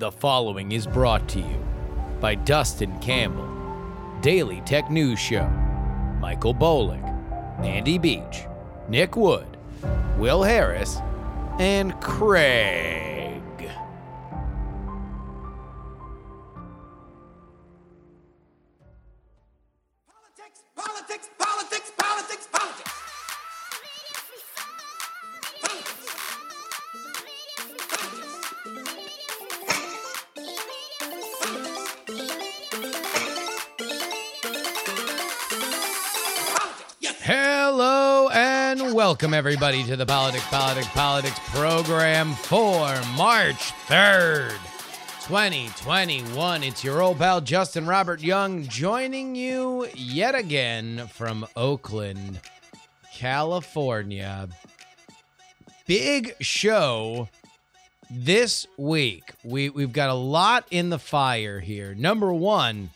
The 0.00 0.10
following 0.10 0.72
is 0.72 0.86
brought 0.86 1.28
to 1.28 1.40
you 1.40 1.62
by 2.20 2.34
Dustin 2.34 2.98
Campbell, 3.00 3.46
Daily 4.22 4.62
Tech 4.62 4.90
News 4.90 5.18
Show, 5.18 5.46
Michael 6.18 6.54
Bolick, 6.54 7.04
Andy 7.62 7.98
Beach, 7.98 8.46
Nick 8.88 9.14
Wood, 9.14 9.58
Will 10.16 10.42
Harris, 10.42 10.96
and 11.58 11.92
Craig. 12.00 13.09
Everybody 39.40 39.82
to 39.82 39.96
the 39.96 40.04
Politics, 40.04 40.46
Politics, 40.48 40.88
Politics 40.88 41.38
program 41.48 42.34
for 42.34 42.94
March 43.16 43.72
3rd, 43.86 44.50
2021. 45.26 46.62
It's 46.62 46.84
your 46.84 47.00
old 47.00 47.16
pal 47.16 47.40
Justin 47.40 47.86
Robert 47.86 48.20
Young 48.20 48.64
joining 48.64 49.34
you 49.34 49.88
yet 49.94 50.34
again 50.34 51.06
from 51.06 51.46
Oakland, 51.56 52.38
California. 53.14 54.46
Big 55.86 56.34
show 56.42 57.26
this 58.10 58.66
week. 58.76 59.32
We 59.42 59.70
we've 59.70 59.94
got 59.94 60.10
a 60.10 60.14
lot 60.14 60.66
in 60.70 60.90
the 60.90 60.98
fire 60.98 61.60
here. 61.60 61.94
Number 61.94 62.30
1, 62.30 62.90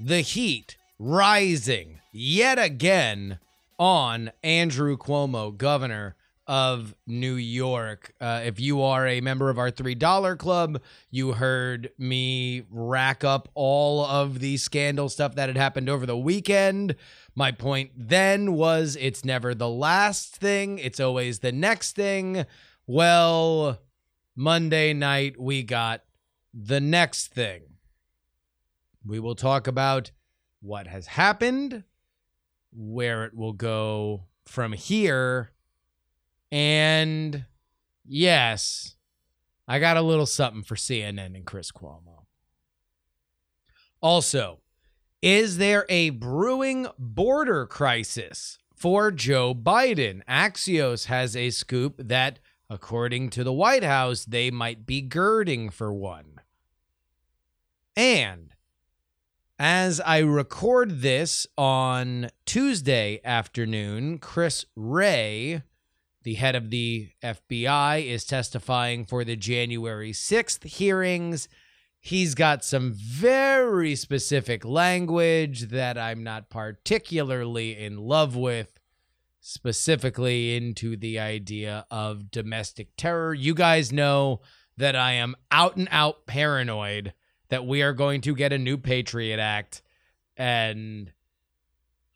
the 0.00 0.20
heat 0.20 0.76
rising 0.98 2.00
yet 2.10 2.58
again 2.58 3.38
on 3.78 4.30
Andrew 4.42 4.96
Cuomo, 4.96 5.56
governor 5.56 6.16
of 6.48 6.94
New 7.06 7.34
York. 7.34 8.14
Uh, 8.20 8.40
if 8.42 8.58
you 8.58 8.80
are 8.80 9.06
a 9.06 9.20
member 9.20 9.50
of 9.50 9.58
our 9.58 9.70
$3 9.70 10.38
club, 10.38 10.80
you 11.10 11.32
heard 11.32 11.90
me 11.98 12.64
rack 12.70 13.22
up 13.22 13.50
all 13.54 14.04
of 14.04 14.38
the 14.38 14.56
scandal 14.56 15.10
stuff 15.10 15.34
that 15.34 15.50
had 15.50 15.58
happened 15.58 15.90
over 15.90 16.06
the 16.06 16.16
weekend. 16.16 16.96
My 17.34 17.52
point 17.52 17.90
then 17.94 18.54
was 18.54 18.96
it's 18.98 19.26
never 19.26 19.54
the 19.54 19.68
last 19.68 20.36
thing, 20.36 20.78
it's 20.78 20.98
always 20.98 21.40
the 21.40 21.52
next 21.52 21.94
thing. 21.94 22.46
Well, 22.86 23.78
Monday 24.34 24.94
night, 24.94 25.38
we 25.38 25.62
got 25.62 26.02
the 26.54 26.80
next 26.80 27.26
thing. 27.26 27.62
We 29.04 29.20
will 29.20 29.34
talk 29.34 29.66
about 29.66 30.12
what 30.60 30.86
has 30.86 31.08
happened, 31.08 31.84
where 32.72 33.24
it 33.24 33.34
will 33.34 33.52
go 33.52 34.24
from 34.46 34.72
here, 34.72 35.52
and 36.50 37.44
yes, 38.04 38.96
I 39.66 39.78
got 39.78 39.96
a 39.96 40.02
little 40.02 40.26
something 40.26 40.62
for 40.62 40.74
CNN 40.74 41.36
and 41.36 41.44
Chris 41.44 41.70
Cuomo. 41.70 42.24
Also, 44.00 44.60
is 45.20 45.58
there 45.58 45.84
a 45.88 46.10
brewing 46.10 46.86
border 46.98 47.66
crisis 47.66 48.58
for 48.74 49.10
Joe 49.10 49.54
Biden? 49.54 50.22
Axios 50.26 51.06
has 51.06 51.36
a 51.36 51.50
scoop 51.50 51.96
that, 51.98 52.38
according 52.70 53.30
to 53.30 53.42
the 53.42 53.52
White 53.52 53.84
House, 53.84 54.24
they 54.24 54.50
might 54.50 54.86
be 54.86 55.00
girding 55.00 55.70
for 55.70 55.92
one. 55.92 56.40
And 57.96 58.54
as 59.58 60.00
I 60.00 60.18
record 60.18 61.00
this 61.00 61.46
on 61.56 62.30
Tuesday 62.46 63.20
afternoon, 63.24 64.18
Chris 64.18 64.64
Wray, 64.76 65.62
the 66.22 66.34
head 66.34 66.54
of 66.54 66.70
the 66.70 67.08
FBI, 67.22 68.06
is 68.06 68.24
testifying 68.24 69.04
for 69.04 69.24
the 69.24 69.34
January 69.34 70.12
6th 70.12 70.64
hearings. 70.64 71.48
He's 71.98 72.36
got 72.36 72.64
some 72.64 72.92
very 72.94 73.96
specific 73.96 74.64
language 74.64 75.68
that 75.70 75.98
I'm 75.98 76.22
not 76.22 76.50
particularly 76.50 77.76
in 77.76 77.96
love 77.96 78.36
with, 78.36 78.78
specifically 79.40 80.56
into 80.56 80.96
the 80.96 81.18
idea 81.18 81.84
of 81.90 82.30
domestic 82.30 82.90
terror. 82.96 83.34
You 83.34 83.54
guys 83.54 83.90
know 83.90 84.40
that 84.76 84.94
I 84.94 85.12
am 85.14 85.34
out 85.50 85.76
and 85.76 85.88
out 85.90 86.26
paranoid 86.26 87.12
that 87.50 87.66
we 87.66 87.82
are 87.82 87.92
going 87.92 88.20
to 88.22 88.34
get 88.34 88.52
a 88.52 88.58
new 88.58 88.76
Patriot 88.76 89.38
Act 89.38 89.82
and 90.36 91.12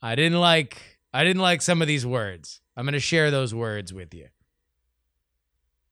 I 0.00 0.14
didn't 0.14 0.40
like 0.40 0.98
I 1.12 1.24
didn't 1.24 1.42
like 1.42 1.62
some 1.62 1.82
of 1.82 1.88
these 1.88 2.06
words. 2.06 2.60
I'm 2.76 2.84
going 2.84 2.94
to 2.94 3.00
share 3.00 3.30
those 3.30 3.54
words 3.54 3.92
with 3.92 4.14
you. 4.14 4.28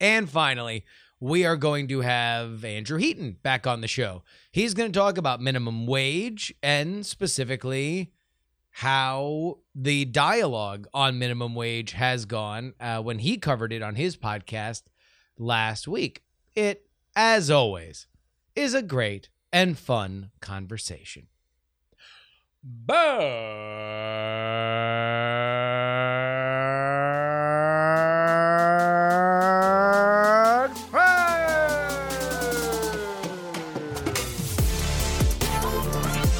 And 0.01 0.31
finally, 0.31 0.85
we 1.21 1.45
are 1.45 1.57
going 1.57 1.89
to 1.89 2.01
have 2.01 2.65
Andrew 2.65 2.99
Heaton 2.99 3.37
back 3.43 3.67
on 3.67 3.83
the 3.83 3.89
show. 3.89 4.23
He's 4.51 4.73
going 4.73 4.91
to 4.91 4.99
talk 4.99 5.19
about 5.19 5.43
minimum 5.43 5.87
wage 5.87 6.55
and 6.63 7.05
specifically 7.05 8.13
how 8.71 9.59
the 9.75 10.07
dialogue 10.07 10.87
on 10.95 11.19
minimum 11.19 11.55
wage 11.55 11.93
has 11.93 12.25
gone 12.25 12.73
uh, 12.81 13.03
when 13.03 13.19
he 13.19 13.37
covered 13.37 13.73
it 13.73 13.83
on 13.83 13.97
his 13.97 14.17
podcast 14.17 14.85
last 15.39 15.87
week. 15.87 16.23
It, 16.55 16.89
as 17.15 17.51
always, 17.51 18.07
is 18.57 18.73
a 18.75 18.83
great 18.83 19.29
and 19.53 19.79
fun 19.79 20.31
conversation. 20.41 21.27
Bird 22.63 23.01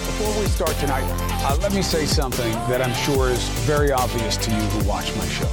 Before 0.07 0.41
we 0.41 0.47
start 0.47 0.77
tonight, 0.77 1.05
uh, 1.43 1.57
let 1.63 1.73
me 1.73 1.81
say 1.83 2.05
something 2.05 2.53
that 2.69 2.83
I'm 2.83 2.93
sure 2.93 3.31
is 3.31 3.43
very 3.61 3.91
obvious 3.91 4.37
to 4.37 4.51
you 4.51 4.57
who 4.61 4.89
watch 4.89 5.17
my 5.17 5.25
show. 5.27 5.49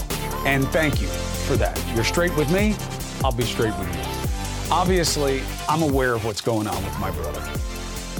And 0.45 0.68
thank 0.68 1.01
you 1.01 1.07
for 1.07 1.56
that. 1.56 1.81
You're 1.95 2.03
straight 2.03 2.35
with 2.35 2.51
me, 2.51 2.75
I'll 3.24 3.31
be 3.31 3.45
straight 3.45 3.78
with 3.79 3.95
you. 3.95 3.97
Obviously, 4.69 5.41
I'm 5.69 5.81
aware 5.81 6.13
of 6.13 6.25
what's 6.25 6.41
going 6.41 6.67
on 6.67 6.83
with 6.83 7.00
my 7.00 7.09
brother. 7.11 7.41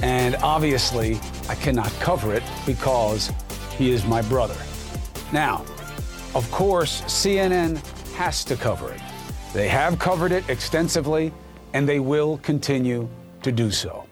And 0.02 0.34
obviously, 0.36 1.20
I 1.46 1.54
cannot 1.54 1.92
cover 2.00 2.32
it 2.32 2.42
because 2.64 3.30
he 3.76 3.90
is 3.90 4.06
my 4.06 4.22
brother. 4.22 4.56
Now, 5.30 5.66
of 6.34 6.50
course, 6.50 7.02
CNN 7.02 7.76
has 8.14 8.44
to 8.44 8.56
cover 8.56 8.90
it. 8.92 9.00
They 9.52 9.68
have 9.68 9.98
covered 9.98 10.32
it 10.32 10.48
extensively, 10.48 11.34
and 11.74 11.86
they 11.86 12.00
will 12.00 12.38
continue 12.38 13.10
to 13.42 13.52
do 13.52 13.70
so. 13.70 14.06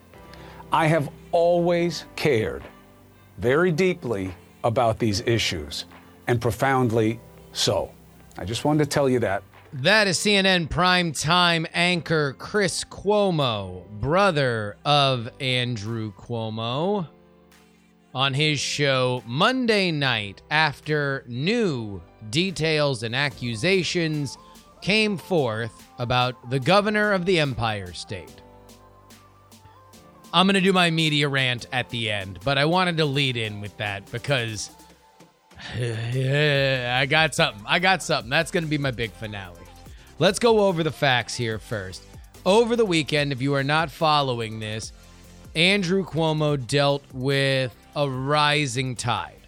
I 0.70 0.88
have 0.88 1.08
always 1.32 2.04
cared 2.16 2.62
very 3.38 3.72
deeply 3.72 4.34
about 4.62 4.98
these 4.98 5.20
issues, 5.22 5.86
and 6.26 6.38
profoundly 6.38 7.18
so. 7.52 7.92
I 8.36 8.44
just 8.44 8.66
wanted 8.66 8.84
to 8.84 8.90
tell 8.90 9.08
you 9.08 9.20
that. 9.20 9.42
That 9.72 10.06
is 10.06 10.18
CNN 10.18 10.68
primetime 10.68 11.66
anchor 11.74 12.34
Chris 12.38 12.84
Cuomo, 12.84 13.86
brother 14.00 14.76
of 14.84 15.28
Andrew 15.40 16.12
Cuomo, 16.12 17.08
on 18.14 18.32
his 18.32 18.60
show 18.60 19.22
Monday 19.26 19.90
night 19.90 20.40
after 20.50 21.24
new 21.26 22.00
details 22.30 23.02
and 23.02 23.14
accusations 23.14 24.38
came 24.80 25.18
forth 25.18 25.72
about 25.98 26.48
the 26.48 26.60
governor 26.60 27.12
of 27.12 27.26
the 27.26 27.40
Empire 27.40 27.92
State. 27.92 28.40
I'm 30.32 30.46
going 30.46 30.54
to 30.54 30.60
do 30.60 30.72
my 30.72 30.90
media 30.90 31.28
rant 31.28 31.66
at 31.72 31.90
the 31.90 32.10
end, 32.10 32.38
but 32.44 32.56
I 32.56 32.64
wanted 32.66 32.96
to 32.98 33.04
lead 33.04 33.36
in 33.36 33.60
with 33.60 33.76
that 33.78 34.10
because 34.12 34.70
I 35.74 37.06
got 37.08 37.34
something. 37.34 37.62
I 37.66 37.78
got 37.78 38.02
something. 38.02 38.30
That's 38.30 38.50
going 38.50 38.64
to 38.64 38.70
be 38.70 38.78
my 38.78 38.90
big 38.90 39.12
finale. 39.12 39.65
Let's 40.18 40.38
go 40.38 40.60
over 40.60 40.82
the 40.82 40.92
facts 40.92 41.34
here 41.34 41.58
first. 41.58 42.02
Over 42.46 42.74
the 42.74 42.86
weekend, 42.86 43.32
if 43.32 43.42
you 43.42 43.54
are 43.54 43.64
not 43.64 43.90
following 43.90 44.60
this, 44.60 44.92
Andrew 45.54 46.06
Cuomo 46.06 46.56
dealt 46.66 47.02
with 47.12 47.74
a 47.94 48.08
rising 48.08 48.96
tide. 48.96 49.40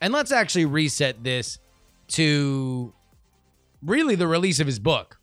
And 0.00 0.12
let's 0.12 0.32
actually 0.32 0.64
reset 0.64 1.22
this 1.22 1.58
to 2.08 2.92
really 3.80 4.16
the 4.16 4.26
release 4.26 4.58
of 4.58 4.66
his 4.66 4.80
book. 4.80 5.20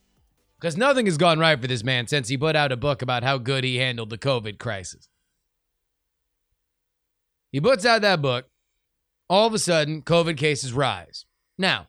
Because 0.60 0.78
nothing 0.78 1.08
has 1.08 1.18
gone 1.18 1.40
right 1.40 1.60
for 1.60 1.68
this 1.68 1.84
man 1.84 2.08
since 2.08 2.30
he 2.30 2.38
put 2.38 2.56
out 2.56 2.72
a 2.72 2.78
book 2.78 3.02
about 3.02 3.24
how 3.24 3.38
good 3.38 3.66
he 3.66 3.76
handled 3.78 4.10
the 4.10 4.18
COVID 4.18 4.60
crisis. 4.60 5.10
He 7.52 7.60
puts 7.60 7.86
out 7.86 8.02
that 8.02 8.22
book. 8.22 8.46
All 9.30 9.48
of 9.48 9.54
a 9.54 9.60
sudden, 9.60 10.02
COVID 10.04 10.38
cases 10.38 10.72
rise. 10.72 11.26
Now, 11.58 11.88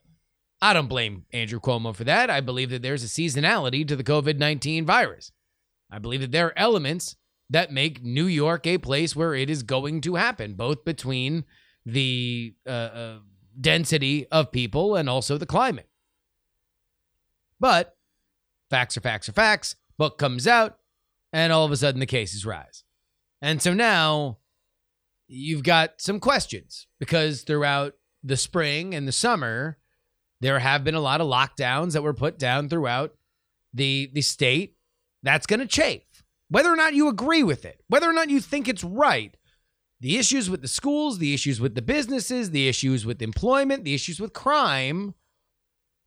I 0.61 0.73
don't 0.73 0.89
blame 0.89 1.27
Andrew 1.33 1.61
Cuomo 1.61 1.95
for 1.95 2.05
that. 2.05 2.31
I 2.31 2.41
believe 2.41 2.71
that 2.71 2.83
there's 2.83 3.05
a 3.05 3.09
seasonality 3.09 3.87
to 3.87 3.97
the 3.97 4.05
COVID 4.05 4.39
19 4.39 4.87
virus. 4.87 5.33
I 5.91 5.99
believe 5.99 6.21
that 6.21 6.33
there 6.33 6.47
are 6.47 6.59
elements 6.59 7.17
that 7.51 7.73
make 7.73 8.03
New 8.03 8.27
York 8.27 8.67
a 8.67 8.79
place 8.79 9.15
where 9.15 9.35
it 9.35 9.49
is 9.51 9.63
going 9.63 10.01
to 10.03 10.17
happen, 10.17 10.55
both 10.55 10.85
between 10.85 11.45
the 11.85 12.55
uh, 12.67 12.71
uh, 12.71 13.19
density 13.61 14.27
of 14.33 14.51
people 14.51 14.97
and 14.97 15.09
also 15.09 15.39
the 15.39 15.47
climate. 15.47 15.89
But 17.61 17.97
facts 18.69 18.97
are 18.97 19.01
facts 19.01 19.29
are 19.29 19.33
facts. 19.33 19.77
Book 19.97 20.19
comes 20.19 20.47
out, 20.47 20.79
and 21.33 21.53
all 21.53 21.65
of 21.65 21.73
a 21.73 21.77
sudden 21.77 22.01
the 22.01 22.07
cases 22.07 22.45
rise. 22.45 22.83
And 23.41 23.63
so 23.63 23.73
now 23.73 24.39
you've 25.29 25.63
got 25.63 26.01
some 26.01 26.21
questions 26.21 26.87
because 26.99 27.43
throughout 27.43 27.95
the 28.23 28.37
spring 28.37 28.95
and 28.95 29.07
the 29.07 29.13
summer, 29.13 29.79
there 30.41 30.59
have 30.59 30.85
been 30.85 30.95
a 30.95 31.01
lot 31.01 31.21
of 31.21 31.29
lockdowns 31.29 31.93
that 31.93 32.03
were 32.03 32.15
put 32.15 32.39
down 32.39 32.69
throughout 32.69 33.13
the 33.73 34.11
the 34.13 34.23
state. 34.23 34.77
That's 35.23 35.47
going 35.47 35.61
to 35.61 35.67
chafe. 35.67 36.03
Whether 36.49 36.73
or 36.73 36.77
not 36.77 36.95
you 36.95 37.09
agree 37.09 37.43
with 37.43 37.65
it, 37.65 37.83
whether 37.89 38.09
or 38.09 38.13
not 38.13 38.31
you 38.31 38.41
think 38.41 38.69
it's 38.69 38.85
right, 38.85 39.37
the 40.01 40.19
issues 40.19 40.49
with 40.49 40.63
the 40.63 40.69
schools, 40.69 41.19
the 41.19 41.35
issues 41.35 41.61
with 41.61 41.75
the 41.75 41.83
businesses, 41.83 42.51
the 42.51 42.69
issues 42.69 43.05
with 43.05 43.23
employment, 43.23 43.85
the 43.85 43.95
issues 43.95 44.21
with 44.21 44.33
crime, 44.33 45.15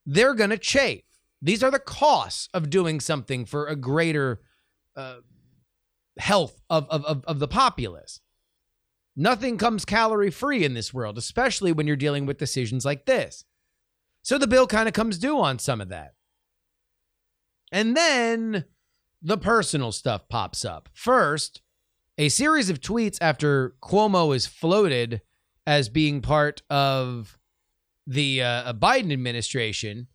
they're 0.06 0.36
going 0.36 0.52
to 0.52 0.58
chafe. 0.58 1.04
These 1.42 1.64
are 1.64 1.72
the 1.72 1.80
costs 1.80 2.50
of 2.54 2.70
doing 2.70 3.00
something 3.00 3.46
for 3.46 3.66
a 3.66 3.76
greater 3.76 4.42
uh, 4.96 5.18
health 6.18 6.62
of, 6.70 6.88
of, 6.90 7.04
of, 7.06 7.26
of 7.26 7.40
the 7.40 7.48
populace. 7.48 8.22
Nothing 9.16 9.58
comes 9.58 9.86
calorie 9.86 10.32
free 10.32 10.64
in 10.64 10.74
this 10.74 10.94
world, 10.94 11.18
especially 11.18 11.72
when 11.72 11.88
you're 11.88 11.96
dealing 11.96 12.26
with 12.26 12.38
decisions 12.38 12.86
like 12.86 13.06
this. 13.06 13.44
So 14.22 14.38
the 14.38 14.48
bill 14.48 14.68
kind 14.68 14.88
of 14.88 14.94
comes 14.94 15.18
due 15.18 15.40
on 15.40 15.60
some 15.60 15.82
of 15.82 15.90
that. 15.90 16.14
And 17.72 17.96
then 17.96 18.66
the 19.22 19.38
personal 19.38 19.92
stuff 19.92 20.28
pops 20.30 20.66
up. 20.66 20.90
First, 20.94 21.62
a 22.18 22.30
series 22.30 22.70
of 22.70 22.82
tweets 22.82 23.18
after 23.22 23.76
Cuomo 23.82 24.36
is 24.36 24.46
floated 24.46 25.22
as 25.66 25.88
being 25.90 26.22
part 26.22 26.62
of 26.70 27.38
the 28.06 28.42
uh, 28.42 28.74
Biden 28.74 29.14
administration 29.14 30.08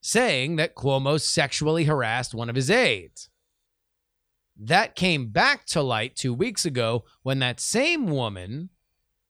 saying 0.00 0.56
that 0.56 0.74
Cuomo 0.74 1.20
sexually 1.20 1.84
harassed 1.84 2.34
one 2.34 2.50
of 2.50 2.56
his 2.56 2.70
aides. 2.70 3.28
That 4.58 4.96
came 4.96 5.28
back 5.28 5.66
to 5.66 5.82
light 5.82 6.16
two 6.16 6.34
weeks 6.34 6.64
ago 6.64 7.04
when 7.22 7.38
that 7.38 7.60
same 7.60 8.06
woman 8.06 8.70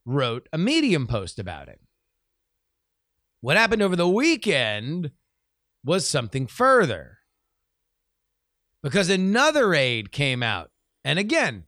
wrote 0.05 0.49
a 0.53 0.59
Medium 0.59 1.07
post 1.07 1.39
about 1.39 1.69
it. 1.69 1.81
What 3.43 3.57
happened 3.57 3.83
over 3.83 3.97
the 3.97 4.09
weekend 4.09 5.11
was 5.85 6.09
something 6.09 6.47
further 6.47 7.19
because 8.85 9.11
another 9.11 9.75
aide 9.75 10.13
came 10.13 10.45
out. 10.45 10.71
And 11.05 11.19
again, 11.19 11.65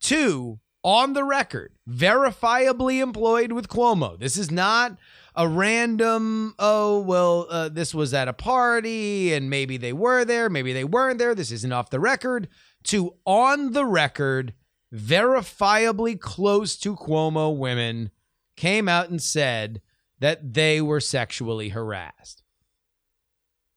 two 0.00 0.60
on 0.82 1.14
the 1.14 1.24
record, 1.24 1.72
verifiably 1.88 3.02
employed 3.02 3.52
with 3.52 3.68
Cuomo. 3.68 4.18
This 4.18 4.36
is 4.36 4.50
not 4.50 4.98
a 5.34 5.48
random, 5.48 6.54
oh, 6.58 7.00
well, 7.00 7.46
uh, 7.48 7.70
this 7.70 7.94
was 7.94 8.12
at 8.12 8.28
a 8.28 8.34
party 8.34 9.32
and 9.32 9.48
maybe 9.48 9.78
they 9.78 9.94
were 9.94 10.26
there, 10.26 10.50
maybe 10.50 10.74
they 10.74 10.84
weren't 10.84 11.18
there. 11.18 11.34
This 11.34 11.50
isn't 11.50 11.72
off 11.72 11.88
the 11.88 12.00
record. 12.00 12.48
To 12.84 13.14
on 13.24 13.72
the 13.72 13.86
record, 13.86 14.52
verifiably 14.94 16.20
close 16.20 16.76
to 16.80 16.94
Cuomo 16.94 17.56
women 17.56 18.10
came 18.58 18.90
out 18.90 19.08
and 19.08 19.22
said 19.22 19.80
that 20.24 20.54
they 20.54 20.80
were 20.80 21.00
sexually 21.00 21.68
harassed. 21.68 22.42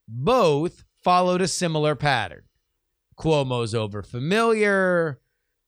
Both 0.07 0.85
followed 1.03 1.41
a 1.41 1.47
similar 1.49 1.93
pattern. 1.93 2.43
Cuomo's 3.19 3.73
overfamiliar. 3.73 5.17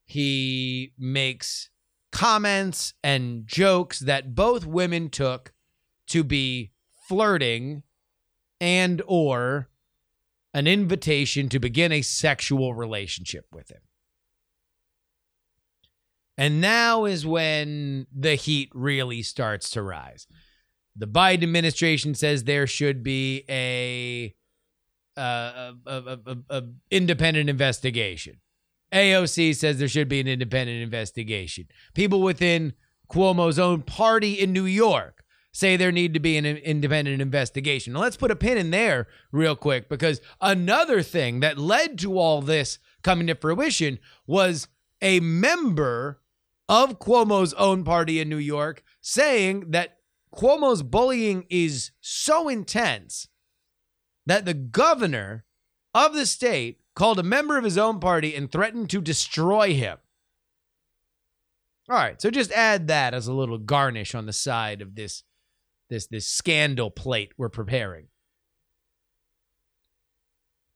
He 0.05 0.93
makes 0.97 1.69
comments 2.13 2.93
and 3.03 3.45
jokes 3.45 3.99
that 3.99 4.33
both 4.33 4.65
women 4.65 5.09
took 5.09 5.51
to 6.07 6.23
be 6.23 6.71
flirting 7.09 7.83
and 8.61 9.01
or 9.05 9.67
an 10.53 10.65
invitation 10.65 11.49
to 11.49 11.59
begin 11.59 11.91
a 11.91 12.01
sexual 12.01 12.73
relationship 12.73 13.47
with 13.51 13.69
him. 13.69 13.81
And 16.37 16.61
now 16.61 17.03
is 17.03 17.25
when 17.25 18.07
the 18.17 18.35
heat 18.35 18.69
really 18.73 19.23
starts 19.23 19.69
to 19.71 19.81
rise. 19.81 20.25
The 20.99 21.07
Biden 21.07 21.43
administration 21.43 22.13
says 22.13 22.43
there 22.43 22.67
should 22.67 23.03
be 23.03 23.45
a 23.49 24.35
uh, 25.17 25.73
a, 25.85 25.91
a, 25.91 26.19
a, 26.25 26.37
a 26.49 26.63
independent 26.91 27.49
investigation. 27.49 28.39
AOC 28.93 29.55
says 29.55 29.79
there 29.79 29.87
should 29.87 30.09
be 30.09 30.19
an 30.19 30.27
independent 30.27 30.81
investigation. 30.81 31.67
People 31.93 32.21
within 32.21 32.73
Cuomo's 33.09 33.59
own 33.59 33.81
party 33.81 34.33
in 34.33 34.53
New 34.53 34.65
York 34.65 35.23
say 35.51 35.75
there 35.75 35.91
need 35.91 36.13
to 36.13 36.19
be 36.19 36.37
an 36.37 36.45
independent 36.45 37.21
investigation. 37.21 37.93
Now 37.93 38.01
let's 38.01 38.17
put 38.17 38.31
a 38.31 38.35
pin 38.35 38.57
in 38.57 38.71
there 38.71 39.07
real 39.31 39.55
quick 39.55 39.89
because 39.89 40.21
another 40.41 41.01
thing 41.01 41.39
that 41.39 41.57
led 41.57 41.97
to 41.99 42.17
all 42.17 42.41
this 42.41 42.79
coming 43.03 43.27
to 43.27 43.35
fruition 43.35 43.99
was 44.27 44.67
a 45.01 45.19
member 45.19 46.21
of 46.67 46.99
Cuomo's 46.99 47.53
own 47.55 47.83
party 47.83 48.19
in 48.19 48.29
New 48.29 48.37
York 48.37 48.83
saying 49.01 49.71
that 49.71 49.98
Cuomo's 50.33 50.83
bullying 50.83 51.45
is 51.49 51.91
so 52.01 52.47
intense 52.47 53.27
that 54.25 54.45
the 54.45 54.53
governor 54.53 55.45
of 55.93 56.13
the 56.13 56.25
state 56.25 56.81
called 56.95 57.19
a 57.19 57.23
member 57.23 57.57
of 57.57 57.63
his 57.63 57.77
own 57.77 57.99
party 57.99 58.35
and 58.35 58.51
threatened 58.51 58.89
to 58.91 59.01
destroy 59.01 59.73
him. 59.73 59.97
All 61.89 61.95
right, 61.95 62.21
so 62.21 62.29
just 62.29 62.51
add 62.51 62.87
that 62.87 63.15
as 63.15 63.27
a 63.27 63.33
little 63.33 63.57
garnish 63.57 64.13
on 64.13 64.27
the 64.27 64.33
side 64.33 64.81
of 64.81 64.95
this 64.95 65.23
this 65.89 66.05
this 66.05 66.27
scandal 66.27 66.91
plate 66.91 67.31
we're 67.35 67.49
preparing. 67.49 68.09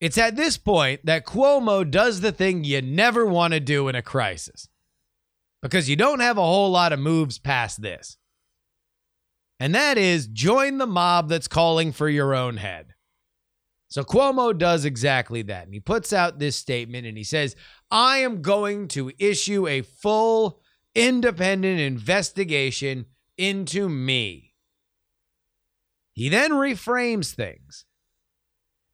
It's 0.01 0.17
at 0.17 0.35
this 0.35 0.57
point 0.57 1.05
that 1.05 1.25
Cuomo 1.25 1.89
does 1.89 2.21
the 2.21 2.31
thing 2.31 2.63
you 2.63 2.81
never 2.81 3.25
want 3.25 3.53
to 3.53 3.59
do 3.59 3.87
in 3.87 3.95
a 3.95 4.01
crisis. 4.01 4.67
Because 5.61 5.87
you 5.87 5.95
don't 5.95 6.19
have 6.19 6.37
a 6.37 6.41
whole 6.41 6.71
lot 6.71 6.91
of 6.91 6.99
moves 6.99 7.37
past 7.37 7.81
this. 7.81 8.17
And 9.63 9.73
that 9.75 9.97
is 9.97 10.27
join 10.27 10.77
the 10.77 10.85
mob 10.85 11.29
that's 11.29 11.47
calling 11.47 11.93
for 11.93 12.09
your 12.09 12.35
own 12.35 12.57
head. 12.57 12.95
So 13.87 14.03
Cuomo 14.03 14.57
does 14.57 14.83
exactly 14.83 15.41
that. 15.43 15.63
And 15.63 15.73
he 15.73 15.79
puts 15.79 16.11
out 16.11 16.37
this 16.37 16.57
statement 16.57 17.07
and 17.07 17.17
he 17.17 17.23
says, 17.23 17.55
I 17.89 18.17
am 18.17 18.41
going 18.41 18.89
to 18.89 19.13
issue 19.17 19.65
a 19.65 19.81
full 19.81 20.59
independent 20.93 21.79
investigation 21.79 23.05
into 23.37 23.87
me. 23.87 24.53
He 26.11 26.27
then 26.27 26.51
reframes 26.51 27.33
things 27.33 27.85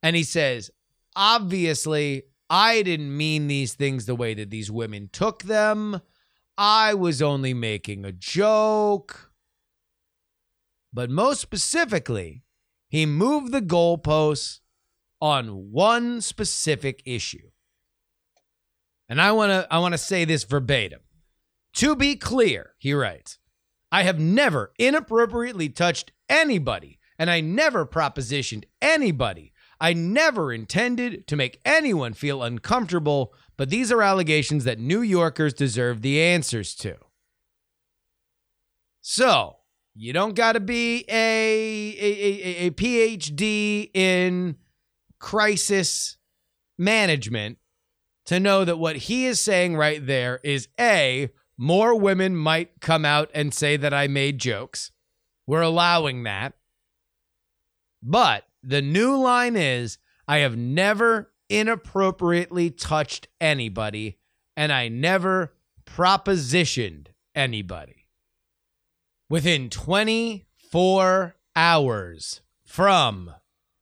and 0.03 0.15
he 0.15 0.23
says, 0.23 0.69
Obviously, 1.15 2.25
I 2.47 2.83
didn't 2.83 3.17
mean 3.17 3.47
these 3.47 3.73
things 3.73 4.05
the 4.05 4.13
way 4.13 4.35
that 4.35 4.51
these 4.51 4.69
women 4.69 5.09
took 5.11 5.41
them. 5.41 6.01
I 6.59 6.93
was 6.93 7.23
only 7.23 7.55
making 7.55 8.05
a 8.05 8.11
joke. 8.11 9.28
But 10.91 11.09
most 11.09 11.41
specifically, 11.41 12.43
he 12.87 13.05
moved 13.05 13.51
the 13.51 13.61
goalposts 13.61 14.59
on 15.21 15.71
one 15.71 16.21
specific 16.21 17.01
issue. 17.05 17.49
And 19.07 19.21
I 19.21 19.31
want 19.31 19.51
to 19.51 19.67
I 19.71 19.79
want 19.79 19.93
to 19.93 19.97
say 19.97 20.25
this 20.25 20.43
verbatim. 20.43 21.01
To 21.75 21.95
be 21.95 22.15
clear, 22.15 22.73
he 22.79 22.93
writes, 22.93 23.37
I 23.91 24.03
have 24.03 24.19
never 24.19 24.73
inappropriately 24.77 25.69
touched 25.69 26.11
anybody 26.27 26.99
and 27.17 27.29
I 27.29 27.41
never 27.41 27.85
propositioned 27.85 28.63
anybody. 28.81 29.53
I 29.81 29.93
never 29.93 30.51
intended 30.51 31.27
to 31.27 31.35
make 31.35 31.61
anyone 31.63 32.13
feel 32.13 32.43
uncomfortable, 32.43 33.33
but 33.57 33.69
these 33.69 33.91
are 33.91 34.01
allegations 34.01 34.63
that 34.63 34.79
New 34.79 35.01
Yorkers 35.01 35.53
deserve 35.53 36.01
the 36.01 36.21
answers 36.21 36.75
to. 36.75 36.95
So, 39.01 39.58
you 39.95 40.13
don't 40.13 40.35
got 40.35 40.53
to 40.53 40.59
be 40.59 41.05
a, 41.09 41.95
a, 41.99 42.65
a, 42.65 42.67
a 42.67 42.71
PhD 42.71 43.89
in 43.93 44.55
crisis 45.19 46.17
management 46.77 47.57
to 48.25 48.39
know 48.39 48.63
that 48.63 48.77
what 48.77 48.95
he 48.95 49.25
is 49.25 49.41
saying 49.41 49.75
right 49.75 50.05
there 50.05 50.39
is 50.43 50.67
A, 50.79 51.29
more 51.57 51.95
women 51.95 52.35
might 52.35 52.79
come 52.79 53.03
out 53.03 53.29
and 53.33 53.53
say 53.53 53.75
that 53.75 53.93
I 53.93 54.07
made 54.07 54.39
jokes. 54.39 54.91
We're 55.45 55.61
allowing 55.61 56.23
that. 56.23 56.53
But 58.01 58.45
the 58.63 58.81
new 58.81 59.17
line 59.17 59.55
is 59.55 59.97
I 60.27 60.37
have 60.37 60.55
never 60.55 61.31
inappropriately 61.49 62.69
touched 62.69 63.27
anybody 63.41 64.19
and 64.55 64.71
I 64.71 64.87
never 64.87 65.53
propositioned 65.85 67.07
anybody. 67.33 67.98
Within 69.31 69.69
24 69.69 71.35
hours 71.55 72.41
from 72.65 73.31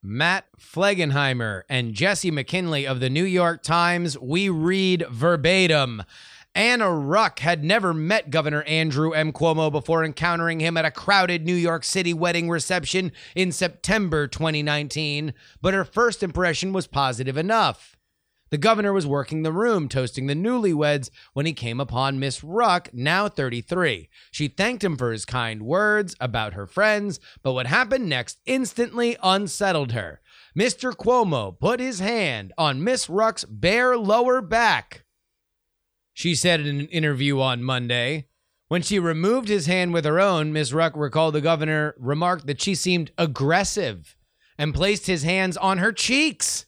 Matt 0.04 0.44
Flegenheimer 0.60 1.62
and 1.70 1.94
Jesse 1.94 2.32
McKinley 2.32 2.86
of 2.86 3.00
the 3.00 3.10
New 3.10 3.24
York 3.24 3.64
Times, 3.64 4.20
we 4.20 4.50
read 4.50 5.06
verbatim. 5.10 6.04
Anna 6.54 6.88
Ruch 6.88 7.40
had 7.40 7.64
never 7.64 7.94
met 7.94 8.30
Governor 8.30 8.64
Andrew 8.64 9.12
M. 9.12 9.32
Cuomo 9.32 9.72
before 9.72 10.04
encountering 10.04 10.60
him 10.60 10.76
at 10.76 10.84
a 10.84 10.92
crowded 10.92 11.46
New 11.46 11.56
York 11.56 11.86
City 11.86 12.14
wedding 12.14 12.50
reception 12.50 13.14
in 13.34 13.54
September 13.54 14.28
2019, 14.28 15.34
but 15.62 15.74
her 15.74 15.86
first 15.86 16.24
impression 16.24 16.74
was 16.74 16.88
positive 16.88 17.38
enough. 17.38 17.97
The 18.50 18.58
governor 18.58 18.94
was 18.94 19.06
working 19.06 19.44
the 19.44 19.52
room, 19.52 19.90
toasting 19.90 20.28
the 20.28 20.34
newlyweds, 20.34 21.10
when 21.34 21.46
he 21.46 21.54
came 21.54 21.80
upon 21.80 22.20
Miss 22.20 22.42
Ruch, 22.42 22.94
now 22.94 23.28
33. 23.28 24.10
She 24.32 24.48
thanked 24.48 24.84
him 24.84 24.96
for 24.96 25.12
his 25.12 25.26
kind 25.26 25.64
words 25.64 26.16
about 26.20 26.54
her 26.54 26.66
friends, 26.66 27.20
but 27.44 27.54
what 27.54 27.68
happened 27.68 28.08
next 28.08 28.40
instantly 28.46 29.18
unsettled 29.22 29.92
her. 29.92 30.22
Mr. 30.58 30.96
Cuomo 30.96 31.60
put 31.60 31.80
his 31.80 32.00
hand 32.00 32.54
on 32.58 32.84
Miss 32.84 33.08
Ruch's 33.08 33.46
bare 33.46 33.98
lower 33.98 34.42
back. 34.42 35.04
She 36.14 36.34
said 36.34 36.62
in 36.62 36.80
an 36.80 36.88
interview 36.88 37.40
on 37.40 37.64
Monday. 37.64 38.28
When 38.70 38.82
she 38.82 39.00
removed 39.00 39.48
his 39.48 39.66
hand 39.66 39.94
with 39.94 40.04
her 40.04 40.20
own, 40.20 40.52
Miss 40.52 40.72
Ruch 40.72 40.94
recalled 40.96 41.36
the 41.36 41.42
governor 41.42 41.96
remarked 41.98 42.48
that 42.48 42.62
she 42.62 42.76
seemed 42.76 43.12
aggressive 43.18 44.18
and 44.58 44.74
placed 44.74 45.08
his 45.08 45.24
hands 45.24 45.58
on 45.58 45.78
her 45.78 45.92
cheeks. 45.92 46.66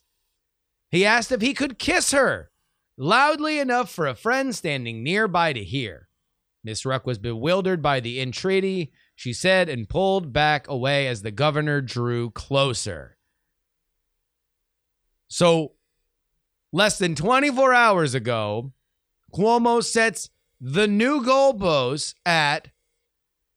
He 0.90 1.06
asked 1.06 1.32
if 1.32 1.42
he 1.42 1.54
could 1.54 1.80
kiss 1.80 2.12
her, 2.12 2.50
loudly 2.98 3.60
enough 3.60 3.92
for 3.92 4.08
a 4.08 4.16
friend 4.16 4.56
standing 4.56 5.04
nearby 5.04 5.54
to 5.54 5.64
hear. 5.64 6.10
Miss 6.64 6.84
Ruch 6.84 7.06
was 7.06 7.18
bewildered 7.18 7.82
by 7.82 8.00
the 8.00 8.20
entreaty, 8.20 8.92
she 9.16 9.32
said, 9.32 9.70
and 9.70 9.88
pulled 9.88 10.34
back 10.34 10.68
away 10.68 11.08
as 11.08 11.22
the 11.22 11.32
governor 11.32 11.82
drew 11.82 12.32
closer. 12.32 13.18
So, 15.30 15.74
less 16.74 16.98
than 16.98 17.16
24 17.16 17.74
hours 17.74 18.14
ago, 18.14 18.74
Cuomo 19.34 19.84
sets 19.84 20.30
the 20.60 20.88
new 20.88 21.22
goalposts 21.22 22.16
at 22.26 22.70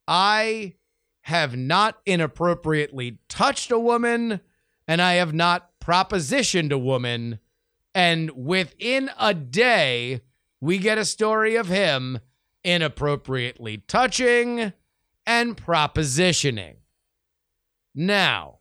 I 0.07 0.75
have 1.23 1.57
not 1.57 1.99
inappropriately 2.05 3.19
touched 3.29 3.71
a 3.71 3.79
woman 3.79 4.41
and 4.87 5.01
I 5.01 5.15
have 5.15 5.33
not 5.33 5.71
propositioned 5.83 6.73
a 6.73 6.79
woman. 6.79 7.41
And 7.95 8.31
within 8.31 9.11
a 9.19 9.35
day, 9.35 10.23
we 10.61 10.79
get 10.79 10.99
a 10.99 11.05
story 11.05 11.57
of 11.57 11.69
him 11.69 12.21
inappropriately 12.65 13.79
touching 13.89 14.73
and 15.27 15.57
propositioning. 15.57 16.77
Now, 17.95 18.61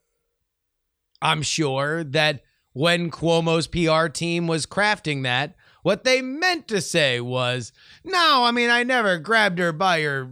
I'm 1.21 1.43
sure 1.43 2.03
that 2.03 2.41
when 2.73 3.11
Cuomo's 3.11 3.67
PR 3.67 4.07
team 4.07 4.47
was 4.47 4.65
crafting 4.65 5.23
that, 5.23 5.55
what 5.83 6.03
they 6.03 6.21
meant 6.21 6.67
to 6.69 6.81
say 6.81 7.19
was, 7.21 7.71
no, 8.03 8.43
I 8.43 8.51
mean, 8.51 8.69
I 8.69 8.83
never 8.83 9.17
grabbed 9.17 9.59
her 9.59 9.71
by 9.71 10.01
her 10.01 10.31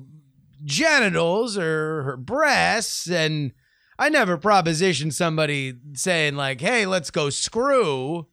genitals 0.63 1.58
or 1.58 2.03
her 2.03 2.17
breasts, 2.17 3.10
and 3.10 3.53
I 4.00 4.08
never 4.08 4.38
propositioned 4.38 5.12
somebody 5.12 5.74
saying, 5.94 6.36
like, 6.36 6.62
hey, 6.62 6.86
let's 6.86 7.12
go 7.12 7.29
screw. 7.29 8.27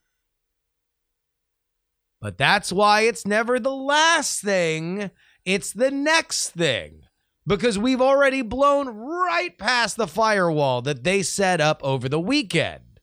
But 2.21 2.39
that's 2.39 2.73
why 2.73 3.01
it's 3.03 3.27
never 3.27 3.59
the 3.59 3.75
last 3.75 4.41
thing, 4.43 5.11
it's 5.45 5.73
the 5.73 5.91
next 5.91 6.51
thing. 6.51 7.03
Because 7.49 7.79
we've 7.79 8.01
already 8.01 8.43
blown 8.43 8.89
right 8.89 9.59
past 9.59 9.97
the 9.97 10.07
firewall 10.07 10.83
that 10.83 11.03
they 11.03 11.23
set 11.23 11.61
up 11.61 11.81
over 11.83 12.09
the 12.09 12.21
weekend. 12.21 13.01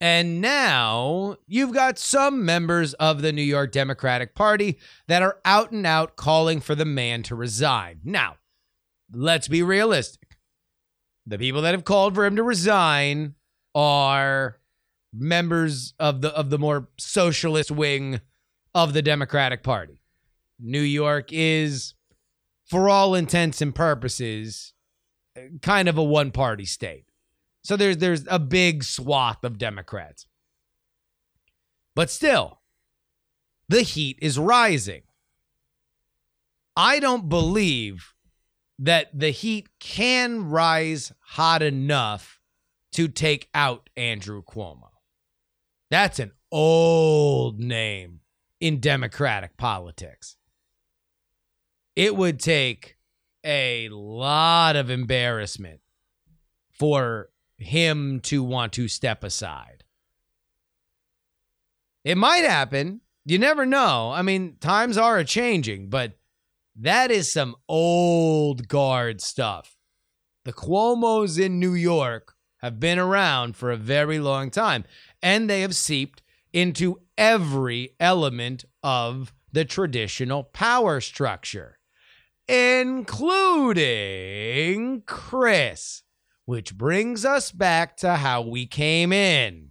And 0.00 0.40
now 0.40 1.36
you've 1.46 1.72
got 1.72 1.98
some 1.98 2.44
members 2.44 2.94
of 2.94 3.22
the 3.22 3.32
New 3.32 3.42
York 3.42 3.70
Democratic 3.70 4.34
Party 4.34 4.78
that 5.08 5.22
are 5.22 5.38
out 5.44 5.72
and 5.72 5.86
out 5.86 6.16
calling 6.16 6.60
for 6.60 6.74
the 6.74 6.84
man 6.86 7.22
to 7.24 7.34
resign. 7.34 8.00
Now, 8.02 8.36
let's 9.12 9.46
be 9.46 9.62
realistic. 9.62 10.21
The 11.26 11.38
people 11.38 11.62
that 11.62 11.74
have 11.74 11.84
called 11.84 12.14
for 12.14 12.24
him 12.24 12.36
to 12.36 12.42
resign 12.42 13.34
are 13.74 14.58
members 15.12 15.94
of 15.98 16.20
the 16.20 16.34
of 16.34 16.50
the 16.50 16.58
more 16.58 16.88
socialist 16.98 17.70
wing 17.70 18.20
of 18.74 18.92
the 18.92 19.02
Democratic 19.02 19.62
Party. 19.62 20.00
New 20.58 20.80
York 20.80 21.28
is 21.30 21.94
for 22.66 22.88
all 22.88 23.14
intents 23.14 23.60
and 23.60 23.74
purposes 23.74 24.72
kind 25.60 25.88
of 25.88 25.98
a 25.98 26.04
one-party 26.04 26.64
state. 26.64 27.06
So 27.62 27.76
there's 27.76 27.98
there's 27.98 28.24
a 28.28 28.38
big 28.38 28.82
swath 28.82 29.44
of 29.44 29.58
Democrats. 29.58 30.26
But 31.94 32.10
still, 32.10 32.60
the 33.68 33.82
heat 33.82 34.18
is 34.20 34.38
rising. 34.38 35.02
I 36.76 37.00
don't 37.00 37.28
believe 37.28 38.14
that 38.82 39.16
the 39.16 39.30
heat 39.30 39.68
can 39.78 40.50
rise 40.50 41.12
hot 41.20 41.62
enough 41.62 42.40
to 42.90 43.06
take 43.06 43.48
out 43.54 43.88
Andrew 43.96 44.42
Cuomo. 44.42 44.88
That's 45.88 46.18
an 46.18 46.32
old 46.50 47.60
name 47.60 48.20
in 48.60 48.80
Democratic 48.80 49.56
politics. 49.56 50.36
It 51.94 52.16
would 52.16 52.40
take 52.40 52.96
a 53.44 53.88
lot 53.90 54.74
of 54.74 54.90
embarrassment 54.90 55.80
for 56.72 57.30
him 57.58 58.18
to 58.22 58.42
want 58.42 58.72
to 58.72 58.88
step 58.88 59.22
aside. 59.22 59.84
It 62.02 62.18
might 62.18 62.44
happen. 62.44 63.00
You 63.24 63.38
never 63.38 63.64
know. 63.64 64.10
I 64.10 64.22
mean, 64.22 64.56
times 64.60 64.98
are 64.98 65.18
a 65.18 65.24
changing, 65.24 65.88
but 65.88 66.14
that 66.76 67.10
is 67.10 67.32
some 67.32 67.56
old 67.68 68.68
guard 68.68 69.20
stuff. 69.20 69.76
The 70.44 70.52
Cuomos 70.52 71.38
in 71.38 71.60
New 71.60 71.74
York 71.74 72.34
have 72.58 72.80
been 72.80 72.98
around 72.98 73.56
for 73.56 73.70
a 73.70 73.76
very 73.76 74.18
long 74.18 74.50
time, 74.50 74.84
and 75.22 75.48
they 75.48 75.60
have 75.62 75.76
seeped 75.76 76.22
into 76.52 77.00
every 77.16 77.94
element 78.00 78.64
of 78.82 79.32
the 79.52 79.64
traditional 79.64 80.44
power 80.44 81.00
structure, 81.00 81.78
including 82.48 83.82
Chris 85.06 86.02
which 86.44 86.76
brings 86.76 87.24
us 87.24 87.52
back 87.52 87.96
to 87.96 88.16
how 88.16 88.42
we 88.42 88.66
came 88.66 89.12
in. 89.12 89.70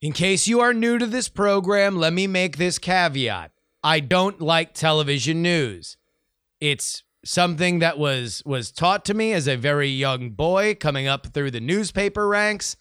In 0.00 0.12
case 0.12 0.46
you 0.46 0.60
are 0.60 0.74
new 0.74 0.98
to 0.98 1.06
this 1.06 1.28
program, 1.28 1.96
let 1.96 2.12
me 2.12 2.26
make 2.26 2.56
this 2.56 2.78
caveat. 2.78 3.52
I 3.82 4.00
don't 4.00 4.40
like 4.40 4.74
television 4.74 5.42
news. 5.42 5.96
It's 6.64 7.02
something 7.26 7.80
that 7.80 7.98
was 7.98 8.42
was 8.46 8.72
taught 8.72 9.04
to 9.04 9.12
me 9.12 9.34
as 9.34 9.46
a 9.46 9.54
very 9.54 9.90
young 9.90 10.30
boy 10.30 10.74
coming 10.74 11.06
up 11.06 11.26
through 11.26 11.50
the 11.50 11.60
newspaper 11.60 12.26
ranks. 12.26 12.78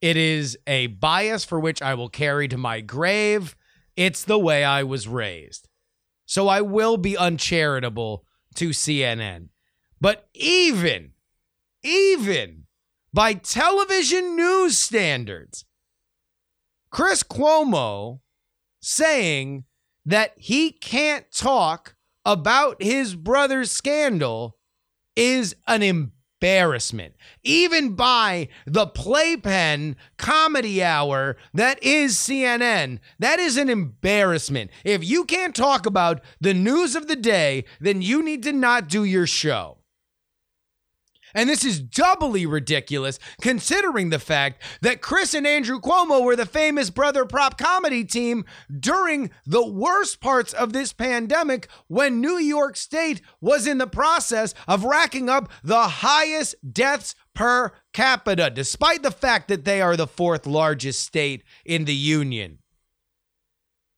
It 0.00 0.16
is 0.16 0.56
a 0.68 0.86
bias 0.86 1.44
for 1.44 1.58
which 1.58 1.82
I 1.82 1.94
will 1.94 2.08
carry 2.08 2.46
to 2.46 2.56
my 2.56 2.80
grave. 2.80 3.56
It's 3.96 4.22
the 4.22 4.38
way 4.38 4.62
I 4.62 4.84
was 4.84 5.08
raised. 5.08 5.66
So 6.26 6.46
I 6.46 6.60
will 6.60 6.96
be 6.96 7.16
uncharitable 7.16 8.24
to 8.54 8.68
CNN. 8.68 9.48
But 10.00 10.28
even 10.32 11.14
even 11.82 12.66
by 13.12 13.34
television 13.34 14.36
news 14.36 14.78
standards. 14.78 15.64
Chris 16.88 17.24
Cuomo 17.24 18.20
saying 18.80 19.64
that 20.06 20.34
he 20.36 20.70
can't 20.70 21.26
talk 21.32 21.93
about 22.24 22.82
his 22.82 23.14
brother's 23.14 23.70
scandal 23.70 24.56
is 25.16 25.54
an 25.66 25.82
embarrassment. 25.82 27.14
Even 27.42 27.94
by 27.94 28.48
the 28.66 28.86
playpen 28.86 29.96
comedy 30.16 30.82
hour 30.82 31.36
that 31.52 31.82
is 31.82 32.16
CNN, 32.16 32.98
that 33.18 33.38
is 33.38 33.56
an 33.56 33.68
embarrassment. 33.68 34.70
If 34.84 35.04
you 35.04 35.24
can't 35.24 35.54
talk 35.54 35.86
about 35.86 36.20
the 36.40 36.54
news 36.54 36.96
of 36.96 37.08
the 37.08 37.16
day, 37.16 37.64
then 37.80 38.02
you 38.02 38.22
need 38.22 38.42
to 38.44 38.52
not 38.52 38.88
do 38.88 39.04
your 39.04 39.26
show. 39.26 39.78
And 41.34 41.48
this 41.48 41.64
is 41.64 41.80
doubly 41.80 42.46
ridiculous 42.46 43.18
considering 43.40 44.10
the 44.10 44.18
fact 44.18 44.62
that 44.82 45.02
Chris 45.02 45.34
and 45.34 45.46
Andrew 45.46 45.80
Cuomo 45.80 46.22
were 46.22 46.36
the 46.36 46.46
famous 46.46 46.90
brother 46.90 47.24
prop 47.24 47.58
comedy 47.58 48.04
team 48.04 48.44
during 48.80 49.30
the 49.44 49.66
worst 49.66 50.20
parts 50.20 50.52
of 50.52 50.72
this 50.72 50.92
pandemic 50.92 51.68
when 51.88 52.20
New 52.20 52.38
York 52.38 52.76
State 52.76 53.20
was 53.40 53.66
in 53.66 53.78
the 53.78 53.86
process 53.86 54.54
of 54.68 54.84
racking 54.84 55.28
up 55.28 55.50
the 55.62 55.82
highest 55.82 56.54
deaths 56.72 57.14
per 57.34 57.72
capita, 57.92 58.48
despite 58.48 59.02
the 59.02 59.10
fact 59.10 59.48
that 59.48 59.64
they 59.64 59.82
are 59.82 59.96
the 59.96 60.06
fourth 60.06 60.46
largest 60.46 61.02
state 61.02 61.42
in 61.64 61.84
the 61.84 61.94
union. 61.94 62.58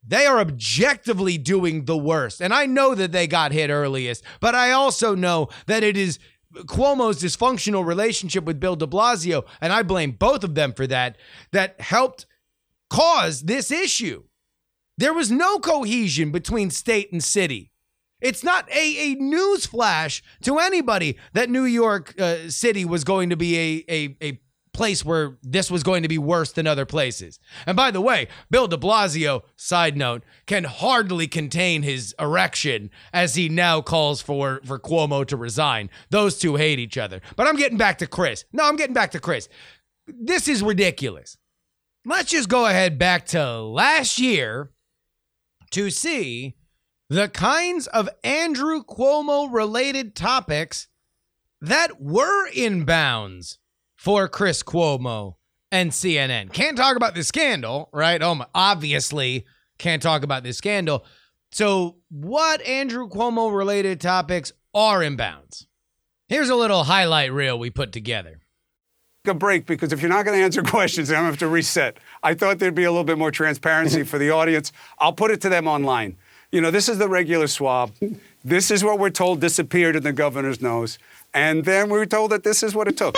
They 0.09 0.25
are 0.25 0.39
objectively 0.39 1.37
doing 1.37 1.85
the 1.85 1.97
worst. 1.97 2.41
And 2.41 2.55
I 2.55 2.67
know 2.67 2.95
that 2.95 3.11
they 3.11 3.27
got 3.27 3.51
hit 3.51 3.71
earliest, 3.71 4.23
but 4.41 4.55
I 4.55 4.71
also 4.71 5.17
know 5.17 5.49
that 5.67 5.83
it 5.83 5.97
is 5.97 6.21
Cuomo's 6.65 7.23
dysfunctional 7.23 7.85
relationship 7.85 8.45
with 8.45 8.61
Bill 8.61 8.77
de 8.77 8.87
Blasio, 8.87 9.45
and 9.61 9.73
I 9.73 9.83
blame 9.83 10.13
both 10.13 10.45
of 10.45 10.55
them 10.55 10.73
for 10.73 10.87
that, 10.87 11.17
that 11.53 11.81
helped 11.81 12.27
cause 12.91 13.43
this 13.43 13.71
issue. 13.71 14.25
There 14.99 15.15
was 15.15 15.31
no 15.31 15.59
cohesion 15.59 16.31
between 16.31 16.71
state 16.71 17.13
and 17.13 17.23
city. 17.23 17.73
It's 18.21 18.43
not 18.43 18.71
a, 18.71 19.13
a 19.13 19.15
news 19.17 19.67
flash 19.67 20.23
to 20.43 20.59
anybody 20.59 21.19
that 21.35 21.51
New 21.51 21.65
York 21.65 22.19
uh, 22.19 22.49
City 22.49 22.85
was 22.85 23.05
going 23.05 23.29
to 23.31 23.37
be 23.37 23.57
a, 23.57 23.85
a, 23.93 24.17
a 24.23 24.41
place 24.77 25.05
where 25.05 25.39
this 25.43 25.71
was 25.71 25.83
going 25.83 26.03
to 26.03 26.09
be 26.09 26.19
worse 26.19 26.53
than 26.53 26.67
other 26.67 26.85
places. 26.87 27.41
And 27.67 27.77
by 27.77 27.91
the 27.91 28.01
way, 28.01 28.29
Bill 28.51 28.69
de 28.69 28.77
Blasio, 28.77 29.43
side 29.57 29.97
note, 29.97 30.23
can 30.47 30.65
hardly 30.65 31.27
contain 31.27 31.83
his 31.83 32.15
erection 32.21 32.91
as 33.13 33.35
he 33.35 33.49
now 33.49 33.81
calls 33.81 34.21
for, 34.21 34.61
for 34.65 34.79
Cuomo 34.79 35.27
to 35.27 35.37
resign. 35.37 35.91
Those 36.11 36.39
two 36.39 36.57
hate 36.57 36.79
each 36.79 36.99
other. 36.99 37.21
But 37.35 37.49
I'm 37.49 37.57
getting 37.57 37.79
back 37.79 37.99
to 37.99 38.07
Chris. 38.07 38.45
No, 38.53 38.65
I'm 38.65 38.77
getting 38.77 38.95
back 38.95 39.11
to 39.13 39.21
Chris. 39.21 39.49
This 40.07 40.47
is 40.47 40.63
ridiculous. 40.63 41.39
Let's 42.05 42.31
just 42.31 42.49
go 42.49 42.67
ahead 42.67 42.99
back 42.99 43.27
to 43.29 43.61
last 43.61 44.19
year 44.19 44.71
to 45.71 45.91
see 45.91 46.55
the 47.09 47.29
kinds 47.29 47.87
of 47.89 48.09
Andrew 48.23 48.85
Cuomo 48.85 49.53
related 49.53 50.15
topics 50.15 50.89
that 51.61 52.01
were 52.01 52.47
in 52.49 52.85
bounds 52.85 53.59
for 53.97 54.29
Chris 54.29 54.63
Cuomo 54.63 55.35
and 55.73 55.91
CNN. 55.91 56.53
Can't 56.53 56.77
talk 56.77 56.97
about 56.97 57.15
the 57.15 57.25
scandal, 57.25 57.89
right? 57.93 58.23
Oh, 58.23 58.37
my, 58.37 58.47
obviously 58.55 59.45
can't 59.79 60.03
talk 60.03 60.23
about 60.23 60.43
this 60.43 60.59
scandal. 60.59 61.05
So, 61.51 61.97
what 62.11 62.61
Andrew 62.63 63.09
Cuomo 63.09 63.55
related 63.57 64.01
topics 64.01 64.53
are 64.75 65.03
in 65.03 65.17
bounds? 65.17 65.67
Here's 66.29 66.49
a 66.49 66.57
little 66.57 66.85
highlight 66.85 67.33
reel 67.33 67.59
we 67.59 67.71
put 67.71 67.93
together. 67.93 68.41
a 69.27 69.35
break 69.35 69.67
because 69.67 69.93
if 69.93 70.01
you're 70.03 70.11
not 70.11 70.25
going 70.25 70.39
to 70.39 70.45
answer 70.45 70.63
questions, 70.65 71.11
I'm 71.11 71.17
going 71.17 71.25
to 71.25 71.31
have 71.33 71.39
to 71.39 71.49
reset. 71.49 71.99
I 72.23 72.35
thought 72.35 72.59
there'd 72.59 72.75
be 72.75 72.85
a 72.85 72.91
little 72.91 73.05
bit 73.05 73.19
more 73.19 73.31
transparency 73.31 74.03
for 74.03 74.19
the 74.19 74.31
audience. 74.31 74.73
I'll 74.99 75.13
put 75.13 75.31
it 75.31 75.41
to 75.43 75.49
them 75.49 75.67
online. 75.67 76.17
You 76.53 76.61
know, 76.61 76.71
this 76.71 76.89
is 76.89 76.99
the 76.99 77.09
regular 77.09 77.49
swab. 77.49 77.93
This 78.45 78.71
is 78.71 78.85
what 78.85 78.99
we're 78.99 79.11
told 79.11 79.41
disappeared 79.41 79.97
in 79.97 80.05
the 80.05 80.13
governor's 80.13 80.61
nose. 80.61 80.99
And 81.35 81.65
then 81.65 81.91
we 81.91 81.99
were 81.99 82.07
told 82.07 82.31
that 82.31 82.45
this 82.45 82.63
is 82.63 82.75
what 82.75 82.87
it 82.89 82.97
took. 82.97 83.17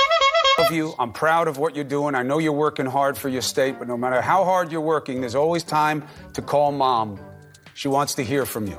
Love 0.58 0.72
you. 0.72 0.94
I'm 0.98 1.12
proud 1.12 1.46
of 1.46 1.58
what 1.58 1.76
you're 1.76 1.84
doing. 1.84 2.16
I 2.16 2.22
know 2.24 2.38
you're 2.38 2.52
working 2.52 2.84
hard 2.86 3.16
for 3.16 3.28
your 3.28 3.42
state, 3.42 3.78
but 3.78 3.86
no 3.86 3.96
matter 3.96 4.20
how 4.20 4.44
hard 4.44 4.72
you're 4.72 4.80
working, 4.80 5.20
there's 5.20 5.36
always 5.36 5.62
time 5.62 6.04
to 6.34 6.42
call 6.42 6.72
mom. 6.72 7.20
She 7.74 7.86
wants 7.86 8.14
to 8.14 8.24
hear 8.24 8.44
from 8.44 8.66
you. 8.66 8.76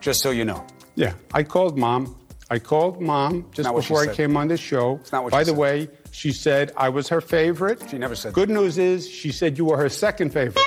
Just 0.00 0.22
so 0.22 0.30
you 0.30 0.46
know. 0.46 0.66
Yeah, 0.94 1.12
I 1.34 1.42
called 1.42 1.76
mom. 1.76 2.16
I 2.48 2.58
called 2.58 3.00
mom 3.02 3.46
just 3.52 3.70
before 3.72 4.00
I 4.08 4.14
came 4.14 4.36
on 4.36 4.48
the 4.48 4.56
show. 4.56 4.96
It's 5.02 5.12
not 5.12 5.24
what 5.24 5.32
By 5.32 5.44
the 5.44 5.50
said. 5.50 5.58
way, 5.58 5.88
she 6.10 6.32
said 6.32 6.72
I 6.76 6.88
was 6.88 7.08
her 7.08 7.20
favorite. 7.20 7.82
She 7.90 7.98
never 7.98 8.14
said 8.14 8.32
Good 8.32 8.50
news 8.50 8.78
is 8.78 9.08
she 9.08 9.30
said 9.30 9.58
you 9.58 9.64
were 9.66 9.76
her 9.76 9.88
second 9.88 10.30
favorite. 10.30 10.64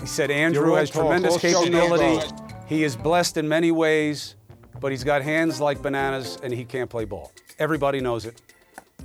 He 0.00 0.06
said 0.06 0.30
Andrew 0.30 0.74
has 0.74 0.90
talk, 0.90 1.02
tremendous 1.02 1.36
capability. 1.38 2.24
He 2.66 2.84
is 2.84 2.94
blessed 2.96 3.36
in 3.36 3.48
many 3.48 3.70
ways, 3.72 4.34
but 4.80 4.90
he's 4.92 5.02
got 5.04 5.22
hands 5.22 5.60
like 5.60 5.80
bananas 5.82 6.38
and 6.42 6.52
he 6.52 6.64
can't 6.64 6.90
play 6.90 7.04
ball. 7.04 7.32
Everybody 7.58 8.00
knows 8.00 8.24
it. 8.24 8.40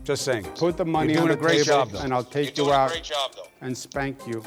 Just 0.03 0.25
saying. 0.25 0.43
Put 0.55 0.75
the 0.75 0.86
money 0.86 1.15
on 1.15 1.27
the 1.29 1.33
a 1.33 1.38
great 1.38 1.63
table, 1.65 1.86
job, 1.86 1.95
and 1.95 2.13
I'll 2.13 2.24
take 2.25 2.57
you 2.57 2.72
out 2.74 2.91
job, 3.01 3.31
and 3.62 3.77
spank 3.77 4.27
you. 4.27 4.43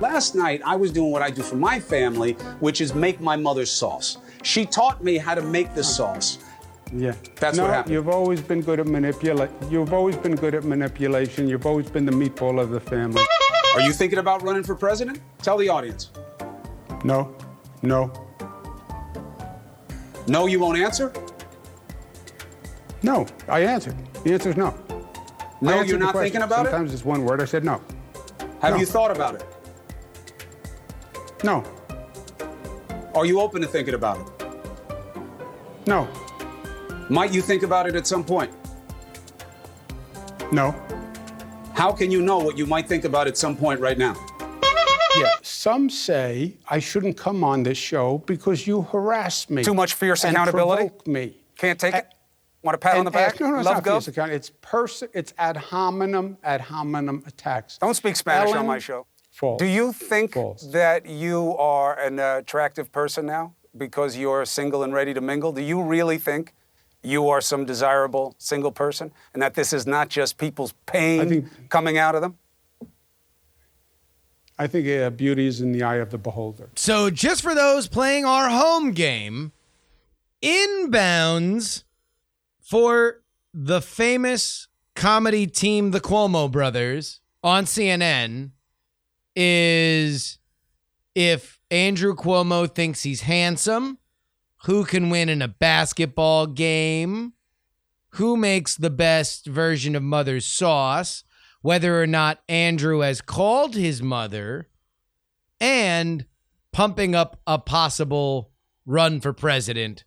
Last 0.00 0.34
night, 0.34 0.62
I 0.64 0.76
was 0.76 0.92
doing 0.92 1.10
what 1.10 1.22
I 1.22 1.30
do 1.30 1.42
for 1.42 1.56
my 1.56 1.80
family, 1.80 2.32
which 2.60 2.80
is 2.80 2.94
make 2.94 3.20
my 3.20 3.36
mother's 3.36 3.70
sauce. 3.70 4.18
She 4.42 4.64
taught 4.64 5.02
me 5.02 5.16
how 5.18 5.34
to 5.34 5.42
make 5.42 5.74
the 5.74 5.82
sauce. 5.82 6.38
Yeah, 6.94 7.14
That's 7.36 7.56
no, 7.56 7.64
what 7.64 7.72
happened. 7.72 7.94
You've 7.94 8.08
always 8.08 8.40
been 8.40 8.60
good 8.60 8.78
at 8.78 8.86
manipulate. 8.86 9.50
You've 9.70 9.92
always 9.94 10.16
been 10.16 10.36
good 10.36 10.54
at 10.54 10.64
manipulation. 10.64 11.48
You've 11.48 11.66
always 11.66 11.88
been 11.90 12.04
the 12.04 12.12
meatball 12.12 12.60
of 12.60 12.70
the 12.70 12.80
family. 12.80 13.22
Are 13.74 13.80
you 13.80 13.92
thinking 13.92 14.18
about 14.18 14.42
running 14.42 14.62
for 14.62 14.74
president? 14.74 15.20
Tell 15.40 15.56
the 15.56 15.68
audience. 15.68 16.10
No, 17.04 17.34
no, 17.82 18.12
No, 20.28 20.46
you 20.46 20.60
won't 20.60 20.78
answer? 20.78 21.12
no. 23.02 23.26
I 23.48 23.60
answered. 23.60 23.96
The 24.24 24.32
answer 24.34 24.50
is 24.50 24.56
no. 24.56 24.74
No, 25.60 25.82
you're 25.82 25.98
not 25.98 26.12
question. 26.12 26.32
thinking 26.32 26.42
about 26.42 26.66
it? 26.66 26.70
Sometimes 26.70 26.92
it's 26.94 27.04
one 27.04 27.24
word. 27.24 27.40
I 27.40 27.44
said 27.44 27.64
no. 27.64 27.80
Have 28.60 28.74
No. 28.74 28.76
you 28.80 28.86
thought 28.86 29.10
about 29.10 29.34
it? 29.36 29.44
No, 31.44 31.64
Are 33.14 33.26
you 33.26 33.40
open 33.40 33.60
to 33.62 33.68
thinking 33.68 33.94
about 33.94 34.18
it? 34.20 34.46
no, 35.86 36.08
Might 37.10 37.32
you 37.34 37.42
think 37.42 37.62
about 37.64 37.86
it 37.88 37.96
at 37.96 38.06
some 38.06 38.22
point? 38.24 38.50
no. 40.52 40.74
How 41.74 41.90
can 41.90 42.10
you 42.12 42.22
know 42.22 42.38
what 42.38 42.56
you 42.56 42.64
might 42.66 42.86
think 42.86 43.04
about 43.04 43.26
at 43.26 43.36
some 43.36 43.56
point 43.56 43.80
right 43.80 43.98
now? 43.98 44.14
Yeah, 45.16 45.30
some 45.42 45.90
say 45.90 46.56
I 46.70 46.78
shouldn't 46.78 47.16
come 47.16 47.42
on 47.44 47.64
this 47.64 47.76
show 47.78 48.18
because 48.26 48.66
you 48.66 48.82
harass 48.82 49.50
me. 49.50 49.62
Too 49.64 49.74
much 49.74 49.94
fierce 49.94 50.24
and 50.24 50.34
accountability? 50.36 50.88
provoke 50.88 51.06
me. 51.06 51.36
Can't 51.58 51.78
take 51.80 51.94
it? 51.94 52.06
A- 52.62 52.66
Want 52.66 52.74
a 52.76 52.78
pat 52.78 52.96
on 52.96 53.04
the 53.04 53.10
back? 53.10 53.32
ask- 53.32 53.40
no, 53.40 53.50
no, 53.50 53.56
it's 53.56 53.64
Love 53.66 53.76
not 53.76 53.84
go? 53.84 53.92
fierce 53.94 54.08
account. 54.08 54.32
It's 54.32 54.50
person. 54.60 55.08
It's 55.12 55.32
ad 55.38 55.56
hominem, 55.56 56.36
ad 56.44 56.60
hominem 56.60 57.22
attacks. 57.26 57.78
Don't 57.78 57.94
speak 57.94 58.16
Spanish 58.16 58.54
on 58.54 58.66
my 58.66 58.78
show. 58.78 59.06
False. 59.32 59.58
Do 59.58 59.64
you 59.66 59.92
think 59.92 60.34
False. 60.34 60.62
that 60.72 61.06
you 61.06 61.56
are 61.56 61.98
an 61.98 62.18
attractive 62.18 62.92
person 62.92 63.26
now 63.26 63.54
because 63.76 64.16
you're 64.16 64.44
single 64.44 64.82
and 64.82 64.92
ready 64.92 65.12
to 65.14 65.20
mingle? 65.20 65.52
Do 65.52 65.62
you 65.62 65.82
really 65.82 66.18
think 66.18 66.52
you 67.02 67.28
are 67.30 67.40
some 67.40 67.64
desirable 67.64 68.34
single 68.38 68.70
person 68.70 69.10
and 69.32 69.42
that 69.42 69.54
this 69.54 69.72
is 69.72 69.86
not 69.86 70.08
just 70.10 70.36
people's 70.38 70.74
pain 70.86 71.28
think- 71.28 71.68
coming 71.70 71.98
out 71.98 72.14
of 72.14 72.20
them? 72.20 72.36
I 74.58 74.66
think 74.68 74.86
uh, 74.86 75.10
beauty 75.10 75.46
is 75.48 75.60
in 75.62 75.72
the 75.72 75.82
eye 75.82 75.96
of 75.96 76.10
the 76.10 76.18
beholder. 76.18 76.68
So, 76.76 77.10
just 77.10 77.42
for 77.42 77.54
those 77.54 77.88
playing 77.88 78.24
our 78.26 78.48
home 78.50 78.92
game, 78.92 79.50
inbounds 80.42 81.82
for 82.72 83.22
the 83.52 83.82
famous 83.82 84.66
comedy 84.94 85.46
team, 85.46 85.90
the 85.90 86.00
Cuomo 86.00 86.50
brothers, 86.50 87.20
on 87.44 87.66
CNN 87.66 88.52
is 89.36 90.38
if 91.14 91.60
Andrew 91.70 92.14
Cuomo 92.14 92.74
thinks 92.74 93.02
he's 93.02 93.20
handsome, 93.20 93.98
who 94.64 94.86
can 94.86 95.10
win 95.10 95.28
in 95.28 95.42
a 95.42 95.48
basketball 95.48 96.46
game, 96.46 97.34
who 98.12 98.38
makes 98.38 98.74
the 98.74 98.88
best 98.88 99.44
version 99.44 99.94
of 99.94 100.02
mother's 100.02 100.46
sauce, 100.46 101.24
whether 101.60 102.02
or 102.02 102.06
not 102.06 102.40
Andrew 102.48 103.00
has 103.00 103.20
called 103.20 103.74
his 103.74 104.00
mother, 104.00 104.70
and 105.60 106.24
pumping 106.72 107.14
up 107.14 107.38
a 107.46 107.58
possible 107.58 108.50
run 108.86 109.20
for 109.20 109.34
president 109.34 110.04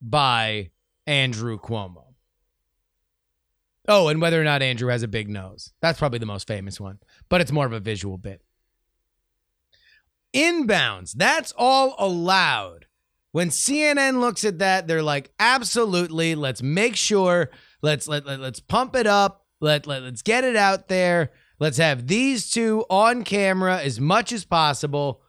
by 0.00 0.70
Andrew 1.06 1.58
Cuomo. 1.58 2.05
Oh, 3.88 4.08
and 4.08 4.20
whether 4.20 4.40
or 4.40 4.44
not 4.44 4.62
Andrew 4.62 4.88
has 4.88 5.02
a 5.02 5.08
big 5.08 5.28
nose. 5.28 5.72
That's 5.80 5.98
probably 5.98 6.18
the 6.18 6.26
most 6.26 6.46
famous 6.46 6.80
one, 6.80 6.98
but 7.28 7.40
it's 7.40 7.52
more 7.52 7.66
of 7.66 7.72
a 7.72 7.80
visual 7.80 8.18
bit. 8.18 8.42
Inbounds, 10.34 11.12
that's 11.12 11.52
all 11.56 11.94
allowed. 11.98 12.86
When 13.32 13.50
CNN 13.50 14.20
looks 14.20 14.44
at 14.44 14.58
that, 14.58 14.86
they're 14.86 15.02
like, 15.02 15.30
absolutely, 15.38 16.34
let's 16.34 16.62
make 16.62 16.96
sure, 16.96 17.50
let's 17.82 18.08
let, 18.08 18.26
let 18.26 18.40
let's 18.40 18.60
pump 18.60 18.96
it 18.96 19.06
up, 19.06 19.46
let, 19.60 19.86
let 19.86 20.02
let's 20.02 20.22
get 20.22 20.44
it 20.44 20.56
out 20.56 20.88
there. 20.88 21.32
Let's 21.58 21.78
have 21.78 22.06
these 22.06 22.50
two 22.50 22.84
on 22.90 23.24
camera 23.24 23.80
as 23.80 24.00
much 24.00 24.32
as 24.32 24.44
possible. 24.44 25.22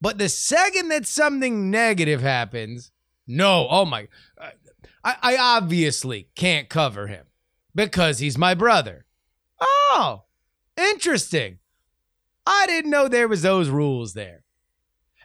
But 0.00 0.16
the 0.18 0.28
second 0.28 0.88
that 0.88 1.06
something 1.06 1.70
negative 1.70 2.22
happens, 2.22 2.92
no, 3.26 3.66
oh 3.68 3.84
my, 3.84 4.08
I, 5.04 5.16
I 5.20 5.36
obviously 5.36 6.28
can't 6.34 6.68
cover 6.68 7.08
him 7.08 7.26
because 7.78 8.18
he's 8.18 8.36
my 8.36 8.54
brother. 8.54 9.04
Oh, 9.60 10.24
interesting. 10.76 11.58
I 12.44 12.66
didn't 12.66 12.90
know 12.90 13.06
there 13.06 13.28
was 13.28 13.42
those 13.42 13.68
rules 13.68 14.14
there. 14.14 14.42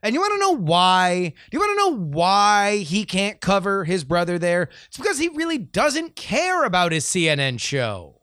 And 0.04 0.13
you 0.13 0.22
want 0.22 0.34
to 0.34 0.39
know 0.39 0.56
why? 0.56 1.34
Do 1.50 1.58
you 1.58 1.60
want 1.60 1.72
to 1.72 1.84
know 1.84 2.06
why 2.06 2.78
he 2.78 3.06
can't 3.06 3.42
cover 3.42 3.86
his 3.86 4.04
brother 4.04 4.38
there? 4.38 4.70
It's 4.88 4.98
because 4.98 5.18
he 5.18 5.30
really 5.30 5.58
doesn't 5.58 6.16
care 6.16 6.63
about 6.63 6.92
his 6.92 7.06
CNN 7.06 7.60
show. 7.60 8.22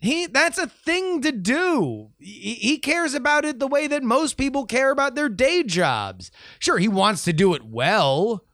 He 0.00 0.26
that's 0.26 0.58
a 0.58 0.66
thing 0.66 1.22
to 1.22 1.30
do. 1.30 2.10
He, 2.18 2.54
he 2.54 2.78
cares 2.78 3.14
about 3.14 3.44
it 3.44 3.60
the 3.60 3.66
way 3.68 3.86
that 3.86 4.02
most 4.02 4.36
people 4.36 4.66
care 4.66 4.90
about 4.90 5.14
their 5.14 5.28
day 5.28 5.62
jobs. 5.62 6.32
Sure, 6.58 6.78
he 6.78 6.88
wants 6.88 7.24
to 7.24 7.32
do 7.32 7.54
it 7.54 7.64
well. 7.64 8.44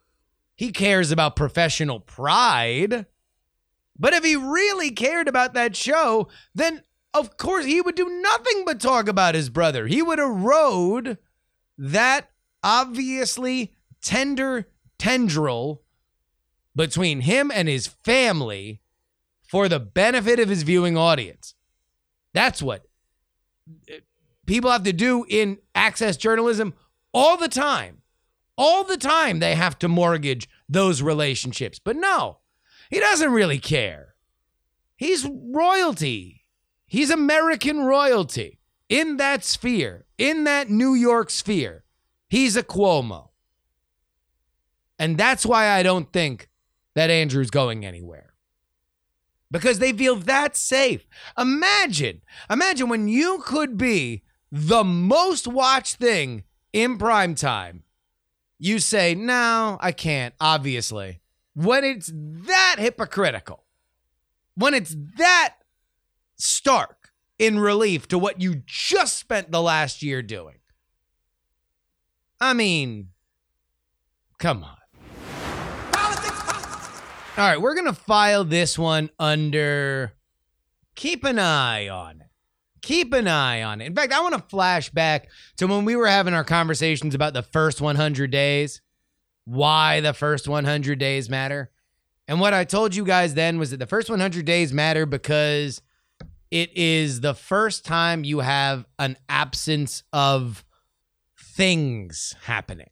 He 0.54 0.70
cares 0.70 1.11
about 1.11 1.37
professional 1.37 2.00
pride. 2.00 3.07
But 3.98 4.12
if 4.12 4.24
he 4.24 4.37
really 4.37 4.90
cared 4.90 5.28
about 5.28 5.54
that 5.54 5.76
show, 5.76 6.28
then 6.54 6.83
of 7.12 7.37
course 7.37 7.64
he 7.64 7.80
would 7.80 7.94
do 7.94 8.09
nothing 8.09 8.64
but 8.64 8.80
talk 8.80 9.09
about 9.09 9.35
his 9.35 9.48
brother. 9.48 9.87
He 9.87 10.02
would 10.02 10.18
erode 10.18 11.18
that 11.78 12.30
obviously 12.62 13.72
tender 14.02 14.68
tendril 14.98 15.83
between 16.74 17.20
him 17.20 17.52
and 17.54 17.68
his 17.68 17.87
family 17.87 18.80
for 19.48 19.68
the 19.68 19.78
benefit 19.78 20.40
of 20.40 20.48
his 20.48 20.64
viewing 20.64 20.96
audience. 20.96 21.54
That's 22.33 22.61
what 22.61 22.87
uh, 23.88 23.96
people 24.46 24.70
have 24.70 24.83
to 24.83 24.92
do 24.92 25.24
in 25.28 25.59
access 25.74 26.16
journalism 26.16 26.74
all 27.12 27.37
the 27.37 27.48
time. 27.48 28.02
All 28.57 28.85
the 28.85 28.96
time 28.96 29.38
they 29.38 29.54
have 29.54 29.78
to 29.80 29.88
mortgage 29.88 30.48
those 30.68 31.02
relationships. 31.02 31.78
But 31.78 31.96
no, 31.96 32.38
he 32.90 33.01
doesn't 33.01 33.33
really 33.33 33.59
care. 33.59 34.14
He's 34.97 35.27
royalty. 35.29 36.44
He's 36.87 37.11
American 37.11 37.81
royalty 37.81 38.61
in 38.88 39.16
that 39.16 39.44
sphere, 39.44 40.07
in 40.18 40.44
that 40.44 40.70
New 40.70 40.94
York 40.94 41.31
sphere. 41.31 41.85
He's 42.29 42.57
a 42.57 42.62
Cuomo. 42.62 43.31
And 44.99 45.18
that's 45.18 45.44
why 45.44 45.68
I 45.68 45.83
don't 45.83 46.12
think 46.12 46.49
that 46.94 47.11
Andrew's 47.11 47.51
going 47.51 47.85
anywhere. 47.85 48.35
Because 49.51 49.79
they 49.79 49.92
feel 49.92 50.16
that 50.16 50.57
safe. 50.57 51.07
Imagine, 51.38 52.23
imagine 52.51 52.88
when 52.88 53.09
you 53.09 53.42
could 53.44 53.77
be 53.77 54.23
the 54.51 54.85
most 54.85 55.47
watched 55.47 55.97
thing 55.97 56.44
in 56.73 56.99
prime 56.99 57.35
time. 57.35 57.83
You 58.59 58.79
say, 58.79 59.14
no, 59.14 59.79
I 59.81 59.92
can't, 59.92 60.35
obviously. 60.40 61.20
When 61.54 61.84
it's 61.84 62.10
that 62.14 62.76
hypocritical, 62.78 63.64
when 64.54 64.74
it's 64.74 64.94
that 65.16 65.54
stark 66.36 67.04
in 67.38 67.58
relief 67.58 68.08
to 68.08 68.18
what 68.18 68.40
you 68.40 68.62
just 68.66 69.18
spent 69.18 69.50
the 69.50 69.62
last 69.62 70.02
year 70.02 70.22
doing. 70.22 70.56
I 72.40 72.52
mean, 72.52 73.08
come 74.38 74.64
on. 74.64 74.76
Politics, 75.92 76.42
politics. 76.42 77.02
All 77.38 77.48
right, 77.48 77.60
we're 77.60 77.74
going 77.74 77.86
to 77.86 77.92
file 77.92 78.44
this 78.44 78.78
one 78.78 79.10
under 79.18 80.12
keep 80.94 81.24
an 81.24 81.38
eye 81.38 81.88
on 81.88 82.20
it. 82.20 82.26
Keep 82.82 83.14
an 83.14 83.26
eye 83.26 83.62
on 83.62 83.80
it. 83.80 83.86
In 83.86 83.94
fact, 83.94 84.12
I 84.12 84.20
want 84.20 84.34
to 84.34 84.42
flash 84.42 84.90
back 84.90 85.28
to 85.56 85.66
when 85.66 85.86
we 85.86 85.96
were 85.96 86.06
having 86.06 86.34
our 86.34 86.44
conversations 86.44 87.14
about 87.14 87.32
the 87.32 87.42
first 87.42 87.80
100 87.80 88.30
days, 88.30 88.82
why 89.44 90.00
the 90.00 90.12
first 90.14 90.48
100 90.48 90.98
days 90.98 91.28
matter. 91.28 91.70
And 92.26 92.40
what 92.40 92.54
I 92.54 92.64
told 92.64 92.94
you 92.94 93.04
guys 93.04 93.35
then 93.35 93.59
was 93.59 93.70
that 93.70 93.78
the 93.78 93.87
first 93.87 94.09
100 94.09 94.44
days 94.44 94.72
matter 94.72 95.07
because 95.07 95.83
it 96.50 96.76
is 96.76 97.20
the 97.20 97.35
first 97.35 97.85
time 97.85 98.24
you 98.24 98.40
have 98.40 98.87
an 98.98 99.16
absence 99.28 100.02
of 100.12 100.64
things 101.37 102.35
happening. 102.44 102.90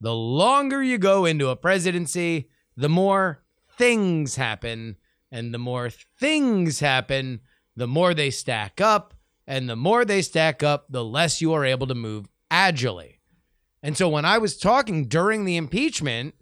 The 0.00 0.14
longer 0.14 0.82
you 0.82 0.98
go 0.98 1.24
into 1.24 1.48
a 1.48 1.56
presidency, 1.56 2.48
the 2.76 2.88
more 2.88 3.42
things 3.76 4.36
happen. 4.36 4.96
And 5.30 5.54
the 5.54 5.58
more 5.58 5.90
things 5.90 6.80
happen, 6.80 7.40
the 7.76 7.86
more 7.86 8.14
they 8.14 8.30
stack 8.30 8.80
up. 8.80 9.14
And 9.46 9.68
the 9.68 9.76
more 9.76 10.04
they 10.04 10.22
stack 10.22 10.62
up, 10.62 10.86
the 10.88 11.04
less 11.04 11.40
you 11.40 11.52
are 11.52 11.64
able 11.64 11.86
to 11.86 11.94
move 11.94 12.28
agilely. 12.50 13.11
And 13.82 13.96
so 13.96 14.08
when 14.08 14.24
I 14.24 14.38
was 14.38 14.56
talking 14.56 15.06
during 15.06 15.44
the 15.44 15.56
impeachment 15.56 16.34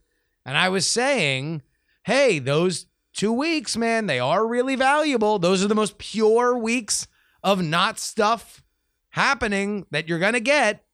and 0.44 0.56
I 0.56 0.68
was 0.68 0.86
saying, 0.86 1.62
hey, 2.04 2.38
those 2.38 2.86
two 3.12 3.32
weeks, 3.32 3.76
man, 3.76 4.06
they 4.06 4.18
are 4.18 4.46
really 4.46 4.76
valuable. 4.76 5.38
Those 5.38 5.64
are 5.64 5.68
the 5.68 5.74
most 5.74 5.98
pure 5.98 6.56
weeks 6.56 7.06
of 7.42 7.62
not 7.62 7.98
stuff 7.98 8.62
happening 9.10 9.86
that 9.90 10.08
you're 10.08 10.18
going 10.18 10.34
to 10.34 10.40
get. 10.40 10.84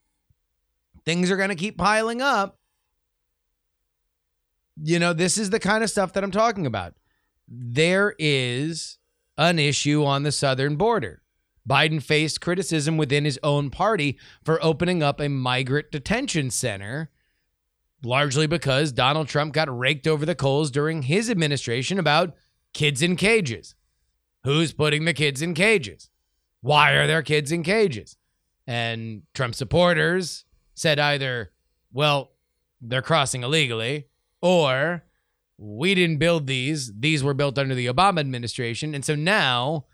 Things 1.04 1.30
are 1.30 1.36
going 1.36 1.50
to 1.50 1.54
keep 1.54 1.76
piling 1.76 2.22
up. 2.22 2.58
You 4.82 4.98
know, 4.98 5.12
this 5.12 5.38
is 5.38 5.50
the 5.50 5.60
kind 5.60 5.82
of 5.82 5.90
stuff 5.90 6.12
that 6.12 6.24
I'm 6.24 6.30
talking 6.30 6.66
about. 6.66 6.94
There 7.48 8.14
is 8.18 8.98
an 9.38 9.58
issue 9.58 10.04
on 10.04 10.22
the 10.22 10.32
southern 10.32 10.76
border. 10.76 11.22
Biden 11.68 12.02
faced 12.02 12.40
criticism 12.40 12.96
within 12.96 13.24
his 13.24 13.38
own 13.42 13.70
party 13.70 14.18
for 14.44 14.62
opening 14.64 15.02
up 15.02 15.20
a 15.20 15.28
migrant 15.28 15.90
detention 15.90 16.50
center, 16.50 17.10
largely 18.02 18.46
because 18.46 18.92
Donald 18.92 19.28
Trump 19.28 19.52
got 19.52 19.76
raked 19.76 20.06
over 20.06 20.24
the 20.24 20.34
coals 20.34 20.70
during 20.70 21.02
his 21.02 21.28
administration 21.28 21.98
about 21.98 22.34
kids 22.72 23.02
in 23.02 23.16
cages. 23.16 23.74
Who's 24.44 24.72
putting 24.72 25.06
the 25.06 25.14
kids 25.14 25.42
in 25.42 25.54
cages? 25.54 26.08
Why 26.60 26.92
are 26.92 27.06
there 27.06 27.22
kids 27.22 27.50
in 27.50 27.62
cages? 27.64 28.16
And 28.66 29.22
Trump 29.34 29.54
supporters 29.54 30.44
said 30.74 31.00
either, 31.00 31.50
well, 31.92 32.32
they're 32.80 33.02
crossing 33.02 33.42
illegally, 33.42 34.06
or 34.40 35.04
we 35.58 35.94
didn't 35.94 36.18
build 36.18 36.46
these. 36.46 36.92
These 36.96 37.24
were 37.24 37.34
built 37.34 37.58
under 37.58 37.74
the 37.74 37.86
Obama 37.86 38.20
administration. 38.20 38.94
And 38.94 39.04
so 39.04 39.14
now 39.14 39.86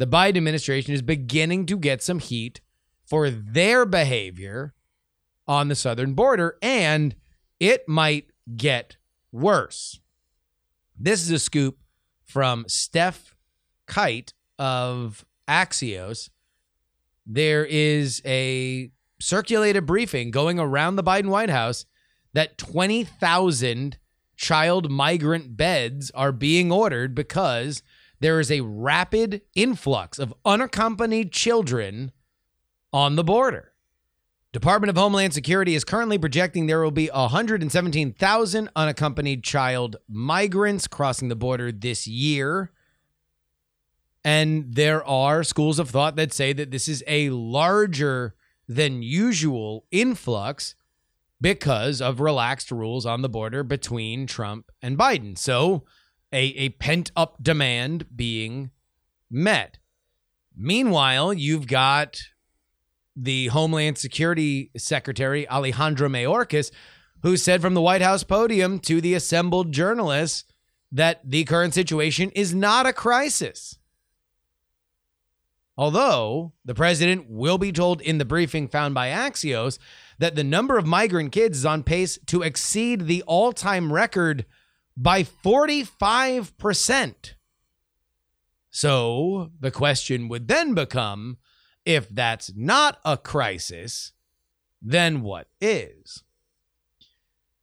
the 0.00 0.06
Biden 0.06 0.38
administration 0.38 0.94
is 0.94 1.02
beginning 1.02 1.66
to 1.66 1.76
get 1.76 2.02
some 2.02 2.20
heat 2.20 2.62
for 3.04 3.28
their 3.28 3.84
behavior 3.84 4.72
on 5.46 5.68
the 5.68 5.74
southern 5.74 6.14
border, 6.14 6.56
and 6.62 7.14
it 7.58 7.86
might 7.86 8.30
get 8.56 8.96
worse. 9.30 10.00
This 10.98 11.20
is 11.20 11.30
a 11.30 11.38
scoop 11.38 11.80
from 12.24 12.64
Stef 12.64 13.34
Kight 13.86 14.32
of 14.58 15.26
Axios. 15.46 16.30
There 17.26 17.66
is 17.66 18.22
a 18.24 18.90
circulated 19.20 19.84
briefing 19.84 20.30
going 20.30 20.58
around 20.58 20.96
the 20.96 21.04
Biden 21.04 21.28
White 21.28 21.50
House 21.50 21.84
that 22.32 22.56
20,000 22.56 23.98
child 24.34 24.90
migrant 24.90 25.58
beds 25.58 26.10
are 26.12 26.32
being 26.32 26.72
ordered 26.72 27.14
because 27.14 27.82
there 28.20 28.38
is 28.38 28.50
a 28.50 28.60
rapid 28.60 29.42
influx 29.54 30.18
of 30.18 30.34
unaccompanied 30.44 31.32
children 31.32 32.12
on 32.92 33.16
the 33.16 33.24
border. 33.24 33.72
Department 34.52 34.90
of 34.90 34.96
Homeland 34.96 35.32
Security 35.32 35.74
is 35.74 35.84
currently 35.84 36.18
projecting 36.18 36.66
there 36.66 36.82
will 36.82 36.90
be 36.90 37.08
117,000 37.08 38.68
unaccompanied 38.74 39.44
child 39.44 39.96
migrants 40.08 40.88
crossing 40.88 41.28
the 41.28 41.36
border 41.36 41.70
this 41.70 42.06
year. 42.08 42.72
And 44.24 44.74
there 44.74 45.04
are 45.04 45.44
schools 45.44 45.78
of 45.78 45.90
thought 45.90 46.16
that 46.16 46.32
say 46.32 46.52
that 46.52 46.72
this 46.72 46.88
is 46.88 47.04
a 47.06 47.30
larger 47.30 48.34
than 48.68 49.02
usual 49.02 49.86
influx 49.90 50.74
because 51.40 52.02
of 52.02 52.20
relaxed 52.20 52.70
rules 52.70 53.06
on 53.06 53.22
the 53.22 53.28
border 53.28 53.62
between 53.62 54.26
Trump 54.26 54.70
and 54.82 54.98
Biden. 54.98 55.38
So, 55.38 55.84
a, 56.32 56.38
a 56.38 56.68
pent 56.70 57.10
up 57.16 57.42
demand 57.42 58.06
being 58.14 58.70
met. 59.30 59.78
Meanwhile, 60.56 61.34
you've 61.34 61.66
got 61.66 62.20
the 63.16 63.48
Homeland 63.48 63.98
Security 63.98 64.70
Secretary, 64.76 65.48
Alejandro 65.48 66.08
Mayorkas, 66.08 66.70
who 67.22 67.36
said 67.36 67.60
from 67.60 67.74
the 67.74 67.82
White 67.82 68.02
House 68.02 68.24
podium 68.24 68.78
to 68.80 69.00
the 69.00 69.14
assembled 69.14 69.72
journalists 69.72 70.52
that 70.92 71.20
the 71.24 71.44
current 71.44 71.74
situation 71.74 72.30
is 72.30 72.54
not 72.54 72.86
a 72.86 72.92
crisis. 72.92 73.78
Although 75.76 76.52
the 76.64 76.74
president 76.74 77.26
will 77.28 77.56
be 77.56 77.72
told 77.72 78.00
in 78.00 78.18
the 78.18 78.24
briefing 78.24 78.68
found 78.68 78.94
by 78.94 79.08
Axios 79.08 79.78
that 80.18 80.34
the 80.34 80.44
number 80.44 80.76
of 80.76 80.86
migrant 80.86 81.32
kids 81.32 81.58
is 81.58 81.66
on 81.66 81.82
pace 81.82 82.18
to 82.26 82.42
exceed 82.42 83.06
the 83.06 83.22
all 83.22 83.52
time 83.52 83.92
record 83.92 84.44
by 85.00 85.22
45%. 85.22 87.14
So 88.70 89.50
the 89.58 89.70
question 89.70 90.28
would 90.28 90.46
then 90.46 90.74
become 90.74 91.38
if 91.86 92.06
that's 92.10 92.52
not 92.54 92.98
a 93.04 93.16
crisis, 93.16 94.12
then 94.82 95.22
what 95.22 95.48
is? 95.60 96.22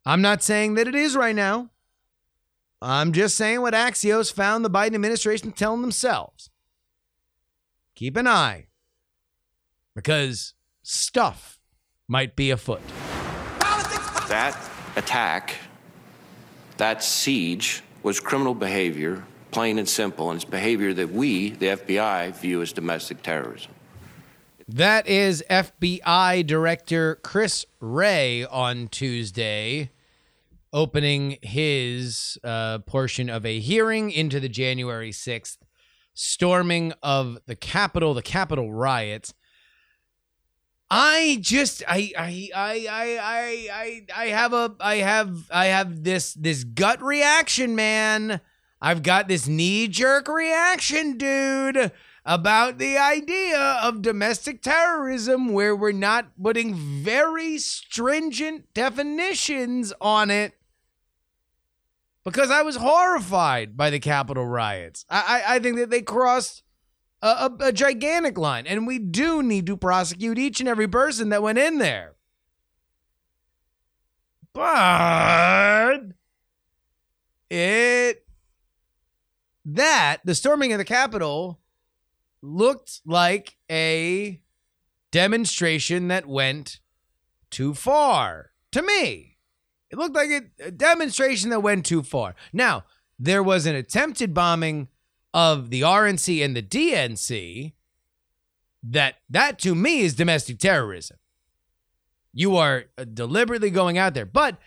I'm 0.04 0.22
not 0.22 0.42
saying 0.42 0.74
that 0.76 0.88
it 0.88 0.96
is 0.96 1.16
right 1.16 1.36
now. 1.36 1.70
I'm 2.82 3.12
just 3.12 3.36
saying 3.36 3.62
what 3.62 3.76
Axios 3.76 4.34
found 4.34 4.66
the 4.66 4.70
Biden 4.70 4.96
administration 4.96 5.52
telling 5.52 5.82
themselves. 5.82 6.50
Keep 7.94 8.18
an 8.18 8.28
eye 8.28 8.68
because 9.94 10.56
stuff 10.82 11.60
might 12.08 12.36
be 12.36 12.50
afoot. 12.50 12.82
That 14.28 14.58
attack, 14.96 15.56
that 16.78 17.04
siege, 17.04 17.84
was 18.04 18.20
criminal 18.20 18.54
behavior, 18.54 19.24
plain 19.52 19.78
and 19.80 19.88
simple, 19.88 20.30
and 20.30 20.38
it's 20.38 20.50
behavior 20.50 20.94
that 20.94 21.12
we, 21.12 21.52
the 21.52 21.68
FBI, 21.68 22.36
view 22.36 22.62
as 22.62 22.72
domestic 22.72 23.22
terrorism. 23.24 23.72
That 24.68 25.08
is 25.08 25.44
FBI 25.50 26.46
Director 26.46 27.16
Chris 27.24 27.66
Wray 27.80 28.46
on 28.46 28.90
Tuesday, 28.90 29.92
opening 30.74 31.38
his 31.42 32.38
uh, 32.44 32.80
portion 32.80 33.30
of 33.30 33.46
a 33.46 33.60
hearing 33.60 34.12
into 34.12 34.40
the 34.40 34.50
January 34.50 35.12
6th 35.12 35.58
storming 36.14 36.92
of 37.02 37.38
the 37.46 37.56
Capitol, 37.56 38.14
the 38.14 38.22
Capitol 38.22 38.74
riots. 38.74 39.34
I 40.90 41.40
just 41.42 41.84
I 41.88 42.12
I 42.18 42.50
I 42.56 42.88
I 42.90 43.70
I 43.74 44.06
I 44.16 44.26
have 44.28 44.54
a 44.54 44.76
I 44.80 44.96
have 44.98 45.50
I 45.52 45.66
have 45.66 46.04
this 46.04 46.34
this 46.34 46.64
gut 46.64 47.02
reaction, 47.02 47.76
man. 47.76 48.40
I've 48.82 49.04
got 49.04 49.28
this 49.28 49.48
knee 49.48 49.88
jerk 49.88 50.28
reaction, 50.28 51.18
dude, 51.18 51.92
about 52.24 52.78
the 52.78 52.98
idea 52.98 53.80
of 53.82 54.02
domestic 54.02 54.62
terrorism 54.62 55.52
where 55.52 55.76
we're 55.76 55.92
not 55.92 56.32
putting 56.42 56.76
very 56.76 57.58
stringent 57.58 58.74
definitions 58.74 59.94
on 60.00 60.30
it. 60.30 60.54
Because 62.24 62.52
I 62.52 62.62
was 62.62 62.76
horrified 62.78 63.76
by 63.76 63.90
the 63.90 64.00
Capitol 64.00 64.46
riots. 64.46 65.06
I 65.10 65.44
I, 65.46 65.56
I 65.56 65.60
think 65.60 65.76
that 65.78 65.90
they 65.90 66.02
crossed 66.02 66.64
a, 67.22 67.28
a, 67.28 67.66
a 67.68 67.72
gigantic 67.72 68.38
line, 68.38 68.68
and 68.68 68.88
we 68.88 69.00
do 69.00 69.42
need 69.42 69.66
to 69.66 69.78
prosecute 69.78 70.38
each 70.38 70.60
and 70.60 70.70
every 70.70 70.88
person 70.88 71.30
that 71.30 71.44
went 71.44 71.58
in 71.58 71.78
there. 71.78 72.16
But 74.54 76.00
it 77.50 78.26
that 79.66 80.18
the 80.24 80.36
storming 80.36 80.72
of 80.72 80.78
the 80.78 80.86
Capitol 80.86 81.60
looked 82.42 83.02
like 83.06 83.58
a 83.70 84.42
demonstration 85.12 86.08
that 86.08 86.26
went 86.26 86.80
too 87.50 87.74
far 87.74 88.52
to 88.72 88.82
me. 88.82 89.38
It 89.90 89.98
looked 89.98 90.16
like 90.16 90.30
a, 90.30 90.42
a 90.66 90.72
demonstration 90.72 91.50
that 91.50 91.62
went 91.62 91.86
too 91.86 92.04
far. 92.04 92.36
Now, 92.52 92.86
there 93.20 93.44
was 93.44 93.66
an 93.66 93.76
attempted 93.76 94.34
bombing 94.34 94.90
of 95.38 95.70
the 95.70 95.82
RNC 95.82 96.44
and 96.44 96.56
the 96.56 96.64
DNC 96.64 97.74
that 98.82 99.18
that 99.30 99.60
to 99.60 99.76
me 99.76 100.00
is 100.00 100.16
domestic 100.16 100.58
terrorism. 100.58 101.18
You 102.34 102.58
are 102.58 102.86
uh, 102.98 103.04
deliberately 103.04 103.70
going 103.70 104.00
out 104.00 104.16
there, 104.16 104.26
but 104.26 104.58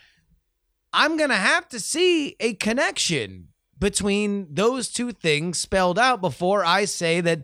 I'm 0.93 1.17
going 1.17 1.29
to 1.29 1.35
have 1.35 1.67
to 1.69 1.79
see 1.79 2.37
a 2.39 2.53
connection 2.53 3.49
between 3.79 4.47
those 4.49 4.87
two 4.87 5.11
things 5.11 5.57
spelled 5.57 5.99
out 5.99 6.21
before 6.21 6.63
I 6.63 6.85
say 6.85 7.19
that 7.19 7.43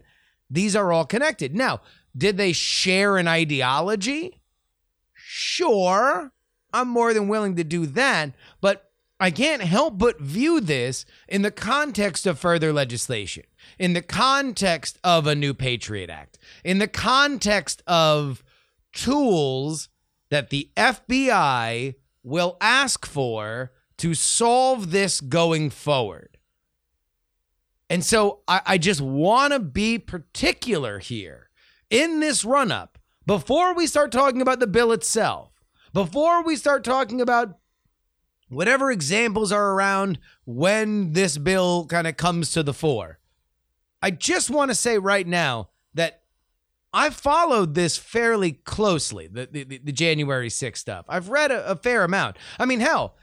these 0.50 0.74
are 0.74 0.94
all 0.94 1.06
connected. 1.06 1.54
Now, 1.54 1.82
did 2.16 2.38
they 2.38 2.54
share 2.54 3.18
an 3.18 3.28
ideology? 3.28 4.42
Sure. 5.14 6.32
I'm 6.72 6.88
more 6.88 7.14
than 7.14 7.28
willing 7.28 7.58
to 7.58 7.66
do 7.66 7.88
that, 7.88 8.32
but 8.62 8.87
I 9.20 9.32
can't 9.32 9.64
help 9.64 9.98
but 9.98 10.20
view 10.20 10.62
this 10.62 11.06
in 11.28 11.42
the 11.42 11.52
context 11.52 12.28
of 12.28 12.38
further 12.38 12.72
legislation, 12.72 13.44
in 13.80 13.94
the 13.94 14.02
context 14.02 15.00
of 15.04 15.26
a 15.26 15.34
new 15.36 15.54
Patriot 15.54 16.10
Act, 16.10 16.38
in 16.64 16.78
the 16.78 16.88
context 16.88 17.82
of 17.88 18.44
tools 18.94 19.90
that 20.30 20.50
the 20.50 20.70
FBI 20.78 21.96
will 22.24 22.58
ask 22.62 23.06
for 23.06 23.72
to 23.98 24.14
solve 24.14 24.92
this 24.92 25.20
going 25.20 25.72
forward. 25.72 26.38
And 27.90 28.04
so 28.04 28.42
I, 28.48 28.62
I 28.66 28.78
just 28.78 29.02
want 29.02 29.54
to 29.54 29.60
be 29.60 29.98
particular 29.98 31.00
here 31.00 31.50
in 31.90 32.20
this 32.20 32.46
run 32.46 32.72
up 32.72 33.00
before 33.26 33.74
we 33.74 33.88
start 33.88 34.12
talking 34.12 34.42
about 34.42 34.60
the 34.60 34.68
bill 34.68 34.92
itself, 34.92 35.64
before 35.94 36.44
we 36.44 36.56
start 36.56 36.84
talking 36.84 37.22
about 37.22 37.58
whatever 38.50 38.92
examples 38.92 39.52
are 39.52 39.74
around 39.74 40.20
when 40.46 41.14
this 41.14 41.38
bill 41.38 41.86
kind 41.86 42.08
of 42.08 42.18
comes 42.18 42.52
to 42.52 42.64
the 42.64 42.74
fore. 42.74 43.20
I 44.02 44.12
just 44.12 44.50
want 44.50 44.72
to 44.72 44.76
say 44.76 44.98
right 44.98 45.28
now 45.28 45.70
that 45.94 46.22
I 46.94 47.10
followed 47.10 47.74
this 47.74 47.98
fairly 47.98 48.54
closely, 48.54 49.28
the, 49.28 49.48
the, 49.52 49.64
the 49.64 49.92
January 49.92 50.50
6th 50.50 50.78
stuff. 50.78 51.06
I've 51.10 51.30
read 51.30 51.52
a, 51.52 51.72
a 51.72 51.76
fair 51.76 52.04
amount. 52.04 52.38
I 52.60 52.66
mean, 52.66 52.80
hell, 52.80 53.16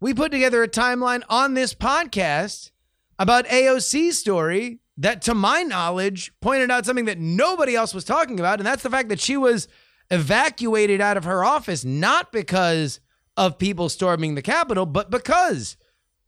we 0.00 0.12
put 0.12 0.32
together 0.32 0.62
a 0.62 0.68
timeline 0.68 1.22
on 1.28 1.54
this 1.54 1.74
podcast 1.74 2.70
about 3.18 3.46
AOC's 3.46 4.18
story 4.18 4.80
that, 4.98 5.22
to 5.22 5.34
my 5.34 5.62
knowledge, 5.62 6.32
pointed 6.40 6.70
out 6.70 6.86
something 6.86 7.04
that 7.04 7.18
nobody 7.18 7.74
else 7.76 7.94
was 7.94 8.04
talking 8.04 8.40
about. 8.40 8.58
And 8.58 8.66
that's 8.66 8.82
the 8.82 8.90
fact 8.90 9.08
that 9.10 9.20
she 9.20 9.36
was 9.36 9.68
evacuated 10.10 11.00
out 11.00 11.16
of 11.16 11.24
her 11.24 11.44
office, 11.44 11.84
not 11.84 12.32
because 12.32 13.00
of 13.36 13.58
people 13.58 13.88
storming 13.88 14.34
the 14.34 14.42
Capitol, 14.42 14.86
but 14.86 15.10
because 15.10 15.76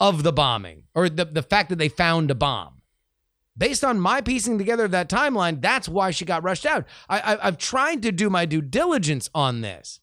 of 0.01 0.23
the 0.23 0.33
bombing 0.33 0.85
or 0.94 1.09
the, 1.09 1.25
the 1.25 1.42
fact 1.42 1.71
that 1.71 1.77
they 1.77 1.88
found 1.88 2.31
a 2.31 2.35
bomb. 2.35 2.83
Based 3.57 3.83
on 3.83 3.99
my 3.99 4.21
piecing 4.21 4.57
together 4.57 4.85
of 4.85 4.92
that 4.92 5.09
timeline, 5.09 5.61
that's 5.61 5.88
why 5.88 6.12
she 6.12 6.25
got 6.25 6.44
rushed 6.44 6.64
out. 6.64 6.85
I, 7.09 7.18
I, 7.21 7.47
I've 7.49 7.59
tried 7.59 8.03
to 8.03 8.12
do 8.12 8.31
my 8.31 8.47
due 8.47 8.62
diligence 8.62 9.29
on 9.35 9.62
this. 9.62 10.01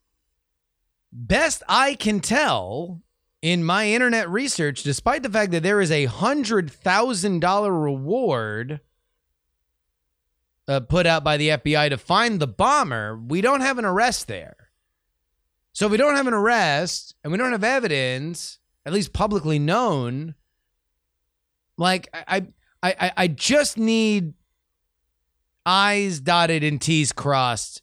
Best 1.12 1.64
I 1.70 1.94
can 1.94 2.20
tell 2.20 3.02
in 3.42 3.64
my 3.64 3.88
internet 3.88 4.30
research, 4.30 4.84
despite 4.84 5.24
the 5.24 5.30
fact 5.30 5.52
that 5.52 5.64
there 5.64 5.80
is 5.80 5.92
a 5.92 6.08
$100,000 6.08 7.84
reward 7.84 8.82
uh, 10.68 10.80
put 10.82 11.06
out 11.06 11.24
by 11.24 11.38
the 11.38 11.50
FBI 11.50 11.90
to 11.90 11.98
find 11.98 12.40
the 12.40 12.48
bomber, 12.48 13.18
we 13.18 13.40
don't 13.40 13.62
have 13.62 13.78
an 13.78 13.86
arrest 13.86 14.28
there. 14.28 14.65
So 15.76 15.88
if 15.88 15.92
we 15.92 15.98
don't 15.98 16.16
have 16.16 16.26
an 16.26 16.34
arrest 16.34 17.16
and 17.22 17.34
we 17.34 17.38
don't 17.38 17.52
have 17.52 17.64
evidence, 17.66 18.60
at 18.86 18.94
least 18.94 19.12
publicly 19.12 19.60
known, 19.60 20.36
like 21.78 22.08
I 22.14 22.48
I 22.82 22.96
I, 22.98 23.12
I 23.18 23.28
just 23.28 23.78
need 23.78 24.36
I's 25.66 26.22
dotted 26.22 26.64
and 26.64 26.80
T's 26.80 27.12
crossed 27.12 27.82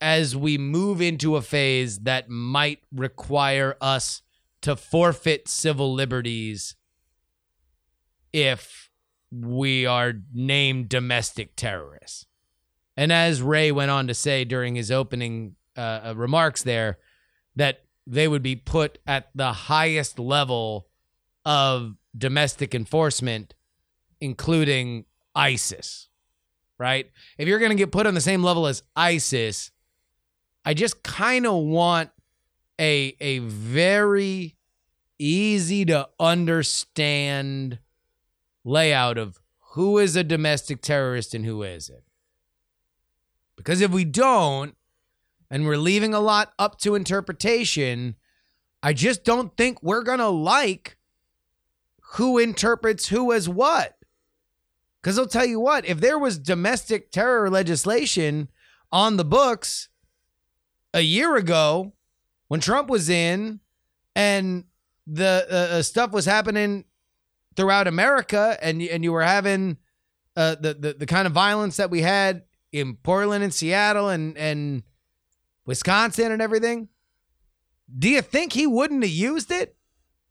as 0.00 0.34
we 0.34 0.58
move 0.58 1.00
into 1.00 1.36
a 1.36 1.42
phase 1.42 2.00
that 2.00 2.28
might 2.28 2.80
require 2.92 3.76
us 3.80 4.22
to 4.62 4.74
forfeit 4.74 5.46
civil 5.46 5.94
liberties 5.94 6.74
if 8.32 8.90
we 9.30 9.86
are 9.86 10.14
named 10.34 10.88
domestic 10.88 11.54
terrorists. 11.54 12.26
And 12.96 13.12
as 13.12 13.40
Wray 13.40 13.70
went 13.70 13.92
on 13.92 14.08
to 14.08 14.14
say 14.14 14.44
during 14.44 14.74
his 14.74 14.90
opening 14.90 15.54
uh, 15.78 16.08
uh, 16.08 16.14
remarks 16.16 16.64
there 16.64 16.98
that 17.54 17.84
they 18.06 18.26
would 18.26 18.42
be 18.42 18.56
put 18.56 18.98
at 19.06 19.30
the 19.34 19.52
highest 19.52 20.18
level 20.18 20.88
of 21.44 21.94
domestic 22.16 22.74
enforcement, 22.74 23.54
including 24.20 25.04
ISIS, 25.36 26.08
right? 26.78 27.08
If 27.38 27.46
you're 27.46 27.60
going 27.60 27.70
to 27.70 27.76
get 27.76 27.92
put 27.92 28.06
on 28.06 28.14
the 28.14 28.20
same 28.20 28.42
level 28.42 28.66
as 28.66 28.82
ISIS, 28.96 29.70
I 30.64 30.74
just 30.74 31.02
kind 31.04 31.46
of 31.46 31.62
want 31.62 32.10
a 32.80 33.16
a 33.20 33.38
very 33.38 34.56
easy 35.18 35.84
to 35.84 36.08
understand 36.18 37.78
layout 38.64 39.16
of 39.16 39.38
who 39.72 39.98
is 39.98 40.16
a 40.16 40.24
domestic 40.24 40.82
terrorist 40.82 41.34
and 41.34 41.44
who 41.44 41.62
isn't. 41.62 42.02
Because 43.56 43.80
if 43.80 43.90
we 43.90 44.04
don't, 44.04 44.74
and 45.50 45.66
we're 45.66 45.76
leaving 45.76 46.14
a 46.14 46.20
lot 46.20 46.52
up 46.58 46.78
to 46.80 46.94
interpretation, 46.94 48.16
I 48.82 48.92
just 48.92 49.24
don't 49.24 49.56
think 49.56 49.82
we're 49.82 50.02
going 50.02 50.18
to 50.18 50.28
like 50.28 50.96
who 52.12 52.38
interprets 52.38 53.08
who 53.08 53.32
as 53.32 53.48
what. 53.48 53.96
Because 55.00 55.18
I'll 55.18 55.26
tell 55.26 55.46
you 55.46 55.60
what, 55.60 55.86
if 55.86 56.00
there 56.00 56.18
was 56.18 56.38
domestic 56.38 57.10
terror 57.10 57.48
legislation 57.48 58.48
on 58.90 59.16
the 59.16 59.24
books 59.24 59.88
a 60.92 61.00
year 61.00 61.36
ago 61.36 61.92
when 62.48 62.60
Trump 62.60 62.88
was 62.88 63.08
in 63.08 63.60
and 64.16 64.64
the 65.06 65.46
uh, 65.50 65.76
uh 65.76 65.82
stuff 65.82 66.12
was 66.12 66.24
happening 66.24 66.84
throughout 67.56 67.86
America 67.86 68.56
and, 68.62 68.82
and 68.82 69.04
you 69.04 69.12
were 69.12 69.22
having 69.22 69.76
uh, 70.36 70.54
the, 70.60 70.74
the, 70.74 70.92
the 70.94 71.06
kind 71.06 71.26
of 71.26 71.32
violence 71.32 71.76
that 71.76 71.90
we 71.90 72.02
had 72.02 72.44
in 72.72 72.94
Portland 72.94 73.42
and 73.42 73.52
Seattle 73.52 74.08
and, 74.08 74.36
and 74.38 74.82
Wisconsin 75.68 76.32
and 76.32 76.40
everything. 76.40 76.88
Do 77.96 78.08
you 78.08 78.22
think 78.22 78.54
he 78.54 78.66
wouldn't 78.66 79.02
have 79.02 79.12
used 79.12 79.52
it? 79.52 79.76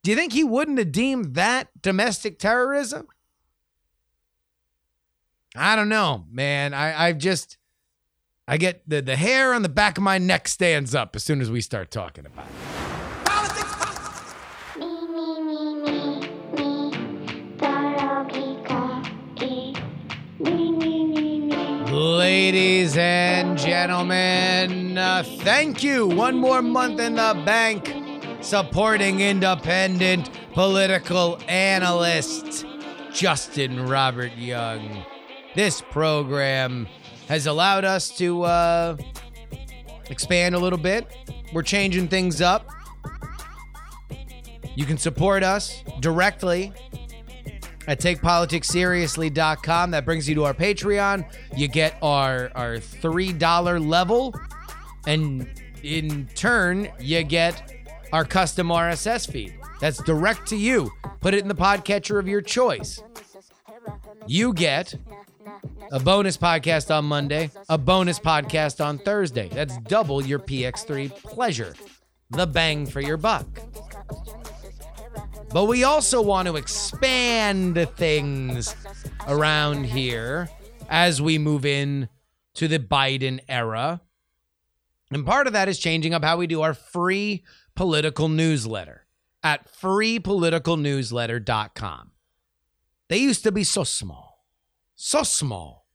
Do 0.02 0.10
you 0.10 0.18
think 0.18 0.34
he 0.34 0.44
wouldn't 0.44 0.80
have 0.80 0.92
deemed 0.92 1.36
that 1.36 1.70
domestic 1.80 2.40
terrorism? 2.40 3.08
I 5.56 5.76
don't 5.76 5.90
know, 5.90 6.26
man. 6.32 6.74
I, 6.74 7.08
I've 7.08 7.20
just 7.20 7.60
I 8.48 8.58
get 8.58 8.82
the, 8.90 9.00
the 9.00 9.16
hair 9.16 9.54
on 9.54 9.62
the 9.62 9.70
back 9.70 10.00
of 10.00 10.04
my 10.04 10.18
neck 10.18 10.48
stands 10.48 10.96
up 10.96 11.16
as 11.16 11.24
soon 11.24 11.40
as 11.40 11.52
we 11.52 11.62
start 11.62 11.92
talking 11.92 12.26
about 12.26 12.46
it. 12.46 12.87
Ladies 22.40 22.96
and 22.98 23.58
gentlemen, 23.58 24.96
uh, 24.96 25.24
thank 25.40 25.84
you. 25.84 26.06
One 26.06 26.38
more 26.38 26.62
month 26.62 27.00
in 27.00 27.16
the 27.16 27.42
bank 27.48 27.92
supporting 28.42 29.22
independent 29.22 30.30
political 30.54 31.40
analyst 31.48 32.64
Justin 33.12 33.88
Robert 33.88 34.34
Young. 34.38 35.04
This 35.56 35.82
program 35.82 36.88
has 37.28 37.48
allowed 37.48 37.86
us 37.86 38.16
to 38.20 38.44
uh, 38.44 38.98
expand 40.12 40.54
a 40.54 40.60
little 40.60 40.78
bit. 40.78 41.12
We're 41.54 41.64
changing 41.64 42.08
things 42.08 42.40
up. 42.40 42.70
You 44.76 44.86
can 44.86 45.00
support 45.00 45.42
us 45.42 45.84
directly 46.02 46.72
at 47.88 48.00
takepoliticsseriously.com. 48.00 49.92
That 49.92 50.06
brings 50.06 50.30
you 50.30 50.36
to 50.36 50.46
our 50.46 50.54
Patreon. 50.54 51.26
You 51.56 51.68
get 51.68 51.98
our 52.02 52.52
our 52.56 52.76
$3 52.76 53.88
level 53.88 54.36
and 55.06 55.48
in 55.84 56.28
turn 56.36 56.90
you 57.00 57.24
get 57.24 57.74
our 58.12 58.26
custom 58.26 58.68
RSS 58.68 59.30
feed. 59.30 59.54
That's 59.80 60.02
direct 60.04 60.48
to 60.48 60.56
you. 60.56 60.92
Put 61.22 61.34
it 61.34 61.42
in 61.42 61.48
the 61.48 61.56
podcatcher 61.56 62.20
of 62.20 62.28
your 62.28 62.42
choice. 62.42 63.02
You 64.26 64.54
get 64.54 64.96
a 65.92 66.00
bonus 66.00 66.38
podcast 66.38 66.94
on 66.94 67.06
Monday, 67.06 67.50
a 67.70 67.78
bonus 67.78 68.20
podcast 68.20 68.84
on 68.84 68.98
Thursday. 68.98 69.50
That's 69.50 69.78
double 69.80 70.26
your 70.26 70.40
PX3 70.40 71.16
pleasure. 71.24 71.74
The 72.32 72.46
bang 72.46 72.86
for 72.86 73.00
your 73.00 73.18
buck. 73.18 73.48
But 75.50 75.66
we 75.66 75.84
also 75.84 76.22
want 76.22 76.48
to 76.48 76.56
expand 76.56 77.88
things 77.96 78.76
around 79.28 79.86
here 79.86 80.50
as 80.90 81.22
we 81.22 81.38
move 81.38 81.66
in 81.66 82.10
to 82.56 82.68
the 82.68 82.80
Biden 82.80 83.40
era. 83.48 84.02
And 85.12 85.26
part 85.26 85.48
of 85.48 85.54
that 85.54 85.70
is 85.70 85.80
changing 85.80 86.14
up 86.14 86.22
how 86.24 86.36
we 86.38 86.48
do 86.48 86.62
our 86.62 86.74
free 86.74 87.46
political 87.76 88.28
newsletter 88.28 89.06
at 89.44 89.72
freepoliticalnewsletter.com. 89.72 92.12
They 93.08 93.18
used 93.18 93.44
to 93.44 93.52
be 93.52 93.64
so 93.64 93.86
small, 93.86 94.44
so 94.96 95.22
small. 95.24 95.86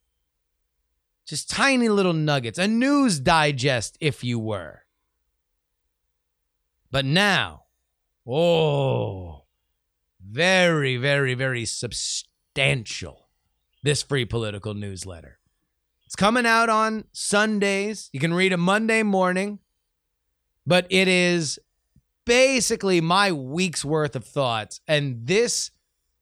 Just 1.27 1.51
tiny 1.51 1.89
little 1.89 2.13
nuggets, 2.13 2.59
a 2.59 2.67
news 2.67 3.21
digest, 3.21 3.97
if 4.01 4.25
you 4.25 4.39
were. 4.39 4.81
But 6.91 7.05
now, 7.05 7.65
oh, 8.27 9.32
very, 10.25 10.97
very, 10.97 11.35
very 11.35 11.65
substantial. 11.65 13.29
This 13.83 14.03
free 14.03 14.25
political 14.25 14.75
newsletter. 14.75 15.39
It's 16.07 16.15
coming 16.15 16.47
out 16.47 16.69
on 16.69 17.05
Sundays. 17.13 18.11
You 18.13 18.21
can 18.21 18.35
read 18.35 18.53
it 18.53 18.59
Monday 18.59 19.03
morning, 19.03 19.59
but 20.67 20.87
it 20.91 21.09
is 21.09 21.59
basically 22.25 23.01
my 23.01 23.33
week's 23.33 23.85
worth 23.85 24.15
of 24.15 24.25
thoughts. 24.25 24.81
And 24.87 25.27
this 25.27 25.71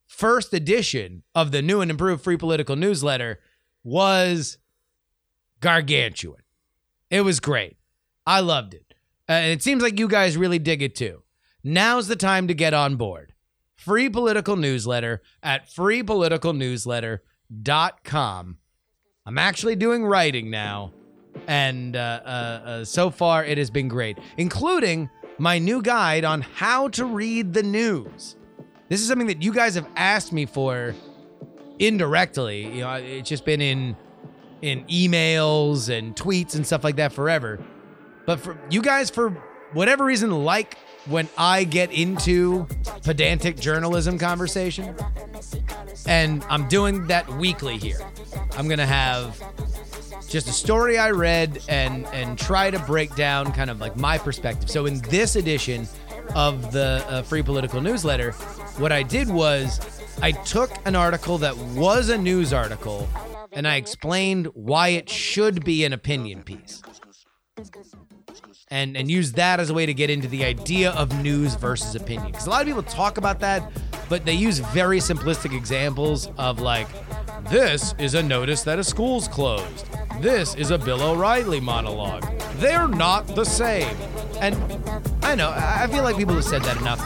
first 0.07 0.55
edition 0.55 1.23
of 1.35 1.51
the 1.51 1.61
new 1.61 1.81
and 1.81 1.91
improved 1.91 2.23
free 2.25 2.37
political 2.37 2.77
newsletter 2.77 3.41
was 3.83 4.59
gargantuan. 5.61 6.43
It 7.11 7.23
was 7.23 7.41
great. 7.41 7.77
I 8.27 8.41
loved 8.41 8.75
it. 8.75 8.95
Uh, 9.29 9.33
and 9.33 9.53
it 9.53 9.63
seems 9.63 9.83
like 9.83 9.99
you 9.99 10.09
guys 10.09 10.37
really 10.37 10.59
dig 10.59 10.83
it 10.83 10.95
too. 10.95 11.23
Now's 11.63 12.09
the 12.09 12.17
time 12.17 12.49
to 12.49 12.55
get 12.55 12.75
on 12.75 12.97
board. 12.97 13.30
Free 13.81 14.09
political 14.11 14.57
newsletter 14.57 15.23
at 15.43 15.71
freepoliticalnewsletter.com. 15.71 18.59
I'm 19.25 19.39
actually 19.39 19.77
doing 19.77 20.05
writing 20.05 20.51
now. 20.51 20.93
And 21.47 21.97
uh, 21.97 22.21
uh, 22.23 22.29
uh, 22.29 22.85
so 22.85 23.09
far, 23.09 23.43
it 23.43 23.57
has 23.57 23.71
been 23.71 23.89
great, 23.89 24.19
including 24.37 25.09
my 25.39 25.59
new 25.59 25.81
guide 25.81 26.27
on 26.27 26.43
how 26.43 26.89
to 26.89 27.07
read 27.07 27.55
the 27.55 27.63
news. 27.63 28.37
This 28.91 29.01
is 29.01 29.09
something 29.09 29.29
that 29.29 29.43
you 29.43 29.55
guys 29.55 29.77
have 29.77 29.89
asked 29.97 30.35
me 30.35 30.45
for 30.45 30.95
indirectly. 31.79 32.67
You 32.75 32.83
know, 32.83 32.93
it's 32.93 33.31
just 33.31 33.47
been 33.47 33.63
in 33.63 33.97
in 34.61 34.85
emails 34.89 35.89
and 35.89 36.15
tweets 36.15 36.55
and 36.55 36.67
stuff 36.67 36.85
like 36.85 36.97
that 36.97 37.15
forever. 37.15 37.59
But 38.27 38.41
for 38.41 38.61
you 38.69 38.83
guys, 38.83 39.09
for 39.09 39.31
whatever 39.73 40.05
reason, 40.05 40.45
like 40.45 40.77
when 41.07 41.29
I 41.39 41.65
get 41.65 41.93
into 41.93 42.67
pedantic 43.03 43.59
journalism 43.59 44.19
conversation, 44.19 44.95
and 46.07 46.45
I'm 46.49 46.69
doing 46.69 47.07
that 47.09 47.29
weekly 47.37 47.79
here. 47.79 48.01
I'm 48.57 48.69
gonna 48.69 48.87
have 48.87 49.41
just 50.29 50.49
a 50.49 50.53
story 50.53 50.99
I 50.99 51.11
read 51.11 51.63
and 51.69 52.07
and 52.09 52.39
try 52.39 52.71
to 52.71 52.79
break 52.81 53.15
down 53.17 53.53
kind 53.53 53.71
of 53.71 53.81
like 53.81 53.97
my 53.97 54.19
perspective. 54.19 54.71
So 54.71 54.87
in 54.87 55.01
this 55.03 55.37
edition 55.37 55.89
of 56.35 56.73
the 56.73 57.05
uh, 57.09 57.23
Free 57.23 57.43
Political 57.43 57.81
Newsletter, 57.81 58.33
what 58.79 58.93
I 58.93 59.03
did 59.03 59.29
was 59.29 59.81
I 60.23 60.33
took 60.33 60.71
an 60.87 60.95
article 60.95 61.39
that 61.39 61.57
was 61.57 62.09
a 62.09 62.19
news 62.19 62.53
article 62.53 63.09
and 63.53 63.67
I 63.67 63.77
explained 63.77 64.47
why 64.55 64.89
it 64.89 65.09
should 65.09 65.65
be 65.65 65.85
an 65.85 65.93
opinion 65.93 66.43
piece. 66.43 66.83
And 68.73 68.97
and 68.97 69.11
use 69.11 69.33
that 69.33 69.59
as 69.59 69.71
a 69.71 69.75
way 69.75 69.85
to 69.85 69.93
get 69.93 70.11
into 70.11 70.29
the 70.29 70.45
idea 70.45 70.93
of 70.93 71.21
news 71.25 71.57
versus 71.57 71.97
opinion. 71.97 72.31
Because 72.31 72.47
a 72.47 72.51
lot 72.51 72.61
of 72.61 72.69
people 72.69 72.85
talk 72.85 73.19
about 73.19 73.41
that, 73.41 73.69
but 74.09 74.25
they 74.25 74.35
use 74.35 74.61
very 74.61 74.99
simplistic 74.99 75.53
examples 75.57 76.31
of 76.39 76.61
like, 76.61 76.87
this 77.51 77.97
is 77.99 78.15
a 78.15 78.23
notice 78.23 78.63
that 78.63 78.79
a 78.79 78.85
school's 78.85 79.27
closed. 79.27 79.89
This 80.21 80.55
is 80.55 80.71
a 80.71 80.79
Bill 80.79 81.03
O'Reilly 81.03 81.59
monologue. 81.59 82.25
They're 82.59 82.87
not 82.87 83.27
the 83.35 83.45
same. 83.45 83.97
And 84.41 84.55
I 85.25 85.35
know, 85.35 85.53
I 85.53 85.89
feel 85.89 86.05
like 86.05 86.17
people 86.17 86.35
have 86.35 86.45
said 86.45 86.63
that 86.63 86.77
enough. 86.77 87.01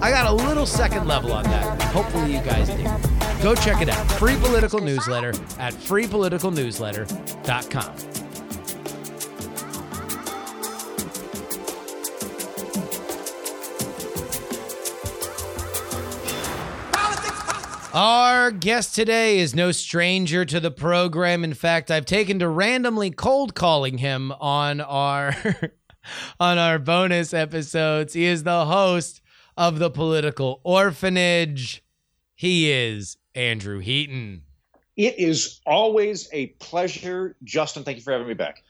I 0.00 0.10
got 0.10 0.26
a 0.26 0.32
little 0.32 0.64
second 0.64 1.06
level 1.06 1.32
on 1.32 1.44
that. 1.44 1.82
Hopefully 1.82 2.34
you 2.34 2.40
guys 2.40 2.70
do. 2.70 2.84
Go 3.42 3.54
check 3.54 3.82
it 3.82 3.90
out. 3.90 4.10
Free 4.12 4.36
political 4.36 4.80
newsletter 4.80 5.34
at 5.58 5.74
freepoliticalnewsletter.com. 5.74 8.23
Our 17.94 18.50
guest 18.50 18.96
today 18.96 19.38
is 19.38 19.54
no 19.54 19.70
stranger 19.70 20.44
to 20.44 20.58
the 20.58 20.72
program. 20.72 21.44
In 21.44 21.54
fact, 21.54 21.92
I've 21.92 22.06
taken 22.06 22.40
to 22.40 22.48
randomly 22.48 23.12
cold 23.12 23.54
calling 23.54 23.98
him 23.98 24.32
on 24.32 24.80
our 24.80 25.36
on 26.40 26.58
our 26.58 26.80
bonus 26.80 27.32
episodes. 27.32 28.14
He 28.14 28.24
is 28.24 28.42
the 28.42 28.66
host 28.66 29.20
of 29.56 29.78
the 29.78 29.90
Political 29.90 30.60
Orphanage. 30.64 31.84
He 32.34 32.68
is 32.72 33.16
Andrew 33.32 33.78
Heaton. 33.78 34.42
It 34.96 35.16
is 35.20 35.60
always 35.64 36.28
a 36.32 36.46
pleasure, 36.46 37.36
Justin. 37.44 37.84
Thank 37.84 37.98
you 37.98 38.02
for 38.02 38.10
having 38.10 38.26
me 38.26 38.34
back. 38.34 38.64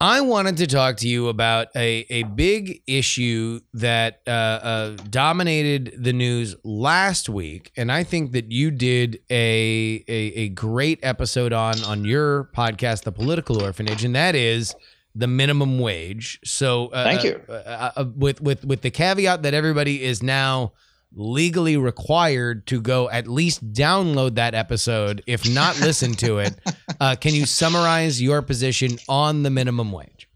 I 0.00 0.20
wanted 0.20 0.58
to 0.58 0.66
talk 0.66 0.98
to 0.98 1.08
you 1.08 1.28
about 1.28 1.68
a, 1.74 2.04
a 2.10 2.24
big 2.24 2.82
issue 2.86 3.60
that 3.72 4.20
uh, 4.26 4.30
uh, 4.30 4.96
dominated 5.08 5.94
the 5.98 6.12
news 6.12 6.54
last 6.64 7.30
week, 7.30 7.72
and 7.78 7.90
I 7.90 8.04
think 8.04 8.32
that 8.32 8.52
you 8.52 8.70
did 8.70 9.20
a, 9.30 10.04
a 10.06 10.12
a 10.12 10.48
great 10.50 10.98
episode 11.02 11.54
on 11.54 11.82
on 11.84 12.04
your 12.04 12.50
podcast, 12.54 13.04
The 13.04 13.12
Political 13.12 13.62
Orphanage, 13.62 14.04
and 14.04 14.14
that 14.14 14.34
is 14.34 14.74
the 15.14 15.26
minimum 15.26 15.78
wage. 15.78 16.40
So, 16.44 16.88
uh, 16.88 17.04
Thank 17.04 17.24
you. 17.24 17.40
uh, 17.48 17.90
uh, 17.96 18.04
with 18.14 18.42
with 18.42 18.66
with 18.66 18.82
the 18.82 18.90
caveat 18.90 19.44
that 19.44 19.54
everybody 19.54 20.04
is 20.04 20.22
now 20.22 20.74
legally 21.16 21.76
required 21.76 22.66
to 22.66 22.80
go 22.80 23.08
at 23.10 23.26
least 23.26 23.72
download 23.72 24.34
that 24.36 24.54
episode, 24.54 25.22
if 25.26 25.48
not 25.48 25.80
listen 25.80 26.12
to 26.12 26.38
it. 26.38 26.54
Uh, 26.98 27.14
can 27.14 27.34
you 27.34 27.44
summarize 27.44 28.22
your 28.22 28.40
position 28.40 28.96
on 29.06 29.42
the 29.42 29.50
minimum 29.50 29.92
wage? 29.92 30.30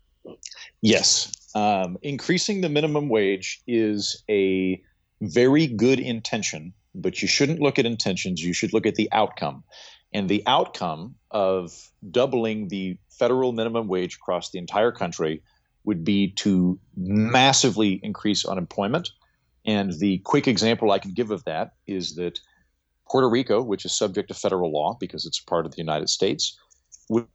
Yes. 0.83 1.33
Um, 1.55 1.97
increasing 2.03 2.61
the 2.61 2.69
minimum 2.69 3.09
wage 3.09 3.63
is 3.67 4.23
a 4.29 4.83
very 5.23 5.67
good 5.67 6.01
intention, 6.01 6.75
but 6.95 7.23
you 7.23 7.29
shouldn't 7.29 7.61
look 7.61 7.79
at 7.79 7.87
intentions. 7.87 8.45
You 8.45 8.53
should 8.53 8.75
look 8.75 8.85
at 8.85 8.97
the 8.97 9.09
outcome. 9.11 9.65
And 10.13 10.29
the 10.29 10.43
outcome 10.47 11.15
of 11.31 11.73
doubling 12.11 12.69
the 12.69 12.99
federal 13.09 13.53
minimum 13.53 13.89
wage 13.89 14.17
across 14.17 14.51
the 14.51 14.59
entire 14.59 14.93
country 14.93 15.43
would 15.85 16.05
be 16.05 16.33
to 16.33 16.79
massively 16.97 18.01
increase 18.03 18.45
unemployment. 18.45 19.11
And 19.67 19.93
the 19.99 20.19
quick 20.19 20.49
example 20.49 20.91
I 20.91 20.99
can 20.99 21.13
give 21.13 21.31
of 21.31 21.45
that 21.45 21.73
is 21.87 22.15
that 22.17 22.41
Puerto 23.09 23.29
Rico, 23.29 23.61
which 23.63 23.85
is 23.85 23.93
subject 23.93 24.29
to 24.29 24.35
federal 24.35 24.73
law 24.73 24.97
because 24.99 25.27
it's 25.27 25.41
part 25.41 25.67
of 25.67 25.73
the 25.73 25.79
United 25.79 26.09
States, 26.09 26.59
would 27.09 27.27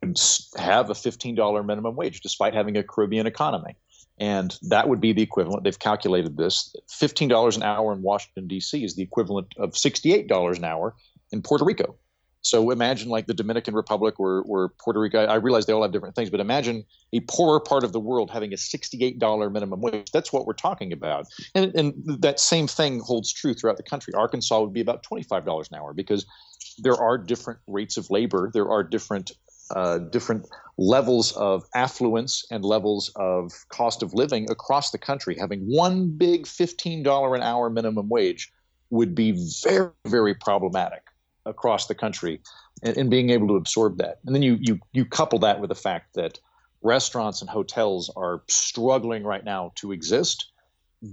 have 0.57 0.89
a 0.89 0.93
$15 0.93 1.65
minimum 1.65 1.95
wage 1.95 2.21
despite 2.21 2.53
having 2.53 2.77
a 2.77 2.83
Caribbean 2.83 3.27
economy. 3.27 3.75
And 4.17 4.57
that 4.69 4.87
would 4.87 5.01
be 5.01 5.11
the 5.11 5.21
equivalent. 5.21 5.65
They've 5.65 5.77
calculated 5.77 6.37
this 6.37 6.73
$15 6.89 7.57
an 7.57 7.63
hour 7.63 7.91
in 7.91 8.01
Washington, 8.01 8.47
D.C. 8.47 8.83
is 8.83 8.95
the 8.95 9.03
equivalent 9.03 9.53
of 9.57 9.71
$68 9.71 10.57
an 10.57 10.63
hour 10.63 10.95
in 11.31 11.41
Puerto 11.41 11.65
Rico. 11.65 11.97
So 12.45 12.69
imagine 12.69 13.09
like 13.09 13.25
the 13.25 13.33
Dominican 13.33 13.73
Republic 13.73 14.19
or, 14.19 14.43
or 14.43 14.69
Puerto 14.69 14.99
Rico. 14.99 15.25
I 15.25 15.33
realize 15.35 15.65
they 15.65 15.73
all 15.73 15.81
have 15.81 15.91
different 15.91 16.13
things, 16.13 16.29
but 16.29 16.39
imagine 16.39 16.85
a 17.11 17.21
poorer 17.21 17.59
part 17.59 17.83
of 17.83 17.91
the 17.91 17.99
world 17.99 18.29
having 18.29 18.53
a 18.53 18.55
$68 18.55 19.51
minimum 19.51 19.81
wage. 19.81 20.11
That's 20.11 20.31
what 20.31 20.45
we're 20.45 20.53
talking 20.53 20.93
about. 20.93 21.25
And, 21.55 21.73
and 21.75 22.21
that 22.21 22.39
same 22.39 22.67
thing 22.67 22.99
holds 22.99 23.33
true 23.33 23.55
throughout 23.55 23.77
the 23.77 23.83
country. 23.83 24.13
Arkansas 24.13 24.61
would 24.61 24.73
be 24.73 24.79
about 24.79 25.03
$25 25.03 25.71
an 25.71 25.75
hour 25.75 25.91
because 25.91 26.27
there 26.77 26.93
are 26.93 27.17
different 27.17 27.61
rates 27.65 27.97
of 27.97 28.11
labor. 28.11 28.51
There 28.53 28.69
are 28.69 28.83
different 28.83 29.31
uh, 29.71 29.97
different 29.97 30.47
levels 30.77 31.31
of 31.31 31.63
affluence 31.73 32.45
and 32.51 32.63
levels 32.63 33.11
of 33.15 33.51
cost 33.69 34.03
of 34.03 34.13
living 34.13 34.45
across 34.51 34.91
the 34.91 34.99
country. 34.99 35.35
Having 35.39 35.61
one 35.61 36.09
big 36.09 36.45
$15 36.45 37.35
an 37.35 37.41
hour 37.41 37.71
minimum 37.71 38.07
wage 38.07 38.53
would 38.91 39.15
be 39.15 39.31
very, 39.63 39.89
very 40.05 40.35
problematic 40.35 41.01
across 41.45 41.87
the 41.87 41.95
country 41.95 42.41
and, 42.83 42.97
and 42.97 43.09
being 43.09 43.29
able 43.29 43.47
to 43.47 43.55
absorb 43.55 43.97
that. 43.97 44.19
And 44.25 44.35
then 44.35 44.41
you, 44.41 44.57
you, 44.59 44.79
you 44.93 45.05
couple 45.05 45.39
that 45.39 45.59
with 45.59 45.69
the 45.69 45.75
fact 45.75 46.15
that 46.15 46.39
restaurants 46.81 47.41
and 47.41 47.49
hotels 47.49 48.11
are 48.15 48.43
struggling 48.47 49.23
right 49.23 49.43
now 49.43 49.71
to 49.75 49.91
exist. 49.91 50.51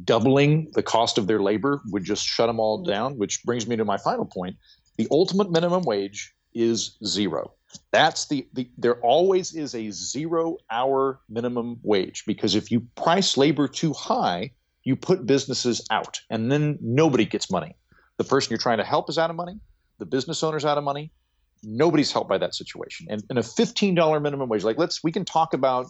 Doubling 0.04 0.70
the 0.74 0.82
cost 0.82 1.18
of 1.18 1.26
their 1.26 1.40
labor 1.40 1.80
would 1.90 2.04
just 2.04 2.24
shut 2.24 2.46
them 2.46 2.60
all 2.60 2.78
mm-hmm. 2.78 2.90
down, 2.90 3.18
which 3.18 3.42
brings 3.44 3.66
me 3.66 3.76
to 3.76 3.84
my 3.84 3.96
final 3.98 4.24
point. 4.24 4.56
The 4.96 5.08
ultimate 5.10 5.50
minimum 5.50 5.82
wage 5.82 6.32
is 6.54 6.96
zero. 7.04 7.52
That's 7.90 8.28
the, 8.28 8.46
the 8.52 8.68
there 8.76 9.00
always 9.00 9.54
is 9.54 9.74
a 9.74 9.90
zero 9.90 10.58
hour 10.70 11.20
minimum 11.30 11.80
wage 11.82 12.24
because 12.26 12.54
if 12.54 12.70
you 12.70 12.86
price 12.96 13.38
labor 13.38 13.66
too 13.66 13.94
high, 13.94 14.52
you 14.84 14.94
put 14.94 15.26
businesses 15.26 15.84
out 15.90 16.20
and 16.28 16.52
then 16.52 16.78
nobody 16.82 17.24
gets 17.24 17.50
money. 17.50 17.74
The 18.18 18.24
person 18.24 18.50
you're 18.50 18.58
trying 18.58 18.78
to 18.78 18.84
help 18.84 19.08
is 19.08 19.16
out 19.16 19.30
of 19.30 19.36
money, 19.36 19.58
the 20.02 20.06
business 20.06 20.42
owner's 20.42 20.64
out 20.64 20.78
of 20.78 20.84
money. 20.84 21.12
Nobody's 21.62 22.10
helped 22.10 22.28
by 22.28 22.38
that 22.38 22.56
situation. 22.56 23.06
And, 23.08 23.22
and 23.30 23.38
a 23.38 23.42
$15 23.42 24.20
minimum 24.20 24.48
wage, 24.48 24.64
like 24.64 24.78
let's 24.78 25.04
we 25.04 25.12
can 25.12 25.24
talk 25.24 25.54
about 25.54 25.86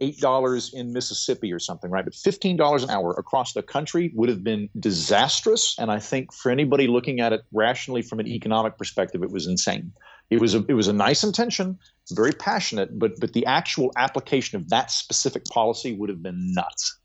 eight 0.00 0.18
dollars 0.18 0.74
in 0.74 0.92
Mississippi 0.92 1.52
or 1.52 1.60
something, 1.60 1.88
right? 1.88 2.04
But 2.04 2.16
fifteen 2.16 2.56
dollars 2.56 2.82
an 2.82 2.90
hour 2.90 3.12
across 3.12 3.52
the 3.52 3.62
country 3.62 4.12
would 4.16 4.28
have 4.28 4.42
been 4.42 4.68
disastrous. 4.80 5.76
And 5.78 5.88
I 5.88 6.00
think 6.00 6.32
for 6.32 6.50
anybody 6.50 6.88
looking 6.88 7.20
at 7.20 7.32
it 7.32 7.42
rationally 7.52 8.02
from 8.02 8.18
an 8.18 8.26
economic 8.26 8.76
perspective, 8.76 9.22
it 9.22 9.30
was 9.30 9.46
insane. 9.46 9.92
It 10.30 10.40
was 10.40 10.56
a 10.56 10.64
it 10.68 10.74
was 10.74 10.88
a 10.88 10.92
nice 10.92 11.22
intention, 11.22 11.78
very 12.10 12.32
passionate, 12.32 12.98
but 12.98 13.12
but 13.20 13.34
the 13.34 13.46
actual 13.46 13.92
application 13.96 14.60
of 14.60 14.68
that 14.70 14.90
specific 14.90 15.44
policy 15.44 15.94
would 15.94 16.08
have 16.08 16.24
been 16.24 16.52
nuts. 16.52 16.98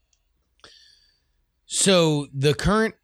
So 1.67 2.27
the 2.33 2.55
current 2.55 2.95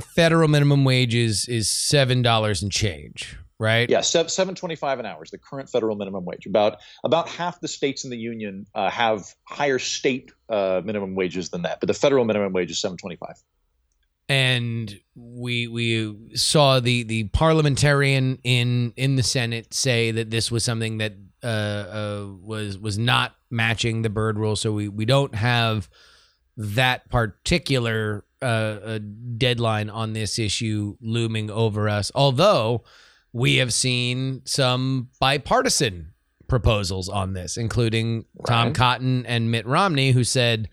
federal 0.00 0.48
minimum 0.48 0.84
wage 0.84 1.14
is 1.14 1.48
is 1.48 1.70
seven 1.70 2.22
dollars 2.22 2.62
and 2.62 2.72
change, 2.72 3.36
right? 3.58 3.88
Yeah, 3.88 4.00
seven 4.00 4.54
twenty 4.54 4.76
five 4.76 4.98
an 4.98 5.06
hour 5.06 5.22
is 5.22 5.30
the 5.30 5.38
current 5.38 5.68
federal 5.68 5.96
minimum 5.96 6.24
wage. 6.24 6.46
About 6.46 6.78
about 7.04 7.28
half 7.28 7.60
the 7.60 7.68
states 7.68 8.04
in 8.04 8.10
the 8.10 8.18
union 8.18 8.66
uh, 8.74 8.90
have 8.90 9.34
higher 9.44 9.78
state 9.78 10.32
uh, 10.48 10.82
minimum 10.84 11.14
wages 11.14 11.50
than 11.50 11.62
that, 11.62 11.80
but 11.80 11.86
the 11.86 11.94
federal 11.94 12.24
minimum 12.24 12.52
wage 12.52 12.70
is 12.70 12.80
seven 12.80 12.96
twenty 12.96 13.16
five. 13.16 13.36
And 14.26 14.98
we 15.14 15.66
we 15.68 16.34
saw 16.34 16.80
the 16.80 17.02
the 17.02 17.24
parliamentarian 17.28 18.38
in 18.42 18.94
in 18.96 19.16
the 19.16 19.22
Senate 19.22 19.74
say 19.74 20.10
that 20.12 20.30
this 20.30 20.50
was 20.50 20.64
something 20.64 20.98
that 20.98 21.12
uh, 21.42 21.46
uh, 21.46 22.26
was 22.40 22.78
was 22.78 22.98
not 22.98 23.34
matching 23.50 24.00
the 24.00 24.08
Byrd 24.08 24.38
rule. 24.38 24.56
So 24.56 24.72
we 24.72 24.88
we 24.88 25.04
don't 25.04 25.34
have 25.34 25.90
that 26.56 27.10
particular 27.10 28.24
uh, 28.44 28.80
uh, 28.84 28.98
deadline 29.38 29.88
on 29.88 30.12
this 30.12 30.38
issue 30.38 30.96
looming 31.00 31.50
over 31.50 31.88
us. 31.88 32.12
Although 32.14 32.84
we 33.32 33.56
have 33.56 33.72
seen 33.72 34.42
some 34.44 35.08
bipartisan 35.18 36.12
proposals 36.46 37.08
on 37.08 37.32
this, 37.32 37.56
including 37.56 38.26
Tom 38.46 38.74
Cotton 38.74 39.24
and 39.24 39.50
Mitt 39.50 39.66
Romney, 39.66 40.12
who 40.12 40.24
said, 40.24 40.68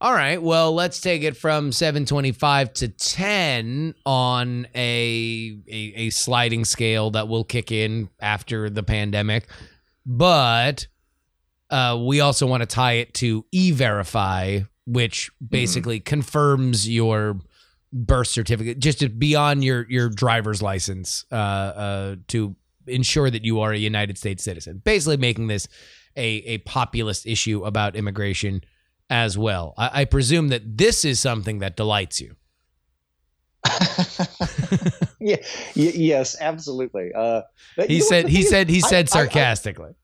"All 0.00 0.12
right, 0.12 0.42
well, 0.42 0.74
let's 0.74 1.00
take 1.00 1.22
it 1.22 1.36
from 1.36 1.70
725 1.70 2.72
to 2.74 2.88
10 2.88 3.94
on 4.04 4.66
a, 4.74 5.58
a 5.68 5.92
a 5.96 6.10
sliding 6.10 6.64
scale 6.64 7.12
that 7.12 7.28
will 7.28 7.44
kick 7.44 7.70
in 7.70 8.08
after 8.20 8.68
the 8.68 8.82
pandemic, 8.82 9.46
but." 10.04 10.86
Uh, 11.70 11.96
we 12.04 12.20
also 12.20 12.46
want 12.46 12.60
to 12.60 12.66
tie 12.66 12.92
it 12.92 13.14
to 13.14 13.46
e-verify, 13.50 14.60
which 14.86 15.30
basically 15.46 16.00
confirms 16.00 16.88
your 16.88 17.38
birth 17.92 18.28
certificate, 18.28 18.78
just 18.78 19.18
beyond 19.18 19.62
your 19.64 19.86
your 19.90 20.08
driver's 20.08 20.62
license 20.62 21.24
uh, 21.30 21.34
uh, 21.34 22.16
to 22.28 22.56
ensure 22.86 23.30
that 23.30 23.44
you 23.44 23.60
are 23.60 23.72
a 23.72 23.78
United 23.78 24.18
States 24.18 24.42
citizen. 24.42 24.80
Basically, 24.84 25.16
making 25.16 25.46
this 25.48 25.68
a 26.16 26.26
a 26.44 26.58
populist 26.58 27.26
issue 27.26 27.64
about 27.64 27.96
immigration 27.96 28.62
as 29.10 29.36
well. 29.36 29.74
I, 29.76 30.00
I 30.02 30.04
presume 30.06 30.48
that 30.48 30.78
this 30.78 31.04
is 31.04 31.20
something 31.20 31.58
that 31.60 31.76
delights 31.76 32.20
you. 32.20 32.34
yeah, 35.20 35.36
y- 35.76 35.92
yes, 35.94 36.36
absolutely. 36.40 37.12
Uh, 37.14 37.42
He 37.86 37.94
you 37.94 37.98
know 38.00 38.04
said 38.06 38.28
he 38.28 38.42
said 38.42 38.68
he 38.68 38.78
I- 38.78 38.80
said 38.88 38.96
I- 38.96 39.18
I- 39.18 39.22
sarcastically. 39.24 39.94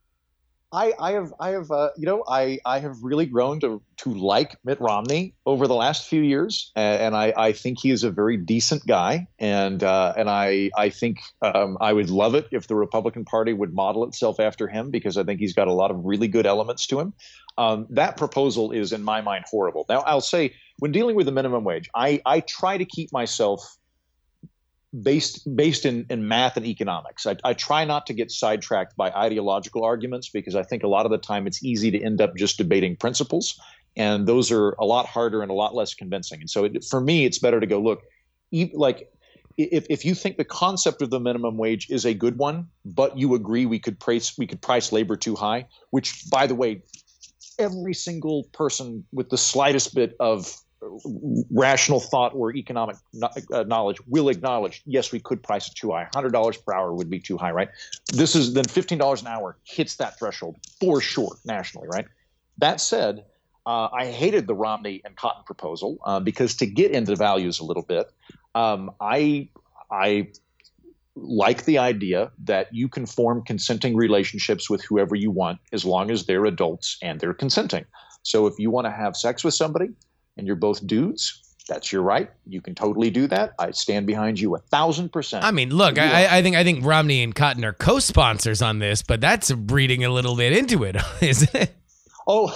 I, 0.71 0.93
I 0.99 1.13
have 1.13 1.33
I 1.41 1.51
have 1.51 1.71
uh, 1.71 1.91
you 1.97 2.05
know 2.05 2.23
I, 2.29 2.59
I 2.67 2.79
have 2.81 2.97
really 3.03 3.25
grown 3.25 3.59
to 3.61 3.81
to 3.99 4.11
like 4.13 4.55
Mitt 4.65 4.79
Romney 4.81 5.35
over 5.47 5.67
the 5.67 5.75
last 5.75 6.07
few 6.07 6.21
years, 6.21 6.73
a- 6.77 6.81
and 6.81 7.17
I, 7.17 7.33
I 7.37 7.53
think 7.53 7.79
he 7.81 7.91
is 7.91 8.05
a 8.05 8.11
very 8.11 8.37
decent 8.37 8.87
guy, 8.87 9.27
and 9.39 9.83
uh, 9.83 10.13
and 10.17 10.29
I 10.29 10.71
I 10.77 10.91
think 10.91 11.21
um, 11.41 11.79
I 11.81 11.95
would 11.95 12.11
love 12.11 12.35
it 12.35 12.49
if 12.53 12.69
the 12.69 12.75
Republican 12.77 13.25
Party 13.25 13.55
would 13.55 13.73
model 13.73 14.05
itself 14.05 14.39
after 14.41 14.69
him 14.69 14.91
because 14.91 15.17
I 15.17 15.25
think 15.25 15.41
he's 15.41 15.55
got 15.55 15.69
a 15.69 15.73
lot 15.73 15.91
of 15.91 16.05
really 16.05 16.29
good 16.29 16.45
elements 16.45 16.87
to 16.89 17.01
him. 17.01 17.15
Um, 17.57 17.87
that 17.89 18.19
proposal 18.19 18.71
is 18.71 18.93
in 18.93 19.03
my 19.03 19.23
mind 19.23 19.47
horrible. 19.51 19.87
Now 19.89 20.01
I'll 20.01 20.21
say 20.21 20.55
when 20.81 20.93
dealing 20.93 21.17
with 21.17 21.25
the 21.25 21.33
minimum 21.33 21.65
wage, 21.65 21.89
I 21.95 22.21
I 22.27 22.41
try 22.41 22.77
to 22.77 22.85
keep 22.85 23.11
myself 23.11 23.78
based 25.03 25.55
based 25.57 25.85
in, 25.85 26.07
in 26.09 26.27
math 26.27 26.57
and 26.57 26.67
economics. 26.67 27.27
I, 27.27 27.37
I 27.45 27.53
try 27.53 27.85
not 27.85 28.07
to 28.07 28.15
get 28.15 28.31
sidetracked 28.31 28.97
by 28.97 29.11
ideological 29.11 29.85
arguments 29.85 30.29
because 30.29 30.55
I 30.55 30.63
think 30.63 30.83
a 30.83 30.89
lot 30.89 31.05
of 31.05 31.13
the 31.13 31.19
time 31.19 31.47
it's 31.47 31.63
easy 31.63 31.91
to 31.91 32.03
end 32.03 32.21
up 32.21 32.37
just 32.37 32.57
debating 32.57 32.97
principles, 32.97 33.61
and 33.97 34.27
those 34.27 34.51
are 34.51 34.71
a 34.73 34.85
lot 34.85 35.07
harder 35.07 35.43
and 35.43 35.51
a 35.51 35.55
lot 35.55 35.75
less 35.75 35.95
convincing. 35.95 36.41
And 36.41 36.51
so, 36.51 36.65
it, 36.65 36.85
for 36.85 37.01
me, 37.01 37.25
it's 37.27 37.39
better 37.39 37.61
to 37.61 37.67
go 37.67 37.81
look, 37.81 38.03
like. 38.73 39.11
If, 39.61 39.87
if 39.91 40.05
you 40.05 40.15
think 40.15 40.37
the 40.37 40.45
concept 40.45 41.03
of 41.03 41.11
the 41.11 41.19
minimum 41.19 41.57
wage 41.57 41.91
is 41.91 42.07
a 42.07 42.15
good 42.15 42.39
one, 42.39 42.69
but 42.85 43.19
you 43.19 43.35
agree 43.35 43.67
we 43.67 43.81
could 43.81 43.99
price 43.99 44.39
we 44.39 44.47
could 44.47 44.63
price 44.63 44.93
labor 44.93 45.17
too 45.17 45.35
high, 45.35 45.67
which 45.91 46.31
by 46.31 46.47
the 46.47 46.55
way, 46.55 46.83
every 47.59 47.93
single 47.93 48.45
person 48.53 49.05
with 49.13 49.31
the 49.31 49.37
slightest 49.37 49.97
bit 49.97 50.15
of 50.21 50.57
rational 51.51 52.01
thought 52.01 52.35
or 52.35 52.55
economic 52.55 52.97
uh, 53.53 53.65
knowledge 53.65 53.99
will 54.07 54.29
acknowledge 54.29 54.83
yes 54.87 55.13
we 55.13 55.21
could 55.21 55.43
price 55.43 55.69
it 55.69 55.75
too 55.75 55.91
high. 55.93 56.07
$100 56.15 56.65
per 56.65 56.75
hour 56.75 56.95
would 56.95 57.11
be 57.11 57.21
too 57.21 57.37
high 57.37 57.51
right? 57.51 57.69
This 58.13 58.35
is 58.35 58.55
then 58.55 58.65
$15 58.65 59.21
an 59.21 59.27
hour 59.27 59.59
hits 59.65 59.97
that 59.97 60.19
threshold 60.19 60.57
for 60.81 61.01
sure 61.01 61.37
nationally 61.45 61.89
right? 61.89 62.07
That 62.59 62.81
said 62.81 63.25
uh, 63.67 63.89
i 63.93 64.07
hated 64.07 64.47
the 64.47 64.55
romney 64.55 65.03
and 65.05 65.15
cotton 65.17 65.43
proposal 65.45 65.99
uh, 66.07 66.19
because 66.21 66.57
to 66.57 66.67
get 66.67 66.91
into 66.91 67.15
values 67.15 67.61
a 67.61 67.65
little 67.65 67.83
bit 67.83 68.07
um, 68.55 68.91
i 69.01 69.49
i 69.91 70.27
like 71.23 71.65
the 71.65 71.79
idea 71.79 72.31
that 72.45 72.73
you 72.73 72.89
can 72.89 73.07
form 73.07 73.43
consenting 73.43 73.97
relationships 73.97 74.71
with 74.71 74.83
whoever 74.85 75.15
you 75.15 75.31
want 75.31 75.59
as 75.73 75.85
long 75.85 76.11
as 76.11 76.27
they're 76.27 76.45
adults 76.45 76.97
and 77.03 77.21
they're 77.21 77.35
consenting. 77.35 77.85
So 78.23 78.47
if 78.47 78.59
you 78.59 78.71
want 78.71 78.87
to 78.87 78.91
have 78.91 79.17
sex 79.17 79.43
with 79.45 79.55
somebody 79.55 79.89
and 80.39 80.47
you're 80.47 80.57
both 80.57 80.87
dudes, 80.87 81.43
that's 81.69 81.93
your 81.93 82.01
right. 82.01 82.31
You 82.47 82.63
can 82.63 82.75
totally 82.75 83.11
do 83.11 83.27
that. 83.27 83.53
I 83.59 83.73
stand 83.73 84.07
behind 84.07 84.41
you 84.41 84.55
a 84.55 84.59
thousand 84.59 85.11
percent. 85.13 85.45
I 85.45 85.51
mean, 85.51 85.69
look, 85.69 85.99
I, 85.99 86.39
I- 86.39 86.43
think 86.43 86.57
I 86.57 86.65
think 86.65 86.85
Romney 86.85 87.23
and 87.23 87.35
Cotton 87.35 87.65
are 87.65 87.75
co-sponsors 87.75 88.63
on 88.63 88.79
this, 88.79 89.03
but 89.03 89.21
that's 89.21 89.51
reading 89.51 90.03
a 90.05 90.09
little 90.09 90.35
bit 90.37 90.57
into 90.57 90.85
it, 90.85 90.97
isn't 91.21 91.55
it? 91.55 91.75
Oh, 92.29 92.47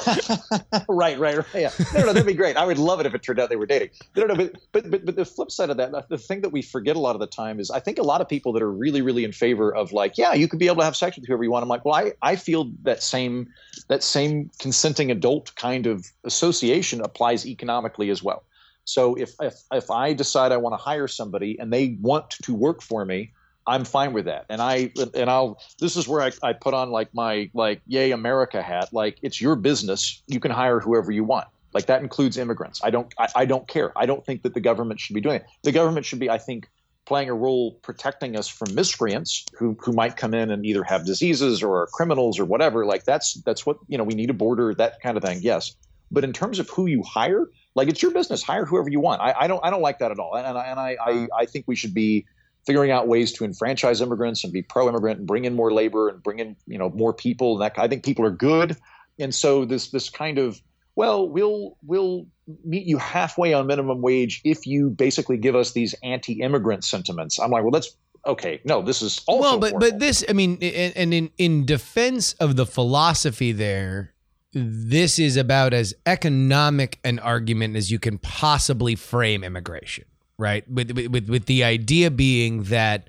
right, 0.88 1.18
right, 1.18 1.38
right. 1.38 1.46
Yeah. 1.54 1.70
No, 1.94 2.00
no, 2.00 2.06
that'd 2.12 2.26
be 2.26 2.34
great. 2.34 2.56
I 2.56 2.64
would 2.64 2.78
love 2.78 3.00
it 3.00 3.06
if 3.06 3.14
it 3.14 3.22
turned 3.22 3.40
out 3.40 3.48
they 3.48 3.56
were 3.56 3.66
dating. 3.66 3.88
No, 4.14 4.26
no, 4.26 4.34
but, 4.36 4.52
but, 4.70 4.90
but, 4.90 5.04
but 5.06 5.16
the 5.16 5.24
flip 5.24 5.50
side 5.50 5.70
of 5.70 5.78
that, 5.78 6.08
the 6.08 6.18
thing 6.18 6.42
that 6.42 6.50
we 6.50 6.62
forget 6.62 6.94
a 6.94 6.98
lot 6.98 7.16
of 7.16 7.20
the 7.20 7.26
time 7.26 7.58
is 7.58 7.70
I 7.70 7.80
think 7.80 7.98
a 7.98 8.02
lot 8.02 8.20
of 8.20 8.28
people 8.28 8.52
that 8.52 8.62
are 8.62 8.70
really, 8.70 9.00
really 9.00 9.24
in 9.24 9.32
favor 9.32 9.74
of 9.74 9.92
like, 9.92 10.18
yeah, 10.18 10.34
you 10.34 10.46
could 10.46 10.58
be 10.58 10.66
able 10.66 10.76
to 10.76 10.84
have 10.84 10.96
sex 10.96 11.16
with 11.16 11.26
whoever 11.26 11.42
you 11.42 11.50
want. 11.50 11.62
I'm 11.62 11.68
like, 11.68 11.84
well, 11.84 11.94
I, 11.94 12.12
I 12.22 12.36
feel 12.36 12.70
that 12.82 13.02
same, 13.02 13.48
that 13.88 14.02
same 14.02 14.50
consenting 14.58 15.10
adult 15.10 15.54
kind 15.56 15.86
of 15.86 16.06
association 16.24 17.00
applies 17.00 17.46
economically 17.46 18.10
as 18.10 18.22
well. 18.22 18.44
So 18.84 19.14
if, 19.14 19.34
if, 19.40 19.54
if 19.72 19.90
I 19.90 20.12
decide 20.12 20.52
I 20.52 20.56
want 20.56 20.72
to 20.74 20.82
hire 20.82 21.08
somebody 21.08 21.58
and 21.58 21.72
they 21.72 21.96
want 22.00 22.30
to 22.42 22.54
work 22.54 22.82
for 22.82 23.04
me, 23.04 23.32
I'm 23.66 23.84
fine 23.84 24.12
with 24.12 24.24
that. 24.24 24.46
And 24.48 24.60
I 24.60 24.92
and 25.14 25.30
I'll 25.30 25.60
this 25.78 25.96
is 25.96 26.08
where 26.08 26.22
I, 26.22 26.32
I 26.42 26.52
put 26.52 26.74
on 26.74 26.90
like 26.90 27.14
my 27.14 27.50
like 27.54 27.80
yay 27.86 28.10
America 28.10 28.62
hat. 28.62 28.92
Like 28.92 29.18
it's 29.22 29.40
your 29.40 29.56
business. 29.56 30.22
You 30.26 30.40
can 30.40 30.50
hire 30.50 30.80
whoever 30.80 31.12
you 31.12 31.24
want. 31.24 31.48
Like 31.72 31.86
that 31.86 32.02
includes 32.02 32.36
immigrants. 32.36 32.80
I 32.82 32.90
don't 32.90 33.12
I, 33.18 33.28
I 33.36 33.44
don't 33.44 33.66
care. 33.66 33.96
I 33.96 34.06
don't 34.06 34.24
think 34.24 34.42
that 34.42 34.54
the 34.54 34.60
government 34.60 35.00
should 35.00 35.14
be 35.14 35.20
doing 35.20 35.36
it. 35.36 35.46
The 35.62 35.72
government 35.72 36.06
should 36.06 36.18
be, 36.18 36.28
I 36.28 36.38
think, 36.38 36.68
playing 37.04 37.28
a 37.28 37.34
role 37.34 37.72
protecting 37.82 38.36
us 38.36 38.48
from 38.48 38.74
miscreants 38.74 39.46
who 39.56 39.76
who 39.80 39.92
might 39.92 40.16
come 40.16 40.34
in 40.34 40.50
and 40.50 40.66
either 40.66 40.82
have 40.84 41.06
diseases 41.06 41.62
or 41.62 41.82
are 41.82 41.86
criminals 41.86 42.38
or 42.38 42.44
whatever. 42.44 42.84
Like 42.84 43.04
that's 43.04 43.34
that's 43.42 43.64
what 43.64 43.78
you 43.88 43.96
know, 43.96 44.04
we 44.04 44.14
need 44.14 44.30
a 44.30 44.34
border, 44.34 44.74
that 44.74 45.00
kind 45.00 45.16
of 45.16 45.22
thing, 45.22 45.38
yes. 45.40 45.74
But 46.10 46.24
in 46.24 46.32
terms 46.32 46.58
of 46.58 46.68
who 46.68 46.86
you 46.86 47.02
hire, 47.02 47.48
like 47.74 47.88
it's 47.88 48.02
your 48.02 48.10
business. 48.10 48.42
Hire 48.42 48.66
whoever 48.66 48.90
you 48.90 49.00
want. 49.00 49.22
I, 49.22 49.34
I 49.40 49.46
don't 49.46 49.64
I 49.64 49.70
don't 49.70 49.82
like 49.82 49.98
that 50.00 50.10
at 50.10 50.18
all. 50.18 50.34
And, 50.34 50.46
I 50.46 50.66
and 50.66 50.78
I, 50.78 50.96
I 51.00 51.28
I 51.38 51.46
think 51.46 51.64
we 51.66 51.76
should 51.76 51.94
be 51.94 52.26
figuring 52.66 52.90
out 52.90 53.08
ways 53.08 53.32
to 53.32 53.44
enfranchise 53.44 54.00
immigrants 54.00 54.44
and 54.44 54.52
be 54.52 54.62
pro-immigrant 54.62 55.18
and 55.18 55.26
bring 55.26 55.44
in 55.44 55.54
more 55.54 55.72
labor 55.72 56.08
and 56.08 56.22
bring 56.22 56.38
in 56.38 56.56
you 56.66 56.78
know 56.78 56.90
more 56.90 57.12
people. 57.12 57.54
And 57.54 57.62
that 57.62 57.78
I 57.78 57.88
think 57.88 58.04
people 58.04 58.24
are 58.24 58.30
good. 58.30 58.76
And 59.18 59.34
so 59.34 59.64
this 59.64 59.90
this 59.90 60.08
kind 60.10 60.38
of 60.38 60.60
well, 60.94 61.28
we'll 61.28 61.76
we'll 61.84 62.26
meet 62.64 62.86
you 62.86 62.98
halfway 62.98 63.54
on 63.54 63.66
minimum 63.66 64.02
wage 64.02 64.40
if 64.44 64.66
you 64.66 64.90
basically 64.90 65.36
give 65.36 65.56
us 65.56 65.72
these 65.72 65.94
anti-immigrant 66.02 66.84
sentiments. 66.84 67.38
I'm 67.38 67.50
like, 67.50 67.62
well, 67.62 67.70
that's 67.70 67.96
okay. 68.26 68.60
No, 68.64 68.82
this 68.82 69.02
is 69.02 69.22
also 69.26 69.40
well, 69.40 69.58
but 69.58 69.70
horrible. 69.70 69.90
but 69.90 70.00
this, 70.00 70.24
I 70.28 70.32
mean, 70.32 70.58
and 70.62 70.96
and 70.96 71.14
in 71.14 71.30
in 71.38 71.64
defense 71.64 72.34
of 72.34 72.56
the 72.56 72.66
philosophy 72.66 73.52
there, 73.52 74.12
this 74.52 75.18
is 75.18 75.36
about 75.36 75.72
as 75.72 75.94
economic 76.04 76.98
an 77.04 77.18
argument 77.18 77.76
as 77.76 77.90
you 77.90 77.98
can 77.98 78.18
possibly 78.18 78.94
frame 78.94 79.44
immigration, 79.44 80.04
right? 80.42 80.68
With 80.68 80.90
with 80.90 81.30
with 81.30 81.46
the 81.46 81.62
idea 81.62 82.10
being 82.10 82.64
that 82.64 83.08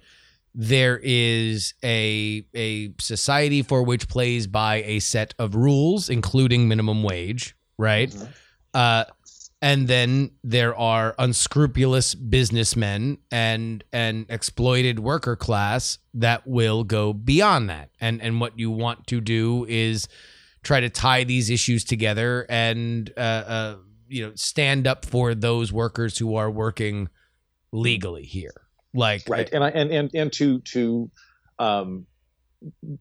there 0.53 0.99
is 1.01 1.73
a 1.83 2.45
a 2.53 2.93
society 2.99 3.63
for 3.63 3.81
which 3.81 4.07
plays 4.07 4.45
by 4.45 4.83
a 4.83 4.99
set 4.99 5.33
of 5.39 5.55
rules, 5.55 6.09
including 6.09 6.67
minimum 6.67 7.01
wage, 7.01 7.55
right? 7.77 8.15
Uh, 8.73 9.05
and 9.63 9.87
then 9.87 10.31
there 10.43 10.75
are 10.77 11.15
unscrupulous 11.17 12.13
businessmen 12.13 13.17
and 13.31 13.83
an 13.93 14.25
exploited 14.29 14.99
worker 14.99 15.35
class 15.35 15.97
that 16.13 16.45
will 16.45 16.83
go 16.83 17.13
beyond 17.13 17.69
that. 17.69 17.89
And 17.99 18.21
and 18.21 18.39
what 18.39 18.59
you 18.59 18.69
want 18.69 19.07
to 19.07 19.21
do 19.21 19.65
is 19.67 20.07
try 20.61 20.81
to 20.81 20.89
tie 20.89 21.23
these 21.23 21.49
issues 21.49 21.83
together 21.83 22.45
and 22.47 23.11
uh, 23.17 23.19
uh, 23.19 23.75
you 24.07 24.23
know 24.23 24.33
stand 24.35 24.85
up 24.85 25.03
for 25.03 25.33
those 25.33 25.73
workers 25.73 26.19
who 26.19 26.35
are 26.35 26.51
working 26.51 27.09
legally 27.73 28.23
here. 28.23 28.53
Like 28.93 29.23
right 29.27 29.49
and 29.51 29.63
I, 29.63 29.69
and 29.71 29.91
and 29.91 30.11
and 30.13 30.31
to 30.33 30.59
to 30.59 31.11
um 31.57 32.05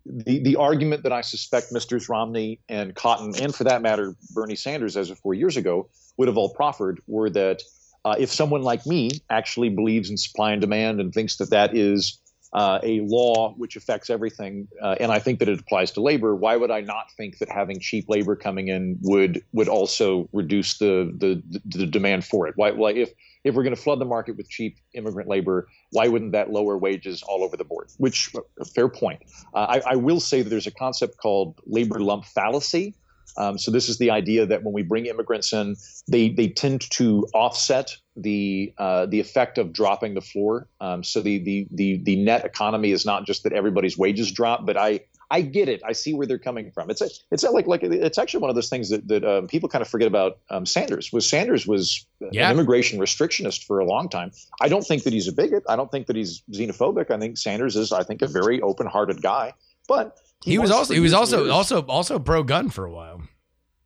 the 0.06 0.40
the 0.40 0.56
argument 0.56 1.04
that 1.04 1.12
I 1.12 1.20
suspect 1.20 1.72
Mr. 1.72 2.08
Romney 2.08 2.60
and 2.68 2.94
Cotton 2.94 3.34
and 3.40 3.54
for 3.54 3.64
that 3.64 3.82
matter 3.82 4.16
Bernie 4.34 4.56
Sanders 4.56 4.96
as 4.96 5.10
of 5.10 5.18
four 5.18 5.34
years 5.34 5.56
ago 5.56 5.88
would 6.16 6.28
have 6.28 6.38
all 6.38 6.48
proffered 6.48 7.00
were 7.06 7.30
that 7.30 7.62
uh, 8.04 8.16
if 8.18 8.32
someone 8.32 8.62
like 8.62 8.84
me 8.86 9.10
actually 9.30 9.68
believes 9.68 10.10
in 10.10 10.16
supply 10.16 10.52
and 10.52 10.60
demand 10.60 11.00
and 11.00 11.12
thinks 11.12 11.36
that 11.36 11.50
that 11.50 11.76
is 11.76 12.18
uh, 12.52 12.78
a 12.82 13.00
law 13.00 13.54
which 13.54 13.76
affects 13.76 14.10
everything, 14.10 14.68
uh, 14.82 14.96
and 15.00 15.10
I 15.10 15.18
think 15.18 15.38
that 15.38 15.48
it 15.48 15.58
applies 15.58 15.90
to 15.92 16.02
labor. 16.02 16.34
Why 16.34 16.56
would 16.56 16.70
I 16.70 16.80
not 16.80 17.10
think 17.16 17.38
that 17.38 17.48
having 17.48 17.80
cheap 17.80 18.08
labor 18.08 18.36
coming 18.36 18.68
in 18.68 18.98
would 19.02 19.42
would 19.52 19.68
also 19.68 20.28
reduce 20.32 20.78
the 20.78 21.12
the, 21.16 21.42
the 21.64 21.86
demand 21.86 22.24
for 22.24 22.46
it? 22.46 22.54
Why, 22.56 22.72
why 22.72 22.92
if 22.92 23.10
if 23.44 23.54
we're 23.54 23.62
going 23.62 23.74
to 23.74 23.80
flood 23.80 24.00
the 24.00 24.04
market 24.04 24.36
with 24.36 24.48
cheap 24.48 24.78
immigrant 24.94 25.28
labor, 25.28 25.66
why 25.90 26.08
wouldn't 26.08 26.32
that 26.32 26.50
lower 26.50 26.76
wages 26.76 27.22
all 27.22 27.42
over 27.42 27.56
the 27.56 27.64
board? 27.64 27.88
Which 27.98 28.32
fair 28.74 28.88
point. 28.88 29.22
Uh, 29.54 29.66
I, 29.68 29.92
I 29.92 29.96
will 29.96 30.20
say 30.20 30.42
that 30.42 30.50
there's 30.50 30.66
a 30.66 30.72
concept 30.72 31.16
called 31.16 31.60
labor 31.66 32.00
lump 32.00 32.24
fallacy. 32.24 32.94
Um, 33.36 33.58
so 33.58 33.70
this 33.70 33.88
is 33.88 33.98
the 33.98 34.10
idea 34.10 34.46
that 34.46 34.62
when 34.62 34.72
we 34.72 34.82
bring 34.82 35.06
immigrants 35.06 35.52
in, 35.52 35.76
they 36.08 36.28
they 36.28 36.48
tend 36.48 36.82
to 36.92 37.26
offset 37.34 37.96
the 38.16 38.72
uh, 38.78 39.06
the 39.06 39.20
effect 39.20 39.58
of 39.58 39.72
dropping 39.72 40.14
the 40.14 40.20
floor. 40.20 40.68
Um, 40.80 41.02
so 41.02 41.20
the, 41.20 41.38
the 41.38 41.66
the 41.70 42.00
the 42.02 42.16
net 42.16 42.44
economy 42.44 42.90
is 42.92 43.06
not 43.06 43.26
just 43.26 43.44
that 43.44 43.52
everybody's 43.52 43.96
wages 43.96 44.30
drop, 44.32 44.66
but 44.66 44.76
I 44.76 45.00
I 45.30 45.40
get 45.40 45.70
it. 45.70 45.80
I 45.82 45.92
see 45.92 46.12
where 46.12 46.26
they're 46.26 46.38
coming 46.38 46.70
from. 46.72 46.90
It's 46.90 47.00
a, 47.00 47.08
it's 47.30 47.42
like 47.42 47.66
like 47.66 47.82
it's 47.82 48.18
actually 48.18 48.40
one 48.40 48.50
of 48.50 48.54
those 48.54 48.68
things 48.68 48.90
that 48.90 49.08
that 49.08 49.24
um, 49.24 49.46
people 49.46 49.68
kind 49.68 49.80
of 49.80 49.88
forget 49.88 50.08
about. 50.08 50.38
Um, 50.50 50.66
Sanders 50.66 51.10
was 51.10 51.26
Sanders 51.26 51.66
was 51.66 52.04
Yeah. 52.32 52.50
an 52.50 52.52
immigration 52.58 52.98
restrictionist 53.00 53.64
for 53.64 53.78
a 53.78 53.86
long 53.86 54.10
time. 54.10 54.32
I 54.60 54.68
don't 54.68 54.86
think 54.86 55.04
that 55.04 55.12
he's 55.14 55.28
a 55.28 55.32
bigot. 55.32 55.64
I 55.68 55.76
don't 55.76 55.90
think 55.90 56.06
that 56.08 56.16
he's 56.16 56.42
xenophobic. 56.52 57.10
I 57.10 57.18
think 57.18 57.38
Sanders 57.38 57.76
is 57.76 57.92
I 57.92 58.02
think 58.02 58.20
a 58.20 58.26
very 58.26 58.60
open-hearted 58.60 59.22
guy. 59.22 59.54
But 59.88 60.18
he 60.44 60.58
was 60.58 60.70
also 60.70 60.94
he 60.94 61.00
was 61.00 61.14
also 61.14 61.42
years- 61.44 61.50
also 61.50 61.82
also 61.86 62.18
pro 62.18 62.42
gun 62.42 62.68
for 62.70 62.84
a 62.84 62.92
while. 62.92 63.22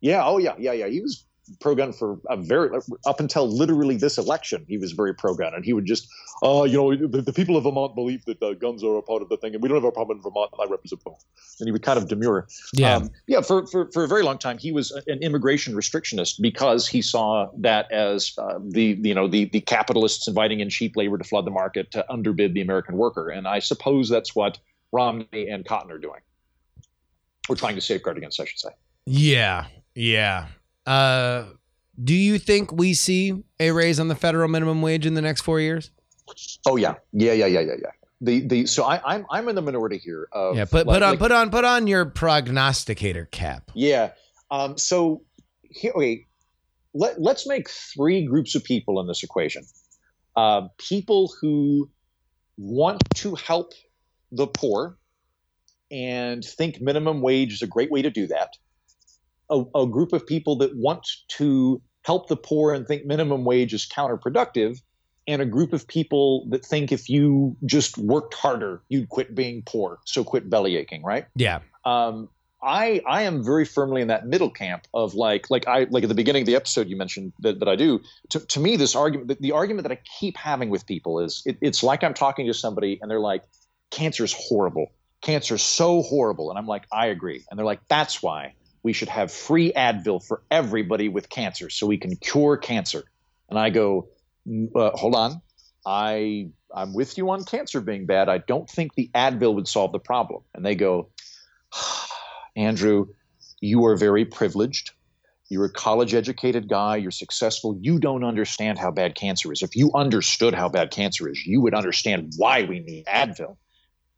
yeah, 0.01 0.23
oh 0.25 0.37
yeah, 0.37 0.55
yeah, 0.57 0.73
yeah. 0.73 0.87
He 0.87 1.01
was 1.01 1.25
pro 1.61 1.75
gun 1.75 1.93
for 1.93 2.19
a 2.29 2.37
very 2.37 2.69
up 3.05 3.19
until 3.19 3.47
literally 3.47 3.95
this 3.97 4.17
election. 4.17 4.65
He 4.67 4.77
was 4.77 4.91
very 4.91 5.13
pro 5.13 5.33
gun, 5.33 5.53
and 5.53 5.63
he 5.63 5.73
would 5.73 5.85
just, 5.85 6.07
uh, 6.43 6.63
you 6.63 6.77
know, 6.77 6.95
the, 6.95 7.21
the 7.21 7.33
people 7.33 7.55
of 7.55 7.63
Vermont 7.63 7.95
believe 7.95 8.23
that 8.25 8.41
uh, 8.43 8.53
guns 8.53 8.83
are 8.83 8.97
a 8.97 9.01
part 9.01 9.21
of 9.21 9.29
the 9.29 9.37
thing, 9.37 9.53
and 9.53 9.63
we 9.63 9.69
don't 9.69 9.77
have 9.77 9.83
a 9.85 9.91
problem 9.91 10.17
in 10.17 10.23
Vermont. 10.23 10.51
I 10.59 10.65
represent 10.69 11.03
both, 11.03 11.23
and 11.59 11.67
he 11.67 11.71
would 11.71 11.83
kind 11.83 11.97
of 11.97 12.07
demur. 12.07 12.47
Yeah. 12.73 12.95
um, 12.95 13.09
yeah. 13.27 13.41
For, 13.41 13.65
for 13.67 13.89
for 13.91 14.03
a 14.03 14.07
very 14.07 14.23
long 14.23 14.37
time, 14.37 14.57
he 14.57 14.71
was 14.71 14.91
an 15.07 15.19
immigration 15.19 15.73
restrictionist 15.73 16.41
because 16.41 16.87
he 16.87 17.01
saw 17.01 17.47
that 17.59 17.91
as 17.91 18.33
uh, 18.37 18.59
the 18.61 18.97
you 19.01 19.13
know 19.13 19.27
the 19.27 19.45
the 19.45 19.61
capitalists 19.61 20.27
inviting 20.27 20.59
in 20.59 20.69
cheap 20.69 20.95
labor 20.95 21.17
to 21.17 21.23
flood 21.23 21.45
the 21.45 21.51
market 21.51 21.91
to 21.91 22.11
underbid 22.11 22.53
the 22.53 22.61
American 22.61 22.97
worker, 22.97 23.29
and 23.29 23.47
I 23.47 23.59
suppose 23.59 24.09
that's 24.09 24.35
what 24.35 24.57
Romney 24.91 25.47
and 25.49 25.65
Cotton 25.65 25.91
are 25.91 25.97
doing. 25.97 26.19
We're 27.49 27.55
trying 27.55 27.75
to 27.75 27.81
safeguard 27.81 28.17
against, 28.17 28.39
I 28.39 28.45
should 28.45 28.59
say. 28.59 28.69
Yeah, 29.05 29.65
yeah. 29.95 30.47
Uh, 30.85 31.45
do 32.03 32.13
you 32.13 32.37
think 32.39 32.71
we 32.71 32.93
see 32.93 33.43
a 33.59 33.71
raise 33.71 33.99
on 33.99 34.07
the 34.07 34.15
federal 34.15 34.47
minimum 34.47 34.81
wage 34.81 35.05
in 35.05 35.13
the 35.13 35.21
next 35.21 35.41
four 35.41 35.59
years? 35.59 35.91
Oh 36.67 36.75
yeah, 36.75 36.95
yeah, 37.13 37.33
yeah, 37.33 37.45
yeah, 37.45 37.61
yeah, 37.61 37.73
yeah. 37.81 37.89
The 38.21 38.39
the 38.47 38.65
so 38.65 38.83
I, 38.83 38.99
I'm 39.05 39.25
I'm 39.29 39.47
in 39.49 39.55
the 39.55 39.61
minority 39.61 39.97
here. 39.97 40.27
Of, 40.31 40.55
Yeah, 40.57 40.65
put 40.65 40.87
like- 40.87 40.95
put 40.95 41.03
on 41.03 41.09
like- 41.11 41.19
put 41.19 41.31
on 41.31 41.49
put 41.51 41.63
on 41.65 41.87
your 41.87 42.05
prognosticator 42.05 43.25
cap. 43.25 43.71
Yeah. 43.73 44.11
Um, 44.51 44.77
so 44.77 45.23
here, 45.63 45.91
okay, 45.95 46.25
let 46.93 47.21
let's 47.21 47.47
make 47.47 47.69
three 47.69 48.25
groups 48.25 48.55
of 48.55 48.63
people 48.63 48.99
in 49.01 49.07
this 49.07 49.23
equation. 49.23 49.63
Uh, 50.35 50.67
people 50.77 51.31
who 51.41 51.89
want 52.57 53.01
to 53.15 53.35
help 53.35 53.73
the 54.31 54.47
poor 54.47 54.97
and 55.91 56.43
think 56.43 56.81
minimum 56.81 57.21
wage 57.21 57.53
is 57.53 57.61
a 57.61 57.67
great 57.67 57.91
way 57.91 58.01
to 58.01 58.09
do 58.09 58.27
that. 58.27 58.57
A, 59.49 59.63
a 59.75 59.87
group 59.87 60.13
of 60.13 60.25
people 60.25 60.57
that 60.57 60.75
want 60.75 61.07
to 61.29 61.81
help 62.03 62.27
the 62.27 62.35
poor 62.35 62.73
and 62.73 62.87
think 62.87 63.05
minimum 63.05 63.45
wage 63.45 63.73
is 63.73 63.87
counterproductive, 63.87 64.81
and 65.27 65.41
a 65.41 65.45
group 65.45 65.73
of 65.73 65.87
people 65.87 66.47
that 66.49 66.65
think 66.65 66.91
if 66.91 67.09
you 67.09 67.55
just 67.65 67.97
worked 67.97 68.33
harder, 68.33 68.81
you'd 68.89 69.09
quit 69.09 69.35
being 69.35 69.63
poor. 69.65 69.99
So 70.05 70.23
quit 70.23 70.49
belly 70.49 70.77
aching, 70.77 71.03
right? 71.03 71.25
Yeah, 71.35 71.59
um, 71.85 72.29
I 72.61 73.01
I 73.07 73.23
am 73.23 73.43
very 73.43 73.65
firmly 73.65 74.01
in 74.01 74.07
that 74.07 74.25
middle 74.25 74.49
camp 74.49 74.87
of 74.93 75.13
like 75.13 75.49
like 75.49 75.67
I 75.67 75.87
like 75.89 76.03
at 76.03 76.09
the 76.09 76.15
beginning 76.15 76.41
of 76.41 76.47
the 76.47 76.55
episode 76.55 76.87
you 76.87 76.95
mentioned 76.95 77.33
that, 77.39 77.59
that 77.59 77.67
I 77.67 77.75
do. 77.75 78.01
To, 78.29 78.39
to 78.39 78.59
me, 78.59 78.77
this 78.77 78.95
argument 78.95 79.27
the, 79.27 79.37
the 79.39 79.51
argument 79.51 79.87
that 79.87 79.91
I 79.91 80.01
keep 80.19 80.37
having 80.37 80.69
with 80.69 80.85
people 80.85 81.19
is 81.19 81.43
it, 81.45 81.57
it's 81.61 81.83
like 81.83 82.03
I'm 82.03 82.13
talking 82.13 82.47
to 82.47 82.53
somebody 82.53 82.99
and 83.01 83.11
they're 83.11 83.19
like, 83.19 83.43
cancer 83.91 84.23
is 84.23 84.33
horrible. 84.37 84.87
Cancer 85.21 85.55
is 85.55 85.63
so 85.63 86.01
horrible, 86.01 86.49
and 86.49 86.59
I'm 86.59 86.67
like, 86.67 86.85
I 86.91 87.07
agree. 87.07 87.43
And 87.49 87.57
they're 87.57 87.65
like, 87.65 87.81
that's 87.87 88.21
why 88.21 88.53
we 88.83 88.93
should 88.93 89.09
have 89.09 89.31
free 89.31 89.71
Advil 89.73 90.23
for 90.23 90.41
everybody 90.49 91.09
with 91.09 91.29
cancer 91.29 91.69
so 91.69 91.87
we 91.87 91.97
can 91.97 92.15
cure 92.15 92.57
cancer. 92.57 93.03
And 93.49 93.57
I 93.57 93.69
go, 93.69 94.09
"Mm, 94.47 94.69
uh, 94.75 94.91
hold 94.91 95.15
on, 95.15 95.41
I 95.85 96.49
I'm 96.73 96.93
with 96.93 97.17
you 97.17 97.29
on 97.31 97.43
cancer 97.43 97.81
being 97.81 98.05
bad. 98.05 98.29
I 98.29 98.39
don't 98.39 98.69
think 98.69 98.93
the 98.93 99.09
Advil 99.15 99.55
would 99.55 99.67
solve 99.67 99.91
the 99.91 99.99
problem. 99.99 100.43
And 100.53 100.65
they 100.65 100.75
go, 100.75 101.09
Andrew, 102.55 103.07
you 103.59 103.85
are 103.85 103.95
very 103.95 104.25
privileged. 104.25 104.91
You're 105.49 105.65
a 105.65 105.71
college 105.71 106.13
educated 106.13 106.67
guy. 106.67 106.97
You're 106.97 107.11
successful. 107.11 107.77
You 107.81 107.99
don't 107.99 108.25
understand 108.25 108.77
how 108.77 108.91
bad 108.91 109.15
cancer 109.15 109.51
is. 109.53 109.61
If 109.61 109.75
you 109.75 109.91
understood 109.95 110.53
how 110.53 110.67
bad 110.67 110.91
cancer 110.91 111.29
is, 111.29 111.45
you 111.45 111.61
would 111.61 111.73
understand 111.73 112.33
why 112.35 112.63
we 112.63 112.79
need 112.79 113.05
Advil. 113.05 113.55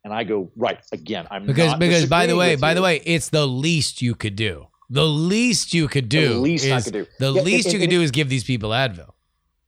And 0.03 0.13
I 0.13 0.23
go, 0.23 0.51
right, 0.55 0.79
again, 0.91 1.27
I'm 1.29 1.45
because 1.45 1.71
not 1.71 1.79
because 1.79 2.05
by 2.05 2.25
the 2.25 2.35
way 2.35 2.55
by 2.55 2.73
the 2.73 2.81
way 2.81 3.01
it's 3.05 3.29
the 3.29 3.45
least 3.45 4.01
you 4.01 4.15
could 4.15 4.35
do. 4.35 4.67
The 4.89 5.05
least 5.05 5.73
you 5.73 5.87
could 5.87 6.09
do. 6.09 6.29
The 6.29 6.39
least 6.39 6.71
I 6.71 6.81
could 6.81 6.93
do. 6.93 7.05
The 7.19 7.31
Yeah, 7.33 7.41
least 7.41 7.65
and- 7.67 7.73
you 7.73 7.79
could 7.79 7.89
do 7.89 8.01
is 8.01 8.11
give 8.11 8.29
these 8.29 8.43
people 8.43 8.71
Advil. 8.71 9.11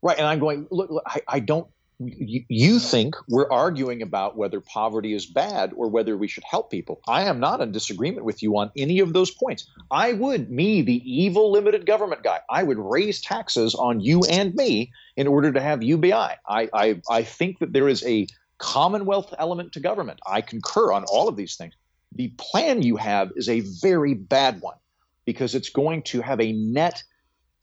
Right. 0.02 0.18
And 0.18 0.26
I'm 0.26 0.40
going, 0.40 0.68
look, 0.72 0.90
look, 0.90 1.04
I, 1.06 1.22
I 1.28 1.40
don't, 1.40 1.68
you, 2.00 2.44
you 2.50 2.80
think 2.80 3.14
we're 3.30 3.48
arguing 3.52 4.02
about 4.02 4.36
whether 4.36 4.60
poverty 4.60 5.14
is 5.14 5.28
bad 5.28 5.74
or 5.76 5.88
whether 5.90 6.18
we 6.18 6.28
should 6.28 6.44
help 6.44 6.72
people. 6.72 7.00
I 7.08 7.26
am 7.26 7.40
not 7.40 7.62
in 7.62 7.72
disagreement 7.72 8.26
with 8.26 8.42
you 8.42 8.58
on 8.58 8.72
any 8.76 9.00
of 9.00 9.14
those 9.14 9.30
points. 9.30 9.70
I 9.92 10.14
would, 10.14 10.50
me, 10.50 10.82
the 10.82 11.04
evil 11.06 11.52
limited 11.52 11.86
government 11.86 12.24
guy, 12.24 12.40
I 12.50 12.64
would 12.64 12.80
raise 12.80 13.22
taxes 13.22 13.76
on 13.76 14.00
you 14.00 14.22
and 14.32 14.56
me 14.56 14.92
in 15.16 15.28
order 15.28 15.52
to 15.52 15.62
have 15.62 15.84
UBI. 15.84 16.12
I, 16.14 16.70
I, 16.74 17.02
I 17.08 17.22
think 17.22 17.60
that 17.60 17.74
there 17.74 17.88
is 17.88 18.04
a 18.04 18.26
commonwealth 18.62 19.34
element 19.40 19.74
to 19.74 19.80
government. 19.80 20.20
I 20.26 20.42
concur 20.42 20.94
on 20.94 21.04
all 21.06 21.28
of 21.28 21.36
these 21.36 21.56
things. 21.56 21.74
The 22.14 22.32
plan 22.38 22.84
you 22.84 22.96
have 22.96 23.32
is 23.36 23.50
a 23.50 23.62
very 23.82 24.14
bad 24.14 24.62
one 24.62 24.76
because 25.26 25.56
it's 25.56 25.70
going 25.70 26.04
to 26.04 26.22
have 26.22 26.40
a 26.40 26.52
net 26.54 27.04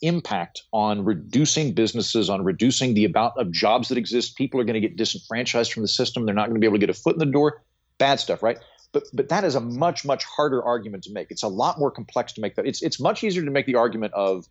impact 0.03 0.63
on 0.73 1.05
reducing 1.05 1.73
businesses, 1.73 2.29
on 2.29 2.45
reducing 2.45 2.95
the 2.95 3.05
amount 3.05 3.35
of 3.37 3.53
jobs 3.53 3.89
that 3.89 3.99
exist. 3.99 4.37
People 4.37 4.61
are 4.61 4.65
going 4.65 4.75
to 4.75 4.81
get 4.81 4.97
disenfranchised 4.97 5.73
from 5.73 5.83
the 5.83 5.89
system. 5.89 6.27
They're 6.27 6.35
not 6.35 6.47
going 6.47 6.57
to 6.57 6.61
be 6.61 6.67
able 6.67 6.77
to 6.77 6.87
get 6.87 6.91
a 6.91 6.95
foot 6.95 7.15
in 7.15 7.21
the 7.21 7.27
door. 7.27 7.63
Bad 7.99 8.21
stuff, 8.21 8.43
right? 8.43 8.59
But 8.93 9.05
but 9.13 9.29
that 9.29 9.45
is 9.45 9.55
a 9.55 9.61
much 9.61 10.05
much 10.05 10.25
harder 10.25 10.63
argument 10.65 11.05
to 11.05 11.13
make. 11.13 11.31
It's 11.31 11.43
a 11.43 11.49
lot 11.49 11.79
more 11.79 11.91
complex 11.91 12.33
to 12.35 12.41
make 12.41 12.57
that. 12.57 12.67
It's 12.67 12.83
it's 12.83 12.99
much 12.99 13.23
easier 13.23 13.45
to 13.45 13.51
make 13.51 13.67
the 13.67 13.75
argument 13.75 14.15
of 14.15 14.47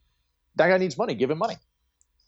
that 0.55 0.67
guy 0.67 0.77
needs 0.77 0.97
money, 0.97 1.15
give 1.15 1.31
him 1.31 1.39
money. 1.39 1.55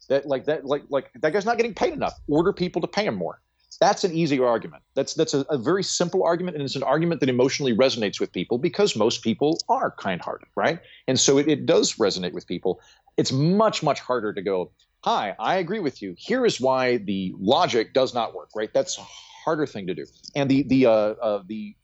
That 0.07 0.26
like 0.26 0.45
that 0.45 0.65
like 0.65 0.84
like 0.89 1.11
that 1.22 1.34
guy's 1.34 1.45
not 1.45 1.57
getting 1.57 1.76
paid 1.76 1.93
enough. 1.93 2.15
Order 2.28 2.51
people 2.51 2.82
to 2.82 2.88
pay 2.88 3.05
him 3.05 3.15
more. 3.15 3.39
That's 3.80 4.03
an 4.03 4.13
easy 4.13 4.39
argument. 4.39 4.84
That's 4.93 5.13
that's 5.13 5.34
a, 5.34 5.45
a 5.49 5.57
very 5.57 5.84
simple 5.84 6.23
argument, 6.23 6.57
and 6.57 6.65
it's 6.65 6.75
an 6.75 6.84
argument 6.84 7.21
that 7.21 7.30
emotionally 7.30 7.73
resonates 7.73 8.19
with 8.19 8.32
people 8.32 8.57
because 8.57 8.95
most 8.95 9.23
people 9.23 9.59
are 9.69 9.91
kind-hearted, 9.91 10.49
right? 10.55 10.80
And 11.07 11.19
so 11.19 11.38
it, 11.38 11.47
it 11.47 11.65
does 11.65 11.95
resonate 11.95 12.34
with 12.34 12.45
people. 12.45 12.82
It's 13.17 13.32
much 13.32 13.82
much 13.82 13.99
harder 13.99 14.34
to 14.34 14.41
go. 14.41 14.71
Hi, 15.05 15.36
I 15.39 15.55
agree 15.55 15.80
with 15.80 16.01
you. 16.01 16.13
Here 16.17 16.45
is 16.45 16.59
why 16.59 16.97
the 16.97 17.34
logic 17.39 17.93
does 17.93 18.13
not 18.13 18.36
work. 18.36 18.49
Right? 18.53 18.73
That's 18.73 18.97
a 18.97 19.05
harder 19.45 19.65
thing 19.65 19.88
to 19.88 19.95
do. 19.95 20.05
And 20.36 20.49
the 20.49 20.63
the 20.63 20.86
uh, 20.86 20.91
uh, 20.91 21.43
the 21.47 21.75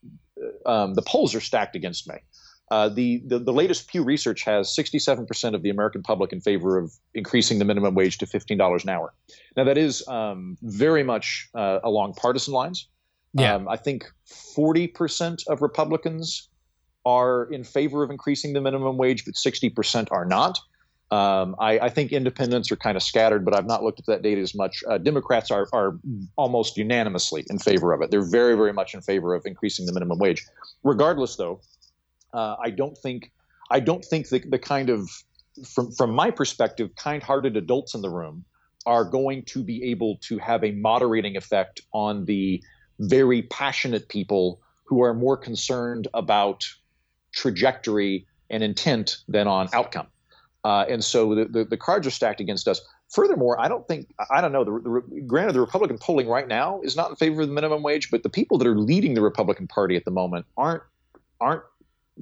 uh, 0.67 0.69
um, 0.69 0.93
the 0.95 1.01
polls 1.01 1.33
are 1.33 1.39
stacked 1.41 1.75
against 1.75 2.09
me. 2.09 2.15
Uh, 2.71 2.89
the, 2.89 3.21
the, 3.25 3.37
the 3.37 3.53
latest 3.53 3.87
Pew 3.87 4.03
Research 4.03 4.43
has 4.43 4.75
67% 4.75 5.53
of 5.53 5.61
the 5.61 5.69
American 5.69 6.01
public 6.01 6.33
in 6.33 6.41
favor 6.41 6.77
of 6.77 6.93
increasing 7.13 7.59
the 7.59 7.65
minimum 7.65 7.93
wage 7.93 8.17
to 8.17 8.25
$15 8.25 8.83
an 8.83 8.89
hour. 8.89 9.13
Now 9.55 9.63
that 9.65 9.77
is 9.77 10.07
um, 10.07 10.57
very 10.63 11.03
much 11.03 11.47
uh, 11.53 11.79
along 11.83 12.13
partisan 12.13 12.53
lines. 12.53 12.87
Yeah. 13.33 13.55
Um, 13.55 13.67
I 13.67 13.75
think 13.75 14.05
40% 14.27 15.45
of 15.47 15.61
Republicans 15.61 16.49
are 17.05 17.43
in 17.51 17.63
favor 17.63 18.03
of 18.03 18.09
increasing 18.09 18.53
the 18.53 18.61
minimum 18.61 18.97
wage, 18.97 19.25
but 19.25 19.35
60% 19.35 20.07
are 20.11 20.25
not. 20.25 20.59
Um, 21.11 21.55
I, 21.59 21.77
I, 21.79 21.89
think 21.89 22.11
independents 22.11 22.71
are 22.71 22.75
kind 22.75 22.97
of 22.97 23.03
scattered, 23.03 23.45
but 23.45 23.53
I've 23.53 23.67
not 23.67 23.83
looked 23.83 23.99
at 23.99 24.07
that 24.07 24.23
data 24.23 24.41
as 24.41 24.55
much. 24.55 24.83
Uh, 24.89 24.97
Democrats 24.97 25.51
are, 25.51 25.67
are 25.71 25.99
almost 26.35 26.77
unanimously 26.77 27.45
in 27.47 27.59
favor 27.59 27.93
of 27.93 28.01
it. 28.01 28.09
They're 28.09 28.27
very, 28.27 28.55
very 28.55 28.73
much 28.73 28.95
in 28.95 29.01
favor 29.01 29.35
of 29.35 29.45
increasing 29.45 29.85
the 29.85 29.93
minimum 29.93 30.17
wage. 30.17 30.43
Regardless, 30.83 31.35
though, 31.35 31.61
uh, 32.35 32.57
I 32.61 32.69
don't 32.69 32.97
think 32.97 33.31
I 33.71 33.79
don't 33.79 34.03
think 34.03 34.29
the, 34.29 34.39
the 34.39 34.59
kind 34.59 34.89
of 34.89 35.09
from 35.65 35.91
from 35.91 36.11
my 36.11 36.31
perspective, 36.31 36.89
kind-hearted 36.95 37.55
adults 37.57 37.95
in 37.95 38.01
the 38.01 38.09
room 38.09 38.45
are 38.85 39.05
going 39.05 39.43
to 39.43 39.63
be 39.63 39.83
able 39.89 40.17
to 40.17 40.37
have 40.37 40.63
a 40.63 40.71
moderating 40.71 41.37
effect 41.37 41.81
on 41.93 42.25
the 42.25 42.61
very 42.99 43.41
passionate 43.43 44.09
people 44.09 44.61
who 44.83 45.01
are 45.01 45.13
more 45.13 45.35
concerned 45.35 46.07
about 46.13 46.63
trajectory 47.33 48.27
and 48.49 48.63
intent 48.63 49.17
than 49.27 49.47
on 49.47 49.67
outcome. 49.73 50.07
Uh, 50.63 50.85
and 50.87 51.03
so 51.03 51.33
the, 51.35 51.45
the, 51.45 51.65
the, 51.65 51.77
cards 51.77 52.05
are 52.05 52.11
stacked 52.11 52.39
against 52.39 52.67
us. 52.67 52.81
Furthermore, 53.09 53.59
I 53.59 53.67
don't 53.67 53.87
think, 53.87 54.07
I 54.31 54.41
don't 54.41 54.51
know, 54.51 54.63
the, 54.63 55.01
the, 55.11 55.21
granted, 55.21 55.53
the 55.53 55.61
Republican 55.61 55.97
polling 55.99 56.27
right 56.27 56.47
now 56.47 56.81
is 56.81 56.95
not 56.95 57.09
in 57.09 57.15
favor 57.15 57.41
of 57.41 57.47
the 57.47 57.53
minimum 57.53 57.83
wage, 57.83 58.09
but 58.09 58.23
the 58.23 58.29
people 58.29 58.57
that 58.59 58.67
are 58.67 58.77
leading 58.77 59.13
the 59.13 59.21
Republican 59.21 59.67
Party 59.67 59.95
at 59.95 60.05
the 60.05 60.11
moment 60.11 60.45
aren't 60.57 60.83
aren't 61.41 61.63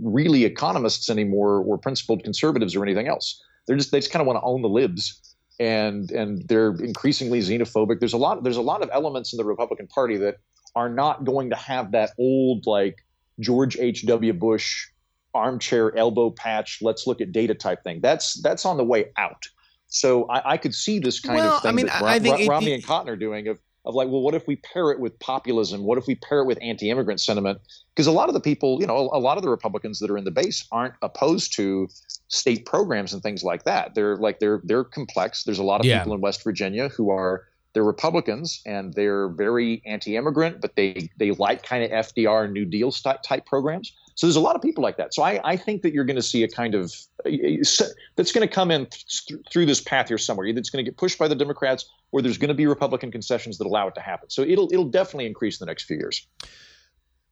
really 0.02 0.46
economists 0.46 1.10
anymore 1.10 1.60
or 1.60 1.78
principled 1.78 2.24
conservatives 2.24 2.76
or 2.76 2.84
anything 2.84 3.08
else. 3.08 3.42
They're 3.68 3.78
just 3.78 3.92
they 3.92 4.00
just 4.00 4.12
kind 4.12 4.22
of 4.22 4.28
want 4.28 4.38
to 4.38 4.44
own 4.44 4.62
the 4.62 4.70
libs 4.70 5.36
and 5.60 6.12
and 6.12 6.48
they're 6.48 6.76
increasingly 6.76 7.40
xenophobic. 7.40 8.00
There's 8.00 8.14
a 8.14 8.18
lot 8.18 8.44
there's 8.44 8.58
a 8.58 8.62
lot 8.62 8.82
of 8.82 8.90
elements 8.92 9.34
in 9.34 9.38
the 9.38 9.46
Republican 9.46 9.88
Party 9.88 10.18
that 10.18 10.38
are 10.76 10.90
not 10.90 11.24
going 11.24 11.52
to 11.52 11.56
have 11.56 11.92
that 11.92 12.12
old 12.18 12.66
like 12.66 12.98
George 13.40 13.78
H. 13.78 14.06
W. 14.06 14.34
Bush 14.34 14.88
armchair 15.34 15.96
elbow 15.98 16.30
patch. 16.30 16.80
Let's 16.82 17.08
look 17.08 17.22
at 17.22 17.32
data 17.32 17.56
type 17.56 17.84
thing. 17.84 18.02
That's 18.02 18.42
that's 18.42 18.66
on 18.66 18.78
the 18.78 18.84
way 18.84 19.12
out. 19.18 19.44
So 19.88 20.26
I, 20.30 20.54
I 20.54 20.58
could 20.58 20.74
see 20.74 21.00
this 21.00 21.20
kind 21.20 21.38
well, 21.38 21.56
of 21.56 21.62
thing 21.62 21.70
I 21.70 21.72
mean, 21.72 21.86
that 21.86 22.02
I 22.02 22.20
think 22.20 22.40
it, 22.40 22.50
Romney 22.50 22.72
it, 22.72 22.76
and 22.76 22.84
Cotton 22.84 23.10
are 23.10 23.16
doing 23.16 23.48
of 23.48 23.60
of 23.86 23.96
like, 23.96 24.08
well, 24.08 24.22
what 24.22 24.34
if 24.34 24.48
we 24.48 24.56
pair 24.58 24.92
it 24.92 25.00
with 25.00 25.18
populism? 25.20 25.84
What 25.84 25.98
if 25.98 26.08
we 26.08 26.16
pair 26.16 26.40
it 26.40 26.46
with 26.46 26.58
anti-immigrant 26.62 27.20
sentiment? 27.20 27.60
Because 27.94 28.08
a 28.08 28.12
lot 28.12 28.30
of 28.30 28.34
the 28.34 28.40
people, 28.40 28.80
you 28.80 28.88
know, 28.88 29.10
a 29.12 29.20
lot 29.20 29.38
of 29.38 29.44
the 29.44 29.50
Republicans 29.50 30.00
that 30.00 30.10
are 30.10 30.18
in 30.18 30.24
the 30.24 30.32
base 30.32 30.66
aren't 30.72 30.94
opposed 31.02 31.54
to 31.56 31.90
state 32.30 32.66
programs 32.66 33.14
and 33.14 33.22
things 33.22 33.44
like 33.44 33.64
that. 33.66 33.94
They're 33.94 34.18
like 34.18 34.40
they're 34.40 34.62
they're 34.64 34.84
complex. 34.84 35.44
There's 35.44 35.60
a 35.60 35.64
lot 35.64 35.82
of 35.82 35.86
Yeah. 35.86 36.00
people 36.00 36.14
in 36.14 36.22
West 36.22 36.44
Virginia 36.44 36.90
who 36.90 37.12
are 37.12 37.44
they're 37.74 37.84
Republicans 37.84 38.62
and 38.66 38.94
they're 38.94 39.30
very 39.30 39.82
anti-immigrant, 39.86 40.62
but 40.62 40.76
they 40.76 41.10
they 41.18 41.32
like 41.32 41.64
kind 41.64 41.84
of 41.84 41.92
FDR 41.92 42.52
New 42.52 42.66
Deal 42.66 42.92
type 42.92 43.46
programs. 43.46 43.94
So 44.16 44.28
there's 44.28 44.36
a 44.36 44.42
lot 44.42 44.56
of 44.56 44.62
people 44.62 44.84
like 44.84 44.98
that. 44.98 45.14
So 45.14 45.24
I, 45.24 45.42
I 45.44 45.58
think 45.58 45.82
that 45.82 45.92
you're 45.92 46.04
going 46.06 46.18
to 46.18 46.22
see 46.22 46.44
a 46.44 46.48
kind 46.48 46.76
of 46.76 46.94
uh, 47.26 47.32
that's 48.16 48.32
going 48.32 48.48
to 48.48 48.54
come 48.54 48.70
in 48.70 48.86
th- 48.86 49.42
through 49.52 49.66
this 49.66 49.82
path 49.82 50.10
here 50.10 50.20
somewhere. 50.20 50.46
Either 50.46 50.60
it's 50.60 50.70
going 50.70 50.86
to 50.86 50.90
get 50.90 50.98
pushed 50.98 51.18
by 51.18 51.28
the 51.28 51.36
Democrats, 51.36 51.90
or 52.12 52.22
there's 52.22 52.38
going 52.38 52.50
to 52.50 52.54
be 52.54 52.68
Republican 52.68 53.12
concessions 53.12 53.58
that 53.58 53.66
allow 53.66 53.88
it 53.88 53.96
to 53.96 54.02
happen. 54.02 54.30
So 54.30 54.44
it'll 54.44 54.72
it'll 54.72 54.86
definitely 54.86 55.26
increase 55.26 55.60
in 55.60 55.66
the 55.66 55.70
next 55.70 55.84
few 55.84 55.98
years. 55.98 56.28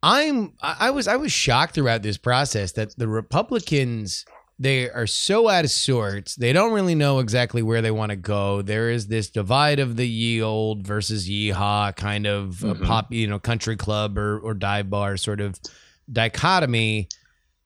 I'm 0.03 0.53
I 0.61 0.89
was 0.89 1.07
I 1.07 1.17
was 1.17 1.31
shocked 1.31 1.75
throughout 1.75 2.01
this 2.01 2.17
process 2.17 2.71
that 2.71 2.97
the 2.97 3.07
Republicans 3.07 4.25
they 4.61 4.89
are 4.91 5.07
so 5.07 5.49
out 5.49 5.65
of 5.65 5.71
sorts. 5.71 6.35
They 6.35 6.53
don't 6.53 6.71
really 6.71 6.93
know 6.93 7.17
exactly 7.19 7.63
where 7.63 7.81
they 7.81 7.89
want 7.91 8.11
to 8.11 8.15
go. 8.15 8.61
There 8.61 8.91
is 8.91 9.07
this 9.07 9.29
divide 9.29 9.79
of 9.79 9.95
the 9.97 10.07
ye 10.07 10.41
old 10.41 10.85
versus 10.85 11.27
yeehaw 11.27 11.95
kind 11.95 12.27
of 12.27 12.57
Mhm. 12.59 12.85
pop, 12.85 13.11
you 13.11 13.25
know, 13.27 13.39
country 13.39 13.75
club 13.75 14.17
or 14.17 14.37
or 14.39 14.53
dive 14.53 14.89
bar 14.89 15.17
sort 15.17 15.41
of 15.41 15.59
dichotomy 16.11 17.07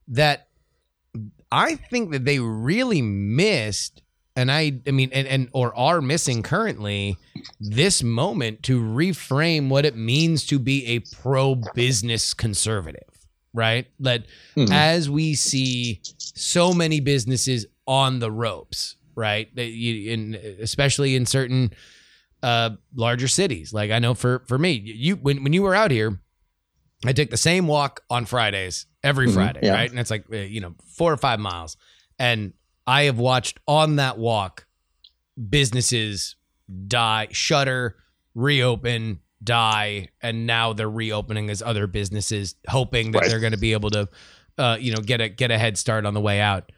that 0.08 0.48
I 1.52 1.76
think 1.76 2.12
that 2.12 2.26
they 2.26 2.40
really 2.40 3.02
missed 3.02 4.02
and 4.36 4.52
I 4.52 4.80
I 4.88 4.92
mean 4.92 5.10
and, 5.14 5.28
and 5.28 5.50
or 5.54 5.76
are 5.78 6.02
missing 6.02 6.44
currently 6.44 7.18
this 7.60 8.04
moment 8.04 8.64
to 8.64 8.80
reframe 8.82 9.70
what 9.70 9.86
it 9.86 9.96
means 9.96 10.46
to 10.48 10.60
be 10.60 10.86
a 10.88 11.00
pro 11.00 11.56
business 11.74 12.34
conservative, 12.34 13.08
right? 13.56 13.88
That 14.02 14.26
Mhm. 14.56 14.72
as 14.72 15.10
we 15.10 15.34
see 15.36 16.02
so 16.18 16.74
many 16.74 17.00
businesses 17.00 17.66
on 17.88 18.20
the 18.20 18.30
ropes, 18.32 18.96
right? 19.16 19.54
That 19.56 19.68
you, 19.68 20.12
in 20.12 20.36
especially 20.62 21.16
in 21.16 21.26
certain 21.26 21.72
uh, 22.44 22.72
larger 22.94 23.28
cities. 23.28 23.74
Like 23.74 23.90
I 23.90 23.98
know 24.00 24.14
for 24.14 24.44
for 24.48 24.58
me, 24.60 24.72
you 24.74 25.16
when 25.16 25.44
when 25.44 25.54
you 25.54 25.64
were 25.64 25.74
out 25.74 25.90
here, 25.90 26.20
I 27.06 27.14
take 27.14 27.32
the 27.32 27.38
same 27.38 27.66
walk 27.66 28.02
on 28.10 28.26
Fridays 28.26 28.86
every 29.04 29.28
Mhm, 29.28 29.34
Friday, 29.34 29.60
yeah. 29.64 29.74
right? 29.74 29.90
And 29.90 30.00
it's 30.00 30.12
like 30.12 30.26
uh, 30.32 30.38
you 30.38 30.62
know 30.62 30.76
four 30.86 31.12
or 31.12 31.18
five 31.18 31.40
miles, 31.40 31.76
and 32.20 32.54
I 32.86 33.04
have 33.04 33.18
watched 33.18 33.60
on 33.68 33.96
that 33.96 34.18
walk 34.20 34.68
businesses 35.50 36.36
die, 36.88 37.28
shutter, 37.32 37.96
reopen, 38.34 39.20
die, 39.46 40.10
and 40.22 40.46
now 40.48 40.74
they're 40.74 40.90
reopening 40.90 41.50
as 41.50 41.62
other 41.62 41.88
businesses, 41.88 42.56
hoping 42.68 43.12
that 43.12 43.22
Right. 43.22 43.30
they're 43.30 43.40
going 43.40 43.54
to 43.54 43.58
be 43.60 43.74
able 43.74 43.92
to, 43.92 44.10
uh, 44.58 44.78
you 44.80 44.92
know, 44.94 45.00
get 45.02 45.22
a 45.22 45.30
get 45.30 45.52
a 45.52 45.58
head 45.58 45.78
start 45.78 46.06
on 46.06 46.14
the 46.14 46.22
way 46.22 46.42
out. 46.42 46.72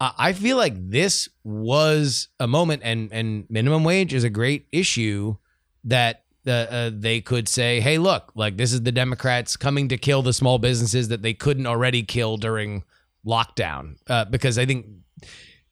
I 0.00 0.12
I 0.18 0.32
feel 0.32 0.56
like 0.56 0.74
this 0.90 1.28
was 1.44 2.28
a 2.38 2.46
moment, 2.46 2.82
and 2.84 3.12
and 3.12 3.46
minimum 3.48 3.84
wage 3.84 4.12
is 4.14 4.24
a 4.24 4.30
great 4.30 4.66
issue 4.72 5.36
that 5.84 6.24
uh, 6.46 6.50
uh, 6.50 6.90
they 6.92 7.20
could 7.20 7.48
say, 7.48 7.80
"Hey, 7.80 7.98
look, 7.98 8.32
like 8.34 8.56
this 8.56 8.72
is 8.72 8.82
the 8.82 8.92
Democrats 8.92 9.56
coming 9.56 9.88
to 9.88 9.98
kill 9.98 10.22
the 10.22 10.32
small 10.32 10.58
businesses 10.58 11.08
that 11.08 11.22
they 11.22 11.34
couldn't 11.34 11.66
already 11.66 12.02
kill 12.02 12.36
during 12.36 12.82
lockdown." 13.26 13.96
Uh, 14.08 14.24
because 14.24 14.58
I 14.58 14.64
think 14.66 14.86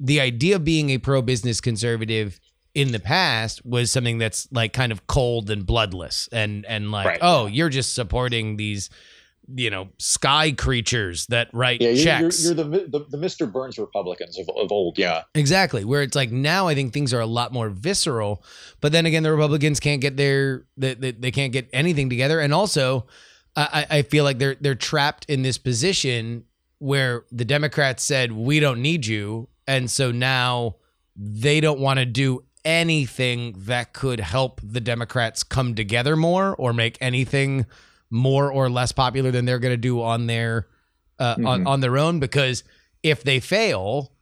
the 0.01 0.21
idea 0.21 0.57
of 0.57 0.65
being 0.65 0.91
a 0.91 0.99
pro 0.99 1.23
business 1.23 1.61
conservative 1.61 2.39
in 2.79 2.93
the 2.93 3.01
past 3.01 3.65
was 3.67 3.91
something 3.91 4.19
that's 4.19 4.47
like 4.53 4.73
kind 4.73 4.93
of 4.93 5.07
cold 5.07 5.51
and 5.51 5.67
bloodless, 5.67 6.29
and 6.33 6.65
and 6.67 6.91
like, 6.93 7.07
Right. 7.07 7.19
oh, 7.23 7.47
you're 7.47 7.69
just 7.71 7.95
supporting 7.95 8.57
these. 8.57 8.91
You 9.51 9.71
know, 9.71 9.89
sky 9.97 10.53
creatures 10.53 11.25
that 11.29 11.49
write 11.55 11.81
Yeah, 11.81 11.89
you're, 11.89 11.97
you're, 11.97 12.05
checks. 12.05 12.45
you're 12.45 12.53
the, 12.53 12.65
the 12.65 13.07
the 13.09 13.17
Mr. 13.17 13.51
Burns 13.51 13.79
Republicans 13.79 14.39
of, 14.39 14.47
of 14.55 14.71
old. 14.71 14.99
Yeah. 14.99 15.23
Exactly. 15.35 15.87
Where 15.87 16.03
it's 16.03 16.15
like 16.15 16.31
now 16.31 16.69
I 16.69 16.75
think 16.75 16.93
things 16.93 17.15
are 17.15 17.21
a 17.21 17.27
lot 17.27 17.51
more 17.51 17.71
visceral, 17.71 18.45
but 18.83 18.93
then 18.93 19.07
again 19.07 19.23
the 19.23 19.31
Republicans 19.33 19.81
can't 19.81 20.03
get 20.03 20.19
their 20.19 20.67
they, 20.77 20.93
they, 20.93 21.13
they 21.13 21.31
can't 21.31 21.51
get 21.55 21.71
anything 21.73 22.11
together 22.11 22.41
and 22.41 22.53
also 22.53 23.07
I, 23.57 23.87
I 23.91 23.97
I 23.99 24.03
feel 24.03 24.23
like 24.25 24.39
they're 24.39 24.57
they're 24.61 24.75
trapped 24.75 25.25
in 25.31 25.41
this 25.41 25.57
position 25.57 26.45
where 26.79 27.25
the 27.33 27.47
Democrats 27.47 28.03
said 28.05 28.33
we 28.33 28.61
don't 28.61 28.83
need 28.83 29.07
you 29.07 29.49
and 29.67 29.91
so 29.91 30.13
now 30.13 30.77
they 31.17 31.61
don't 31.63 31.81
want 31.81 31.99
to 32.01 32.05
do 32.05 32.45
anything 32.65 33.55
that 33.59 33.93
could 33.93 34.21
help 34.21 34.61
the 34.63 34.81
Democrats 34.81 35.43
come 35.43 35.75
together 35.75 36.17
more 36.17 36.55
or 36.57 36.73
make 36.73 36.97
anything 37.01 37.67
more 38.11 38.51
or 38.51 38.69
less 38.71 38.93
popular 38.93 39.31
than 39.31 39.45
they're 39.45 39.59
going 39.59 39.73
to 39.73 39.77
do 39.77 40.01
on 40.03 40.27
their 40.27 40.67
uh, 41.21 41.35
on, 41.45 41.65
Mhm. 41.65 41.67
on 41.67 41.81
their 41.81 41.99
own 41.99 42.21
because 42.21 42.63
if 43.03 43.23
they 43.25 43.41
fail 43.41 44.13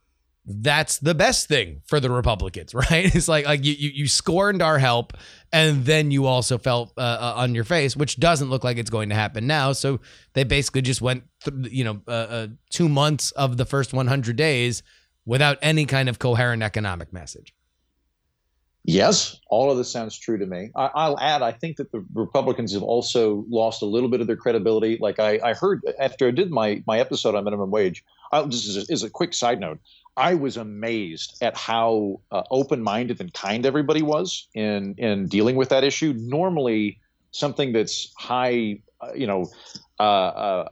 that's 0.49 0.99
the 0.99 1.13
best 1.15 1.49
thing 1.49 1.83
for 1.87 1.99
the 1.99 2.09
Republicans, 2.09 2.73
right? 2.75 3.13
It's 3.13 3.27
like 3.27 3.47
like 3.47 3.65
you 3.65 3.73
you, 3.73 3.91
you 3.91 4.09
scorned 4.09 4.63
our 4.63 4.79
help, 4.79 5.13
and 5.53 5.85
then 5.85 6.13
you 6.13 6.27
also 6.27 6.57
fell 6.57 6.93
uh, 6.97 7.01
uh, 7.01 7.33
on 7.39 7.53
your 7.55 7.65
face, 7.65 7.97
which 7.97 8.21
doesn't 8.21 8.49
look 8.49 8.63
like 8.63 8.77
it's 8.79 8.89
going 8.91 9.09
to 9.09 9.17
happen 9.17 9.49
now. 9.49 9.73
So 9.73 9.99
they 10.35 10.45
basically 10.45 10.83
just 10.83 11.03
went, 11.03 11.25
th- 11.45 11.73
you 11.73 11.83
know, 11.83 12.01
uh, 12.07 12.11
uh, 12.11 12.47
two 12.71 12.89
months 12.89 13.33
of 13.33 13.57
the 13.57 13.65
first 13.65 13.93
100 13.93 14.37
days 14.37 14.85
without 15.25 15.59
any 15.63 15.85
kind 15.85 16.09
of 16.09 16.21
coherent 16.21 16.63
economic 16.63 17.13
message. 17.13 17.53
Yes, 18.89 19.41
all 19.49 19.69
of 19.69 19.79
this 19.79 19.91
sounds 19.91 20.17
true 20.17 20.39
to 20.39 20.47
me. 20.47 20.71
I, 20.77 20.91
I'll 20.95 21.19
add, 21.19 21.43
I 21.43 21.51
think 21.51 21.77
that 21.79 21.91
the 21.91 22.05
Republicans 22.15 22.73
have 22.73 22.85
also 22.85 23.45
lost 23.49 23.83
a 23.83 23.85
little 23.85 24.09
bit 24.09 24.21
of 24.21 24.29
their 24.29 24.37
credibility. 24.37 24.97
Like 25.01 25.19
I, 25.19 25.41
I 25.43 25.55
heard 25.55 25.83
after 25.99 26.29
I 26.29 26.31
did 26.31 26.53
my 26.53 26.85
my 26.87 27.01
episode 27.01 27.35
on 27.35 27.43
minimum 27.43 27.73
wage, 27.73 28.05
I, 28.31 28.45
just 28.45 28.69
as 28.69 28.89
a, 28.89 28.93
as 28.93 29.03
a 29.03 29.11
quick 29.11 29.35
side 29.35 29.59
note, 29.59 29.81
I 30.17 30.35
was 30.35 30.57
amazed 30.57 31.37
at 31.43 31.57
how 31.57 32.21
uh, 32.31 32.45
open 32.53 32.81
minded 32.81 33.21
and 33.21 33.35
kind 33.35 33.67
everybody 33.67 34.03
was 34.03 34.47
in 34.55 34.95
in 34.99 35.27
dealing 35.27 35.57
with 35.57 35.71
that 35.71 35.83
issue. 35.83 36.15
Normally, 36.17 37.01
something 37.33 37.73
that's 37.73 38.15
high, 38.17 38.79
uh, 39.01 39.13
you 39.17 39.27
know, 39.27 39.51
uh, 39.99 40.03
uh, 40.03 40.69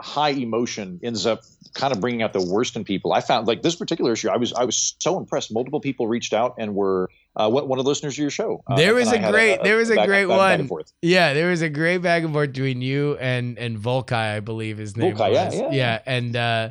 high 0.00 0.30
emotion 0.30 1.00
ends 1.02 1.26
up 1.26 1.40
kind 1.74 1.92
of 1.92 2.00
bringing 2.00 2.22
out 2.22 2.32
the 2.32 2.42
worst 2.42 2.76
in 2.76 2.84
people. 2.84 3.12
I 3.12 3.20
found 3.20 3.46
like 3.46 3.62
this 3.62 3.74
particular 3.74 4.12
issue, 4.12 4.28
I 4.30 4.36
was 4.36 4.52
I 4.52 4.64
was 4.64 4.94
so 5.00 5.18
impressed. 5.18 5.52
Multiple 5.52 5.80
people 5.80 6.06
reached 6.06 6.32
out 6.32 6.54
and 6.58 6.74
were 6.74 7.10
uh, 7.36 7.48
what 7.50 7.68
one 7.68 7.78
of 7.78 7.84
the 7.84 7.88
listeners 7.90 8.14
of 8.14 8.18
your 8.18 8.30
show. 8.30 8.62
Uh, 8.66 8.76
There 8.76 8.94
was 8.94 9.08
a 9.08 9.16
a 9.16 9.18
I 9.18 9.18
had 9.18 9.32
great- 9.32 9.62
there 9.62 9.76
was 9.76 9.90
a 9.90 9.96
back- 9.96 10.06
great 10.06 10.26
back- 10.26 10.38
back 10.38 10.58
one. 10.60 10.68
forth. 10.68 10.92
Yeah, 11.02 11.34
there 11.34 11.48
was 11.50 11.62
a 11.62 11.68
great 11.68 11.98
back 11.98 12.22
and 12.24 12.32
forth 12.32 12.52
between 12.52 12.80
you 12.82 13.16
and 13.18 13.58
and 13.58 13.76
Volkai, 13.78 14.36
I 14.36 14.40
believe 14.40 14.78
his 14.78 14.96
name 14.96 15.14
Volkai, 15.16 15.32
yeah, 15.34 15.44
was. 15.46 15.54
yeah, 15.54 15.70
yeah. 15.72 15.98
and 16.06 16.36
uh, 16.36 16.70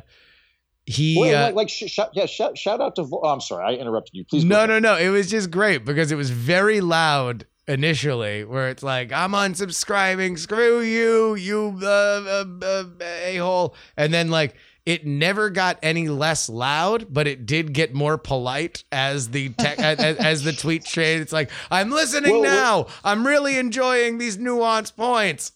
he. 0.86 1.16
Well, 1.20 1.34
uh, 1.36 1.46
like, 1.48 1.54
like 1.54 1.68
sh- 1.68 1.84
shout, 1.92 2.10
yeah, 2.14 2.26
shout, 2.26 2.56
shout 2.56 2.80
out 2.80 2.96
to. 2.96 3.02
Oh, 3.12 3.28
I'm 3.28 3.40
sorry, 3.40 3.64
I 3.76 3.78
interrupted 3.78 4.14
you. 4.14 4.24
Please. 4.24 4.44
no, 4.44 4.64
no, 4.66 4.78
no. 4.78 4.96
It 4.96 5.10
was 5.10 5.30
just 5.30 5.50
great 5.50 5.84
because 5.84 6.10
it 6.12 6.16
was 6.16 6.30
very 6.30 6.80
loud 6.80 7.46
initially, 7.68 8.44
where 8.44 8.70
it's 8.70 8.82
like, 8.82 9.12
I'm 9.12 9.32
unsubscribing, 9.32 10.38
screw 10.38 10.80
you, 10.80 11.34
you 11.36 11.78
uh, 11.82 11.86
uh, 11.86 12.44
uh, 12.64 12.84
a 13.00 13.36
hole. 13.36 13.74
And 13.96 14.12
then, 14.12 14.30
like, 14.30 14.54
it 14.86 15.04
never 15.06 15.50
got 15.50 15.78
any 15.82 16.08
less 16.08 16.48
loud, 16.48 17.06
but 17.10 17.26
it 17.28 17.44
did 17.44 17.74
get 17.74 17.92
more 17.92 18.16
polite 18.16 18.84
as 18.90 19.28
the 19.28 19.50
te- 19.50 19.66
as, 19.76 19.98
as- 20.16 20.42
the 20.44 20.52
tweet 20.54 20.84
trade. 20.86 21.20
It's 21.20 21.32
like, 21.32 21.50
I'm 21.70 21.90
listening 21.90 22.42
now. 22.42 22.86
I'm 23.04 23.26
really 23.26 23.58
enjoying 23.58 24.16
these 24.16 24.38
nuanced 24.38 24.96
points. 24.96 25.52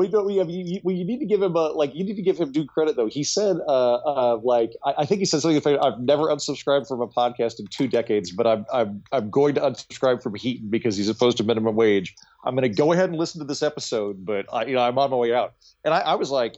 We 0.00 0.08
don't. 0.08 0.24
We 0.24 0.38
have. 0.38 0.48
You, 0.48 0.80
you, 0.82 1.04
need 1.04 1.18
to 1.18 1.26
give 1.26 1.42
him 1.42 1.54
a 1.54 1.68
like. 1.72 1.94
You 1.94 2.04
need 2.04 2.16
to 2.16 2.22
give 2.22 2.38
him 2.38 2.50
due 2.52 2.64
credit 2.64 2.96
though. 2.96 3.08
He 3.08 3.22
said, 3.22 3.58
uh, 3.68 3.96
uh, 3.96 4.40
like 4.42 4.72
I, 4.82 4.94
I 4.98 5.04
think 5.04 5.18
he 5.18 5.26
said 5.26 5.42
something. 5.42 5.78
I've 5.78 6.00
never 6.00 6.28
unsubscribed 6.28 6.88
from 6.88 7.02
a 7.02 7.06
podcast 7.06 7.60
in 7.60 7.66
two 7.66 7.86
decades, 7.86 8.30
but 8.30 8.46
I'm 8.46 8.64
I'm 8.72 9.02
I'm 9.12 9.28
going 9.28 9.56
to 9.56 9.60
unsubscribe 9.60 10.22
from 10.22 10.36
Heaton 10.36 10.70
because 10.70 10.96
he's 10.96 11.10
opposed 11.10 11.36
to 11.36 11.44
minimum 11.44 11.76
wage. 11.76 12.16
I'm 12.46 12.54
going 12.54 12.62
to 12.62 12.74
go 12.74 12.92
ahead 12.92 13.10
and 13.10 13.18
listen 13.18 13.40
to 13.40 13.46
this 13.46 13.62
episode, 13.62 14.24
but 14.24 14.46
I, 14.50 14.64
you 14.64 14.74
know 14.74 14.80
I'm 14.80 14.98
on 14.98 15.10
my 15.10 15.16
way 15.16 15.34
out. 15.34 15.52
And 15.84 15.92
I, 15.92 16.00
I 16.00 16.14
was 16.14 16.30
like, 16.30 16.56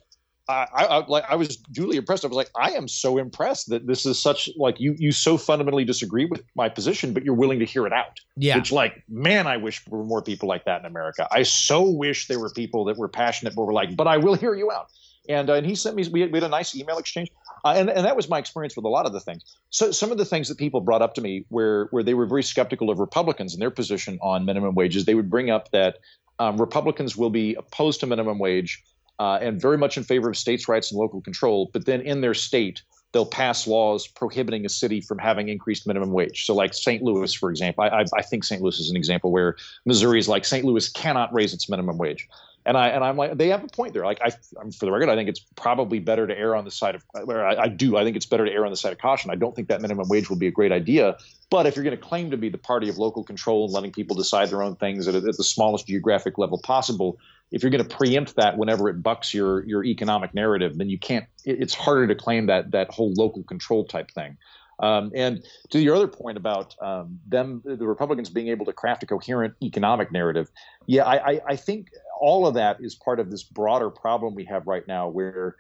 I, 0.53 0.85
I, 0.85 1.07
like 1.07 1.25
I 1.29 1.37
was 1.37 1.57
duly 1.57 1.97
impressed. 1.97 2.25
I 2.25 2.29
was 2.29 2.37
like, 2.37 2.51
I 2.59 2.73
am 2.73 2.89
so 2.89 3.19
impressed 3.19 3.71
that 3.71 3.87
this 3.87 4.07
is 4.07 4.21
such 4.21 4.49
like 4.57 4.79
you 4.81 4.95
you 4.99 5.13
so 5.13 5.37
fundamentally 5.37 5.85
disagree 5.85 6.25
with 6.25 6.43
my 6.55 6.69
position, 6.69 7.13
but 7.13 7.25
you're 7.25 7.35
willing 7.35 7.59
to 7.59 7.65
hear 7.65 7.87
it 7.87 7.93
out. 7.93 8.21
Yeah. 8.37 8.57
Which, 8.57 8.73
like, 8.73 9.03
man, 9.09 9.47
I 9.47 9.57
wish 9.57 9.85
there 9.85 9.99
were 9.99 10.05
more 10.05 10.23
people 10.23 10.49
like 10.49 10.65
that 10.65 10.81
in 10.81 10.87
America. 10.87 11.29
I 11.31 11.43
so 11.43 11.89
wish 11.89 12.29
there 12.29 12.39
were 12.39 12.51
people 12.51 12.85
that 12.87 12.97
were 12.97 13.09
passionate, 13.09 13.55
but 13.55 13.65
were 13.65 13.73
like, 13.73 13.97
but 13.97 14.07
I 14.07 14.17
will 14.17 14.35
hear 14.35 14.55
you 14.55 14.71
out. 14.71 14.89
And 15.29 15.51
uh, 15.51 15.55
and 15.55 15.67
he 15.67 15.75
sent 15.75 15.97
me 15.97 16.09
we 16.09 16.21
had, 16.21 16.33
we 16.33 16.39
had 16.39 16.45
a 16.45 16.49
nice 16.49 16.75
email 16.75 16.99
exchange, 16.99 17.31
uh, 17.65 17.75
and 17.77 17.89
and 17.89 18.05
that 18.05 18.17
was 18.17 18.29
my 18.29 18.39
experience 18.39 18.75
with 18.75 18.85
a 18.85 18.89
lot 18.89 19.07
of 19.07 19.13
the 19.13 19.21
things. 19.21 19.57
So 19.71 19.93
some 19.93 20.11
of 20.11 20.19
the 20.19 20.25
things 20.25 20.49
that 20.49 20.59
people 20.59 20.81
brought 20.81 21.03
up 21.03 21.15
to 21.15 21.21
me 21.21 21.45
where 21.49 21.87
where 21.93 22.03
they 22.03 22.15
were 22.15 22.27
very 22.27 22.43
skeptical 22.43 22.91
of 22.91 22.99
Republicans 22.99 23.53
and 23.55 23.63
their 23.63 23.71
position 23.71 24.19
on 24.21 24.45
minimum 24.45 24.75
wages, 24.75 25.05
they 25.05 25.15
would 25.15 25.31
bring 25.31 25.51
up 25.51 25.71
that 25.71 25.99
um, 26.39 26.61
Republicans 26.61 27.17
will 27.17 27.31
be 27.31 27.55
opposed 27.55 28.01
to 28.01 28.07
minimum 28.07 28.39
wage 28.39 28.83
uh, 29.23 29.39
and 29.41 29.61
very 29.61 29.79
much 29.79 29.97
in 29.97 30.03
favor 30.03 30.29
of 30.29 30.37
states' 30.37 30.67
rights 30.67 30.91
and 30.91 30.99
local 30.99 31.21
control, 31.21 31.71
but 31.73 31.87
then 31.87 32.01
in 32.01 32.23
their 32.23 32.35
state 32.35 32.83
they'll 33.13 33.25
pass 33.25 33.69
laws 33.69 34.09
prohibiting 34.09 34.67
a 34.67 34.69
city 34.69 35.01
from 35.01 35.17
having 35.17 35.49
increased 35.49 35.87
minimum 35.87 36.11
wage. 36.11 36.45
So, 36.45 36.57
like 36.57 36.75
St. 36.75 37.03
Louis, 37.03 37.33
for 37.33 37.49
example, 37.49 37.85
I, 37.85 38.01
I, 38.01 38.05
I 38.17 38.23
think 38.23 38.43
St. 38.43 38.61
Louis 38.61 38.81
is 38.81 38.91
an 38.91 38.97
example 38.97 39.31
where 39.31 39.55
Missouri 39.87 40.19
is 40.19 40.29
like 40.29 40.45
St. 40.45 40.65
Louis 40.65 40.89
cannot 40.89 41.33
raise 41.33 41.55
its 41.55 41.69
minimum 41.69 41.99
wage. 41.99 42.27
And 42.65 42.77
I 42.77 42.89
and 42.89 43.03
I'm 43.03 43.17
like 43.17 43.37
they 43.37 43.49
have 43.49 43.65
a 43.65 43.69
point 43.69 43.93
there. 43.93 44.05
Like 44.05 44.21
I, 44.23 44.31
I'm, 44.61 44.71
for 44.71 44.87
the 44.87 44.93
record, 44.93 45.09
I 45.09 45.17
think 45.17 45.29
it's 45.29 45.41
probably 45.57 45.99
better 45.99 46.27
to 46.27 46.39
err 46.39 46.55
on 46.55 46.65
the 46.65 46.71
side 46.71 46.95
of 46.95 47.05
where 47.25 47.45
I, 47.45 47.65
I 47.65 47.69
do. 47.69 47.97
I 47.97 48.05
think 48.05 48.17
it's 48.17 48.27
better 48.27 48.45
to 48.45 48.53
err 48.53 48.65
on 48.65 48.71
the 48.71 48.77
side 48.77 48.93
of 48.93 48.99
caution. 48.99 49.31
I 49.31 49.35
don't 49.35 49.55
think 49.55 49.69
that 49.69 49.81
minimum 49.81 50.09
wage 50.09 50.31
will 50.31 50.39
be 50.39 50.47
a 50.47 50.53
great 50.53 50.71
idea. 50.71 51.17
But 51.51 51.67
if 51.67 51.75
you're 51.75 51.85
going 51.85 51.97
to 51.97 52.03
claim 52.03 52.31
to 52.31 52.37
be 52.37 52.49
the 52.49 52.59
party 52.59 52.89
of 52.89 52.99
local 52.99 53.25
control 53.25 53.65
and 53.65 53.75
letting 53.75 53.93
people 53.93 54.17
decide 54.17 54.49
their 54.51 54.63
own 54.63 54.77
things 54.77 55.09
at, 55.09 55.15
at 55.15 55.25
the 55.25 55.45
smallest 55.45 55.89
geographic 55.89 56.39
level 56.39 56.59
possible, 56.59 57.19
if 57.51 57.63
you're 57.63 57.71
going 57.71 57.87
to 57.87 57.97
preempt 57.97 58.37
that 58.37 58.57
whenever 58.57 58.89
it 58.89 59.03
bucks 59.03 59.35
your 59.35 59.65
your 59.67 59.85
economic 59.85 60.33
narrative, 60.33 60.79
then 60.79 60.89
you 60.89 60.99
can't. 60.99 61.27
It, 61.45 61.63
it's 61.63 61.75
harder 61.75 62.07
to 62.07 62.15
claim 62.15 62.47
that 62.47 62.71
that 62.71 62.91
whole 62.91 63.13
local 63.15 63.43
control 63.43 63.85
type 63.85 64.11
thing. 64.13 64.37
Um, 64.79 65.13
and 65.15 65.45
to 65.71 65.81
your 65.81 65.95
other 65.95 66.09
point 66.09 66.37
about 66.37 66.75
um, 66.83 67.21
them, 67.29 67.63
the 67.65 67.87
Republicans 67.87 68.31
being 68.31 68.49
able 68.49 68.67
to 68.67 68.73
craft 68.73 69.03
a 69.05 69.07
coherent 69.07 69.55
economic 69.63 70.11
narrative, 70.11 70.51
yeah, 70.87 71.05
I, 71.05 71.33
I, 71.33 71.41
I 71.51 71.57
think 71.57 71.89
all 72.29 72.47
of 72.47 72.55
that 72.55 72.75
is 72.81 72.95
part 72.95 73.19
of 73.21 73.31
this 73.31 73.43
broader 73.43 73.91
problem 73.91 74.35
we 74.35 74.45
have 74.45 74.67
right 74.67 74.87
now, 74.87 75.09
where 75.09 75.57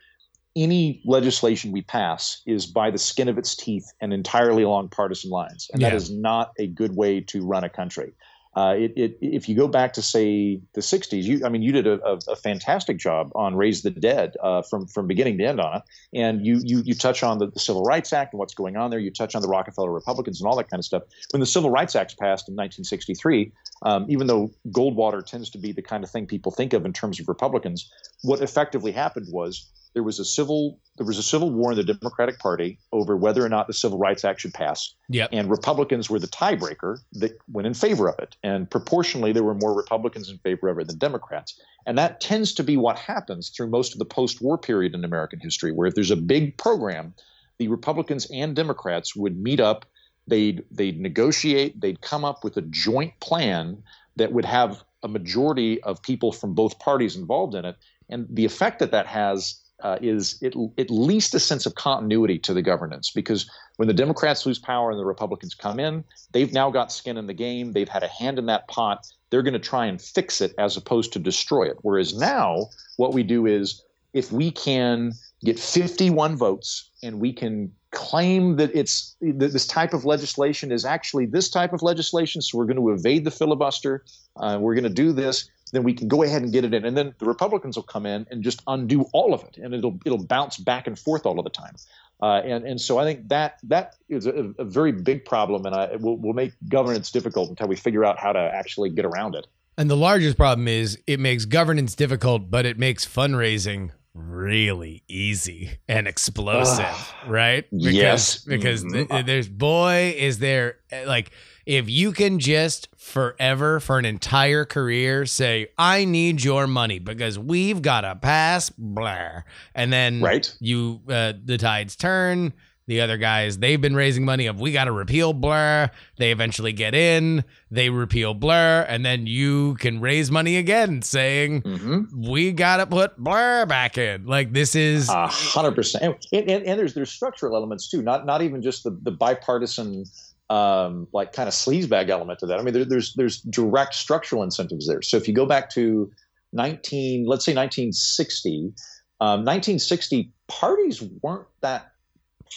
any 0.54 1.00
legislation 1.04 1.72
we 1.72 1.82
pass 1.82 2.42
is 2.46 2.66
by 2.66 2.90
the 2.90 2.98
skin 2.98 3.28
of 3.28 3.38
its 3.38 3.56
teeth 3.56 3.86
and 4.00 4.12
entirely 4.12 4.62
along 4.62 4.88
partisan 4.88 5.30
lines, 5.30 5.68
and 5.72 5.82
that 5.82 5.92
Yeah. 5.92 5.96
is 6.02 6.10
not 6.10 6.52
a 6.58 6.66
good 6.66 6.94
way 6.94 7.20
to 7.32 7.44
run 7.44 7.64
a 7.64 7.70
country. 7.70 8.12
Uh, 8.54 8.74
it, 8.76 8.92
it, 8.96 9.18
if 9.22 9.48
you 9.48 9.54
go 9.56 9.66
back 9.66 9.94
to 9.94 10.02
say 10.02 10.60
the 10.74 10.82
'60s, 10.82 11.22
you, 11.22 11.40
I 11.42 11.48
mean, 11.48 11.62
you 11.62 11.72
did 11.72 11.86
a, 11.86 11.96
a, 12.06 12.18
a 12.28 12.36
fantastic 12.36 12.98
job 12.98 13.32
on 13.34 13.56
Raise 13.56 13.80
the 13.80 13.90
Dead 13.90 14.34
uh, 14.42 14.60
from 14.68 14.86
from 14.86 15.06
beginning 15.06 15.38
to 15.38 15.44
end 15.44 15.58
on 15.58 15.76
it, 15.78 15.82
and 16.12 16.44
you 16.46 16.60
you 16.62 16.82
you 16.84 16.94
touch 16.94 17.22
on 17.22 17.38
the, 17.38 17.46
the 17.46 17.58
Civil 17.58 17.82
Rights 17.82 18.12
Act 18.12 18.34
and 18.34 18.38
what's 18.38 18.52
going 18.54 18.76
on 18.76 18.90
there. 18.90 19.00
You 19.00 19.10
touch 19.10 19.34
on 19.34 19.40
the 19.40 19.48
Rockefeller 19.48 19.90
Republicans 19.90 20.38
and 20.38 20.46
all 20.48 20.56
that 20.56 20.68
kind 20.68 20.78
of 20.78 20.84
stuff. 20.84 21.02
When 21.30 21.40
the 21.40 21.46
Civil 21.46 21.70
Rights 21.70 21.96
Act 21.96 22.18
passed 22.18 22.46
in 22.46 22.54
1963, 22.54 23.50
um, 23.82 24.06
even 24.08 24.26
though 24.26 24.50
Goldwater 24.68 25.24
tends 25.24 25.50
to 25.50 25.58
be 25.58 25.72
the 25.72 25.82
kind 25.82 26.04
of 26.04 26.10
thing 26.10 26.26
people 26.26 26.52
think 26.52 26.72
of 26.72 26.84
in 26.84 26.92
terms 26.92 27.20
of 27.20 27.28
Republicans, 27.28 27.90
what 28.22 28.40
effectively 28.40 28.92
happened 28.92 29.26
was 29.30 29.70
there 29.94 30.02
was 30.02 30.18
a 30.18 30.24
civil 30.24 30.78
there 30.96 31.06
was 31.06 31.18
a 31.18 31.22
civil 31.22 31.50
war 31.50 31.72
in 31.72 31.76
the 31.76 31.84
Democratic 31.84 32.38
Party 32.38 32.78
over 32.92 33.16
whether 33.16 33.44
or 33.44 33.48
not 33.48 33.66
the 33.66 33.72
Civil 33.72 33.98
Rights 33.98 34.24
Act 34.24 34.42
should 34.42 34.52
pass. 34.52 34.94
Yep. 35.08 35.30
And 35.32 35.50
Republicans 35.50 36.10
were 36.10 36.18
the 36.18 36.26
tiebreaker 36.28 36.98
that 37.14 37.32
went 37.50 37.66
in 37.66 37.72
favor 37.72 38.10
of 38.10 38.18
it. 38.18 38.36
And 38.42 38.70
proportionally, 38.70 39.32
there 39.32 39.42
were 39.42 39.54
more 39.54 39.74
Republicans 39.74 40.28
in 40.28 40.36
favor 40.38 40.68
of 40.68 40.78
it 40.78 40.88
than 40.88 40.98
Democrats. 40.98 41.58
And 41.86 41.96
that 41.96 42.20
tends 42.20 42.52
to 42.54 42.62
be 42.62 42.76
what 42.76 42.98
happens 42.98 43.48
through 43.48 43.68
most 43.68 43.94
of 43.94 43.98
the 43.98 44.04
post 44.04 44.42
war 44.42 44.58
period 44.58 44.94
in 44.94 45.02
American 45.02 45.40
history, 45.40 45.72
where 45.72 45.88
if 45.88 45.94
there's 45.94 46.10
a 46.10 46.16
big 46.16 46.58
program, 46.58 47.14
the 47.58 47.68
Republicans 47.68 48.26
and 48.30 48.54
Democrats 48.54 49.16
would 49.16 49.36
meet 49.36 49.60
up, 49.60 49.86
they'd, 50.26 50.64
they'd 50.70 51.00
negotiate, 51.00 51.80
they'd 51.80 52.00
come 52.00 52.24
up 52.24 52.44
with 52.44 52.56
a 52.56 52.62
joint 52.62 53.18
plan 53.20 53.82
that 54.16 54.32
would 54.32 54.44
have 54.44 54.82
a 55.02 55.08
majority 55.08 55.82
of 55.82 56.02
people 56.02 56.32
from 56.32 56.54
both 56.54 56.78
parties 56.78 57.16
involved 57.16 57.54
in 57.54 57.64
it. 57.64 57.76
And 58.08 58.26
the 58.30 58.44
effect 58.44 58.78
that 58.80 58.90
that 58.92 59.06
has 59.06 59.60
uh, 59.82 59.98
is 60.00 60.38
it, 60.40 60.54
at 60.78 60.90
least 60.90 61.34
a 61.34 61.40
sense 61.40 61.66
of 61.66 61.74
continuity 61.74 62.38
to 62.38 62.54
the 62.54 62.62
governance 62.62 63.10
because 63.10 63.50
when 63.76 63.88
the 63.88 63.94
Democrats 63.94 64.46
lose 64.46 64.58
power 64.58 64.90
and 64.90 64.98
the 64.98 65.04
Republicans 65.04 65.54
come 65.54 65.80
in, 65.80 66.04
they've 66.30 66.52
now 66.52 66.70
got 66.70 66.92
skin 66.92 67.16
in 67.16 67.26
the 67.26 67.34
game. 67.34 67.72
They've 67.72 67.88
had 67.88 68.04
a 68.04 68.08
hand 68.08 68.38
in 68.38 68.46
that 68.46 68.68
pot. 68.68 69.06
They're 69.30 69.42
going 69.42 69.54
to 69.54 69.58
try 69.58 69.86
and 69.86 70.00
fix 70.00 70.40
it 70.40 70.54
as 70.56 70.76
opposed 70.76 71.12
to 71.14 71.18
destroy 71.18 71.64
it. 71.64 71.78
Whereas 71.82 72.16
now, 72.16 72.68
what 72.96 73.12
we 73.12 73.24
do 73.24 73.46
is 73.46 73.82
if 74.12 74.30
we 74.30 74.52
can 74.52 75.12
get 75.44 75.58
51 75.58 76.36
votes 76.36 76.90
and 77.02 77.20
we 77.20 77.32
can 77.32 77.72
claim 77.90 78.56
that 78.56 78.74
it's 78.74 79.16
that 79.20 79.52
this 79.52 79.66
type 79.66 79.92
of 79.92 80.04
legislation 80.04 80.72
is 80.72 80.84
actually 80.84 81.26
this 81.26 81.50
type 81.50 81.72
of 81.72 81.82
legislation, 81.82 82.40
so 82.40 82.58
we're 82.58 82.64
going 82.64 82.76
to 82.76 82.90
evade 82.90 83.24
the 83.24 83.30
filibuster, 83.30 84.04
uh, 84.36 84.58
we're 84.60 84.74
going 84.74 84.84
to 84.84 84.90
do 84.90 85.12
this, 85.12 85.50
then 85.72 85.82
we 85.82 85.92
can 85.92 86.08
go 86.08 86.22
ahead 86.22 86.42
and 86.42 86.52
get 86.52 86.64
it 86.64 86.74
in, 86.74 86.84
and 86.84 86.96
then 86.96 87.14
the 87.18 87.26
Republicans 87.26 87.76
will 87.76 87.82
come 87.82 88.06
in 88.06 88.26
and 88.30 88.42
just 88.42 88.62
undo 88.66 89.02
all 89.12 89.34
of 89.34 89.42
it, 89.42 89.58
and 89.58 89.74
it'll 89.74 89.98
it'll 90.04 90.24
bounce 90.24 90.56
back 90.56 90.86
and 90.86 90.98
forth 90.98 91.26
all 91.26 91.38
of 91.38 91.44
the 91.44 91.50
time. 91.50 91.74
Uh, 92.22 92.40
and 92.44 92.64
and 92.64 92.80
so 92.80 92.98
I 92.98 93.04
think 93.04 93.28
that 93.28 93.58
that 93.64 93.96
is 94.08 94.26
a, 94.26 94.52
a 94.58 94.64
very 94.64 94.92
big 94.92 95.24
problem, 95.24 95.66
and 95.66 95.74
I, 95.74 95.96
will 95.96 96.16
will 96.16 96.34
make 96.34 96.52
governance 96.68 97.10
difficult 97.10 97.50
until 97.50 97.68
we 97.68 97.76
figure 97.76 98.04
out 98.04 98.18
how 98.18 98.32
to 98.32 98.38
actually 98.38 98.90
get 98.90 99.04
around 99.04 99.34
it. 99.34 99.46
And 99.76 99.90
the 99.90 99.96
largest 99.96 100.36
problem 100.36 100.68
is 100.68 100.98
it 101.06 101.18
makes 101.18 101.44
governance 101.46 101.94
difficult, 101.94 102.50
but 102.50 102.66
it 102.66 102.78
makes 102.78 103.06
fundraising 103.06 103.90
really 104.14 105.02
easy 105.08 105.70
and 105.88 106.06
explosive, 106.06 107.14
right? 107.26 107.64
Because, 107.70 107.94
yes. 107.94 108.38
Because 108.44 108.84
Mhm. 108.84 109.08
th- 109.08 109.26
there's 109.26 109.48
boy 109.48 110.14
is 110.18 110.38
there 110.38 110.76
eh, 110.90 111.04
like 111.06 111.30
if 111.64 111.88
you 111.88 112.12
can 112.12 112.38
just 112.38 112.88
forever 112.96 113.80
for 113.80 113.98
an 113.98 114.04
entire 114.04 114.64
career 114.64 115.24
say 115.26 115.68
I 115.78 116.04
need 116.04 116.44
your 116.44 116.66
money 116.66 116.98
because 116.98 117.38
we've 117.38 117.80
got 117.80 118.02
to 118.02 118.14
pass 118.16 118.68
blah 118.70 119.42
and 119.74 119.92
then 119.92 120.20
Right. 120.20 120.54
you 120.60 121.00
uh, 121.08 121.32
the 121.42 121.56
tides 121.56 121.96
turn 121.96 122.52
the 122.86 123.00
other 123.00 123.16
guys 123.16 123.58
they've 123.58 123.80
been 123.80 123.94
raising 123.94 124.24
money 124.24 124.46
of 124.46 124.60
we 124.60 124.72
got 124.72 124.84
to 124.84 124.92
repeal 124.92 125.32
blur 125.32 125.88
they 126.18 126.32
eventually 126.32 126.72
get 126.72 126.94
in 126.94 127.44
they 127.70 127.90
repeal 127.90 128.34
blur 128.34 128.84
and 128.88 129.04
then 129.04 129.26
you 129.26 129.74
can 129.76 130.00
raise 130.00 130.30
money 130.30 130.56
again 130.56 131.02
saying 131.02 131.62
Mm-hmm. 131.62 132.30
we 132.30 132.52
got 132.52 132.78
to 132.78 132.86
put 132.86 133.16
blur 133.16 133.66
back 133.66 133.98
in 133.98 134.26
like 134.26 134.52
this 134.52 134.74
is 134.74 135.08
A 135.08 135.26
hundred 135.28 135.72
percent, 135.72 136.24
and, 136.32 136.48
there's 136.48 136.94
there's 136.94 137.10
structural 137.10 137.54
elements 137.56 137.88
too, 137.88 138.02
not 138.02 138.26
not 138.26 138.42
even 138.42 138.62
just 138.62 138.84
the 138.84 138.90
the 139.02 139.10
bipartisan 139.10 140.04
um, 140.50 141.06
like 141.12 141.32
kind 141.32 141.48
of 141.48 141.54
sleazebag 141.54 142.08
element 142.10 142.38
to 142.40 142.46
that. 142.46 142.58
I 142.58 142.62
mean, 142.62 142.74
there, 142.74 142.84
there's 142.84 143.14
there's 143.14 143.40
direct 143.42 143.94
structural 143.94 144.42
incentives 144.42 144.86
there. 144.86 145.00
So 145.02 145.16
if 145.16 145.26
you 145.28 145.34
go 145.34 145.46
back 145.46 145.70
to 145.70 146.10
19, 146.52 147.26
let's 147.26 147.44
say 147.44 147.52
1960, 147.54 148.74
um, 149.20 149.44
1960 149.44 150.32
parties 150.48 151.02
weren't 151.22 151.46
that 151.60 151.91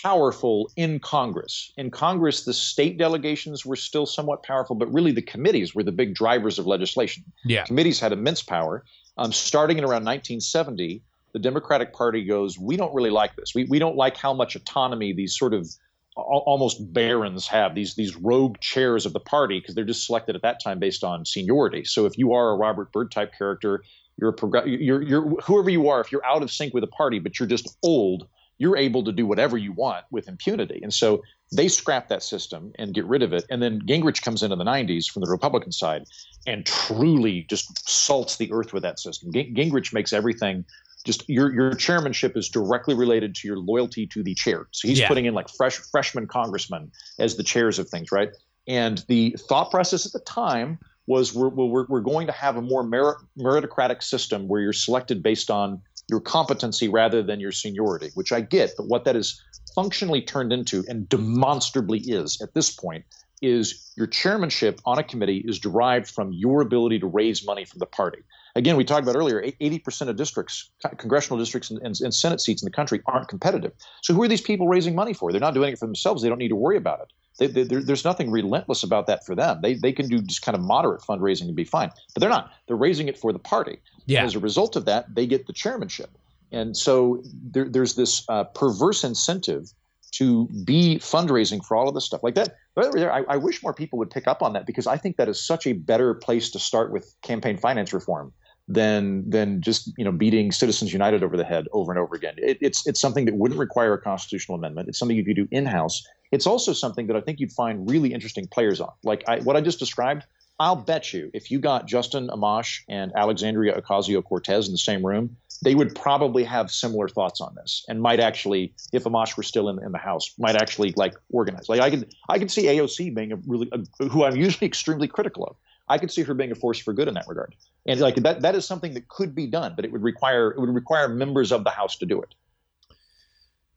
powerful 0.04 0.72
in 0.76 1.00
Congress. 1.00 1.72
In 1.78 1.92
Congress, 1.92 2.44
the 2.44 2.54
state 2.54 2.98
delegations 2.98 3.66
were 3.66 3.76
still 3.76 4.06
somewhat 4.06 4.44
powerful, 4.44 4.76
but 4.76 4.92
really 4.94 5.12
the 5.12 5.22
committees 5.22 5.76
were 5.76 5.84
the 5.84 5.92
big 5.92 6.16
drivers 6.16 6.60
of 6.60 6.66
legislation. 6.68 7.24
Yeah. 7.44 7.66
Committees 7.66 8.00
had 8.00 8.12
immense 8.12 8.42
power. 8.42 8.84
Um, 9.18 9.32
starting 9.32 9.78
in 9.78 9.84
around 9.84 10.04
1970, 10.06 11.02
the 11.34 11.40
Democratic 11.40 11.94
Party 11.94 12.24
goes, 12.24 12.58
We 12.58 12.78
don't 12.78 12.94
really 12.94 13.10
like 13.10 13.36
this. 13.36 13.54
We, 13.54 13.66
we 13.66 13.80
don't 13.80 13.96
like 13.96 14.18
how 14.18 14.34
much 14.34 14.56
autonomy 14.56 15.14
these 15.14 15.38
sort 15.38 15.54
of 15.54 15.70
almost 16.16 16.94
barons 16.94 17.46
have, 17.48 17.76
these, 17.76 17.96
these 17.96 18.16
rogue 18.16 18.58
chairs 18.62 19.06
of 19.06 19.12
the 19.12 19.20
party, 19.20 19.60
because 19.60 19.76
they're 19.76 19.84
just 19.84 20.06
selected 20.06 20.36
at 20.36 20.42
that 20.44 20.64
time 20.64 20.80
based 20.80 21.04
on 21.04 21.26
seniority. 21.26 21.84
So 21.84 22.06
if 22.06 22.18
you 22.18 22.32
are 22.34 22.52
a 22.52 22.56
Robert 22.56 22.92
Byrd 22.94 23.12
type 23.12 23.34
character, 23.38 23.84
you're, 24.18 24.30
a 24.30 24.34
progr- 24.34 24.64
you're, 24.66 25.02
you're 25.02 25.30
whoever 25.42 25.70
you 25.70 25.90
are, 25.90 26.00
if 26.00 26.12
you're 26.12 26.26
out 26.26 26.42
of 26.42 26.52
sync 26.52 26.74
with 26.74 26.82
the 26.82 26.88
party, 26.88 27.20
but 27.20 27.38
you're 27.38 27.50
just 27.50 27.78
old, 27.84 28.28
you're 28.58 28.78
able 28.78 29.04
to 29.04 29.12
do 29.12 29.26
whatever 29.26 29.58
you 29.58 29.74
want 29.74 30.06
with 30.12 30.28
impunity. 30.28 30.80
And 30.82 30.94
so 30.94 31.22
they 31.52 31.68
scrap 31.68 32.08
that 32.10 32.24
system 32.24 32.72
and 32.80 32.94
get 32.94 33.06
rid 33.06 33.22
of 33.22 33.34
it. 33.34 33.46
And 33.50 33.62
then 33.62 33.82
Gingrich 33.82 34.22
comes 34.22 34.44
in 34.44 34.52
in 34.52 34.58
the 34.58 34.66
90s 34.66 35.10
from 35.10 35.22
the 35.24 35.30
Republican 35.30 35.72
side 35.72 36.06
and 36.48 36.66
truly 36.66 37.46
just 37.50 37.88
salts 37.90 38.38
the 38.38 38.52
earth 38.52 38.74
with 38.74 38.84
that 38.84 39.00
system. 39.00 39.32
Ging- 39.32 39.54
Gingrich 39.54 39.94
makes 39.94 40.14
everything 40.14 40.66
just 41.06 41.28
your 41.30 41.54
your 41.54 41.76
chairmanship 41.76 42.36
is 42.36 42.50
directly 42.50 42.96
related 42.96 43.36
to 43.36 43.48
your 43.48 43.58
loyalty 43.60 44.08
to 44.08 44.24
the 44.24 44.34
chair. 44.34 44.68
So 44.72 44.88
he's 44.88 45.00
Yeah. 45.00 45.08
putting 45.08 45.26
in 45.26 45.34
like 45.36 45.50
fresh 45.50 45.76
freshman 45.92 46.26
congressmen 46.26 46.92
as 47.20 47.36
the 47.38 47.44
chairs 47.44 47.78
of 47.78 47.90
things, 47.90 48.12
right? 48.12 48.30
And 48.68 49.04
the 49.08 49.36
thought 49.48 49.70
process 49.70 50.06
at 50.08 50.14
the 50.14 50.20
time 50.22 50.80
was 51.08 51.36
we're, 51.36 51.50
we're, 51.50 51.86
we're 51.88 52.00
going 52.02 52.26
to 52.26 52.34
have 52.34 52.58
a 52.58 52.62
more 52.64 52.82
merit, 52.84 53.18
meritocratic 53.38 54.02
system 54.02 54.48
where 54.48 54.60
you're 54.62 54.74
selected 54.74 55.22
based 55.22 55.52
on 55.52 55.80
your 56.10 56.20
competency 56.20 56.88
rather 56.88 57.24
than 57.24 57.40
your 57.40 57.52
seniority, 57.52 58.12
which 58.14 58.32
I 58.32 58.42
get. 58.42 58.74
But 58.78 58.88
what 58.88 59.06
that 59.06 59.16
is 59.16 59.42
functionally 59.74 60.22
turned 60.22 60.54
into 60.54 60.84
and 60.88 61.08
demonstrably 61.10 62.00
is 62.00 62.42
at 62.42 62.54
this 62.54 62.72
point 62.72 63.06
is 63.42 63.92
your 63.98 64.08
chairmanship 64.08 64.80
on 64.86 64.98
a 64.98 65.04
committee 65.04 65.44
is 65.46 65.60
derived 65.60 66.10
from 66.10 66.32
your 66.32 66.62
ability 66.62 67.00
to 67.00 67.08
raise 67.08 67.46
money 67.46 67.66
from 67.66 67.80
the 67.80 67.86
party. 67.86 68.20
Again, 68.58 68.78
we 68.78 68.86
talked 68.86 69.04
about 69.04 69.18
earlier, 69.18 69.42
80% 69.42 70.08
of 70.08 70.16
districts, 70.16 70.70
congressional 70.98 71.38
districts 71.38 71.70
and, 71.70 71.82
and, 71.82 72.00
and 72.00 72.14
Senate 72.14 72.40
seats 72.40 72.62
in 72.62 72.66
the 72.66 72.72
country 72.72 73.02
aren't 73.06 73.28
competitive. 73.28 73.74
So 74.02 74.14
who 74.14 74.24
are 74.24 74.30
these 74.30 74.42
people 74.42 74.70
raising 74.70 74.96
money 74.96 75.14
for? 75.14 75.32
They're 75.32 75.42
not 75.42 75.54
doing 75.54 75.74
it 75.74 75.80
for 75.80 75.86
themselves. 75.86 76.24
They 76.24 76.30
don't 76.30 76.38
need 76.38 76.50
to 76.50 76.56
worry 76.56 76.78
about 76.78 77.02
it. 77.02 77.14
They, 77.38 77.48
they, 77.48 77.82
there's 77.82 78.06
nothing 78.06 78.32
relentless 78.32 78.82
about 78.82 79.08
that 79.08 79.26
for 79.26 79.36
them. 79.36 79.60
They, 79.62 79.74
they 79.74 79.92
can 79.92 80.08
do 80.08 80.22
just 80.22 80.42
kind 80.42 80.56
of 80.56 80.64
moderate 80.64 81.02
fundraising 81.02 81.48
and 81.48 81.56
be 81.56 81.66
fine. 81.66 81.92
But 82.14 82.22
they're 82.22 82.30
not. 82.30 82.50
They're 82.68 82.78
raising 82.78 83.10
it 83.10 83.18
for 83.18 83.34
the 83.34 83.40
party. 83.40 83.80
Yeah. 84.06 84.20
And 84.20 84.28
as 84.28 84.36
a 84.36 84.40
result 84.40 84.78
of 84.78 84.86
that, 84.86 85.14
they 85.14 85.28
get 85.28 85.48
the 85.48 85.54
chairmanship. 85.54 86.12
And 86.54 86.78
so 86.78 87.24
there, 87.52 87.68
there's 87.68 87.96
this 87.96 88.24
uh, 88.30 88.46
perverse 88.46 89.04
incentive 89.04 89.74
to 90.12 90.48
be 90.64 90.98
fundraising 91.00 91.64
for 91.66 91.76
all 91.76 91.90
of 91.90 91.94
this 91.94 92.06
stuff 92.06 92.24
like 92.24 92.36
that. 92.36 92.56
There, 92.78 93.12
I, 93.12 93.24
I 93.28 93.36
wish 93.36 93.62
more 93.62 93.74
people 93.74 94.00
would 94.00 94.10
pick 94.10 94.28
up 94.28 94.42
on 94.42 94.54
that 94.54 94.66
because 94.66 94.88
I 94.88 94.96
think 94.96 95.18
that 95.18 95.28
is 95.28 95.46
such 95.46 95.68
a 95.68 95.74
better 95.74 96.14
place 96.14 96.52
to 96.52 96.60
start 96.60 96.94
with 96.94 97.14
campaign 97.22 97.58
finance 97.58 97.92
reform 97.92 98.32
than 98.68 99.30
than 99.30 99.62
just 99.62 99.94
you 99.98 100.04
know 100.04 100.12
beating 100.12 100.52
Citizens 100.52 100.92
United 100.92 101.24
over 101.24 101.38
the 101.38 101.44
head 101.44 101.68
over 101.72 101.92
and 101.92 102.00
over 102.00 102.16
again. 102.16 102.36
It, 102.38 102.58
it's 102.62 102.86
it's 102.88 103.00
something 103.00 103.26
that 103.26 103.36
wouldn't 103.36 103.60
require 103.60 103.94
a 103.94 104.02
constitutional 104.02 104.58
amendment. 104.58 104.90
It's 104.90 104.98
something 104.98 105.16
you 105.16 105.26
could 105.26 105.36
do 105.36 105.48
in 105.52 105.66
house. 105.66 106.04
It's 106.32 106.48
also 106.48 106.74
something 106.74 107.08
that 107.08 107.16
I 107.16 107.22
think 107.22 107.40
you'd 107.40 107.52
find 107.52 107.90
really 107.90 108.14
interesting 108.14 108.48
players 108.48 108.82
on. 108.82 108.92
Like 109.04 109.24
I, 109.28 109.40
what 109.40 109.56
I 109.56 109.62
just 109.62 109.80
described, 109.80 110.26
I'll 110.60 110.76
bet 110.76 111.14
you 111.14 111.30
if 111.34 111.52
you 111.52 111.60
got 111.60 111.86
Justin 111.86 112.28
Amash 112.30 112.82
and 112.90 113.12
Alexandria 113.16 113.80
Ocasio 113.80 114.24
Cortez 114.24 114.68
in 114.68 114.74
the 114.74 114.80
same 114.80 115.06
room, 115.06 115.38
they 115.64 115.76
would 115.76 115.96
probably 115.96 116.44
have 116.44 116.72
similar 116.72 117.08
thoughts 117.08 117.42
on 117.42 117.56
this 117.56 117.86
and 117.88 118.02
might 118.02 118.20
actually, 118.20 118.74
if 118.92 119.04
Amash 119.04 119.38
were 119.38 119.44
still 119.44 119.70
in, 119.70 119.82
in 119.84 119.92
the 119.92 119.98
House, 119.98 120.34
might 120.38 120.56
actually 120.56 120.94
like 120.98 121.14
organize. 121.30 121.70
Like 121.70 121.82
I 121.82 121.90
could 121.90 122.14
I 122.30 122.40
could 122.40 122.52
see 122.52 122.64
AOC 122.64 123.14
being 123.14 123.32
a 123.32 123.38
really 123.48 123.70
a, 123.72 124.06
who 124.08 124.24
I'm 124.24 124.36
usually 124.36 124.68
extremely 124.68 125.08
critical 125.08 125.46
of. 125.46 125.56
I 125.88 125.98
could 125.98 126.12
see 126.12 126.24
her 126.24 126.34
being 126.34 126.52
a 126.52 126.56
force 126.56 126.80
for 126.80 126.94
good 126.94 127.08
in 127.08 127.14
that 127.14 127.28
regard. 127.28 127.56
And 127.86 128.00
like 128.00 128.16
that 128.16 128.42
that 128.42 128.56
is 128.56 128.66
something 128.66 128.94
that 128.94 129.08
could 129.08 129.36
be 129.36 129.48
done, 129.48 129.74
but 129.76 129.86
it 129.86 129.92
would 129.92 130.04
require 130.04 130.52
it 130.52 130.60
would 130.60 130.74
require 130.74 131.08
members 131.08 131.52
of 131.52 131.64
the 131.64 131.70
House 131.70 131.98
to 131.98 132.06
do 132.06 132.22
it. 132.22 132.34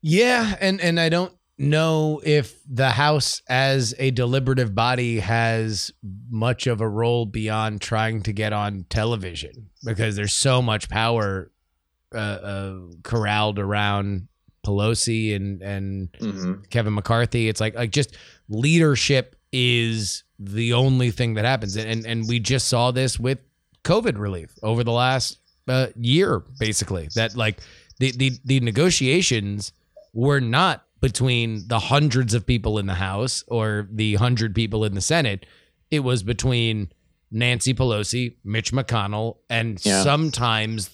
Yeah, 0.01 0.55
and 0.61 0.81
and 0.81 0.99
I 0.99 1.09
don't 1.09 1.33
know 1.59 2.21
if 2.25 2.57
the 2.69 2.91
House 2.91 3.43
as 3.49 3.95
a 3.99 4.11
deliberative 4.13 4.75
body 4.75 5.19
has 5.19 5.93
much 6.31 6.67
of 6.67 6.81
a 6.81 6.89
role 6.89 7.27
beyond 7.27 7.81
trying 7.81 8.23
to 8.23 8.33
get 8.33 8.53
on 8.53 8.87
television 8.89 9.69
because 9.85 10.17
there's 10.17 10.33
so 10.33 10.63
much 10.63 10.89
power 10.89 11.51
uh, 12.15 12.19
uh, 12.19 12.79
corralled 13.03 13.59
around 13.59 14.29
Pelosi 14.65 15.35
and 15.37 15.61
and 15.63 16.63
Kevin 16.71 16.95
McCarthy. 16.95 17.49
It's 17.49 17.61
like 17.61 17.75
like 17.75 17.91
just 17.91 18.17
leadership 18.49 19.37
is 19.53 20.25
the 20.39 20.73
only 20.73 21.11
thing 21.11 21.35
that 21.35 21.45
happens, 21.45 21.77
and 21.77 22.07
and, 22.07 22.29
we 22.29 22.39
just 22.39 22.69
saw 22.69 22.91
this 22.91 23.19
with 23.19 23.39
COVID 23.85 24.19
relief 24.19 24.51
over 24.63 24.85
the 24.85 24.93
last 24.93 25.39
uh, 25.67 25.89
year, 25.97 26.43
basically. 26.59 27.09
That 27.15 27.37
like 27.37 27.61
the 27.99 28.13
the 28.13 28.33
the 28.45 28.61
negotiations 28.61 29.73
were 30.13 30.41
not 30.41 30.85
between 31.01 31.67
the 31.69 31.79
hundreds 31.79 32.35
of 32.35 32.47
people 32.47 32.79
in 32.79 32.87
the 32.87 32.95
House 32.95 33.45
or 33.49 33.89
the 33.91 34.15
hundred 34.15 34.55
people 34.55 34.85
in 34.85 34.95
the 34.95 35.01
Senate. 35.01 35.47
It 35.91 36.01
was 36.01 36.23
between 36.23 36.91
Nancy 37.31 37.75
Pelosi, 37.75 38.37
Mitch 38.45 38.73
McConnell, 38.73 39.39
and 39.51 39.85
Yeah. 39.85 40.03
sometimes 40.03 40.91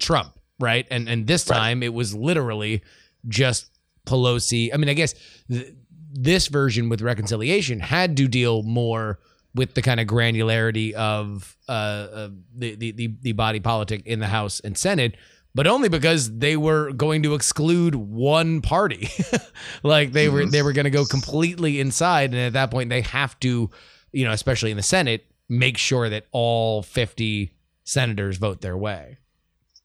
Trump, 0.00 0.38
right? 0.60 0.86
And 0.90 1.08
and 1.08 1.26
this 1.26 1.44
time 1.44 1.82
it 1.82 1.92
was 1.92 2.14
literally 2.14 2.82
just 3.28 3.70
Pelosi. 4.06 4.70
I 4.72 4.76
mean, 4.76 4.88
I 4.88 4.94
guess 4.94 5.14
th- 5.50 5.74
this 6.14 6.46
version 6.46 6.88
with 6.88 7.02
reconciliation 7.02 7.80
had 7.80 8.16
to 8.16 8.28
deal 8.28 8.62
more 8.62 9.18
with 9.54 9.74
the 9.74 9.82
kind 9.82 10.00
of 10.00 10.06
granularity 10.06 10.92
of 10.92 11.56
uh, 11.68 11.72
uh 11.72 12.28
the, 12.56 12.74
the 12.76 12.92
the 12.92 13.14
the 13.22 13.32
body 13.32 13.60
politic 13.60 14.06
in 14.06 14.20
the 14.20 14.26
House 14.26 14.60
and 14.60 14.78
Senate. 14.78 15.16
But 15.56 15.68
only 15.68 15.88
because 15.88 16.36
they 16.38 16.56
were 16.56 16.92
going 16.92 17.22
to 17.22 17.34
exclude 17.34 17.94
one 17.94 18.60
party, 18.60 19.08
like 19.84 20.12
they 20.12 20.28
were 20.28 20.46
they 20.46 20.62
were 20.62 20.72
going 20.72 20.84
to 20.84 20.90
go 20.90 21.04
completely 21.04 21.78
inside, 21.78 22.30
and 22.30 22.40
at 22.40 22.54
that 22.54 22.70
point 22.70 22.90
they 22.90 23.02
have 23.02 23.38
to, 23.40 23.70
you 24.12 24.24
know, 24.24 24.32
especially 24.32 24.72
in 24.72 24.76
the 24.76 24.82
Senate, 24.82 25.26
make 25.48 25.78
sure 25.78 26.08
that 26.08 26.26
all 26.32 26.82
fifty 26.82 27.52
senators 27.84 28.38
vote 28.38 28.62
their 28.62 28.76
way. 28.76 29.18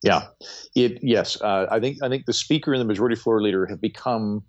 Yeah, 0.02 0.28
it 0.74 0.98
yes. 1.02 1.40
Uh, 1.40 1.66
I 1.70 1.78
think 1.78 2.02
I 2.02 2.08
think 2.08 2.26
the 2.26 2.32
speaker 2.32 2.72
and 2.72 2.80
the 2.80 2.86
majority 2.86 3.14
floor 3.14 3.40
leader 3.40 3.66
have 3.66 3.80
become 3.80 4.42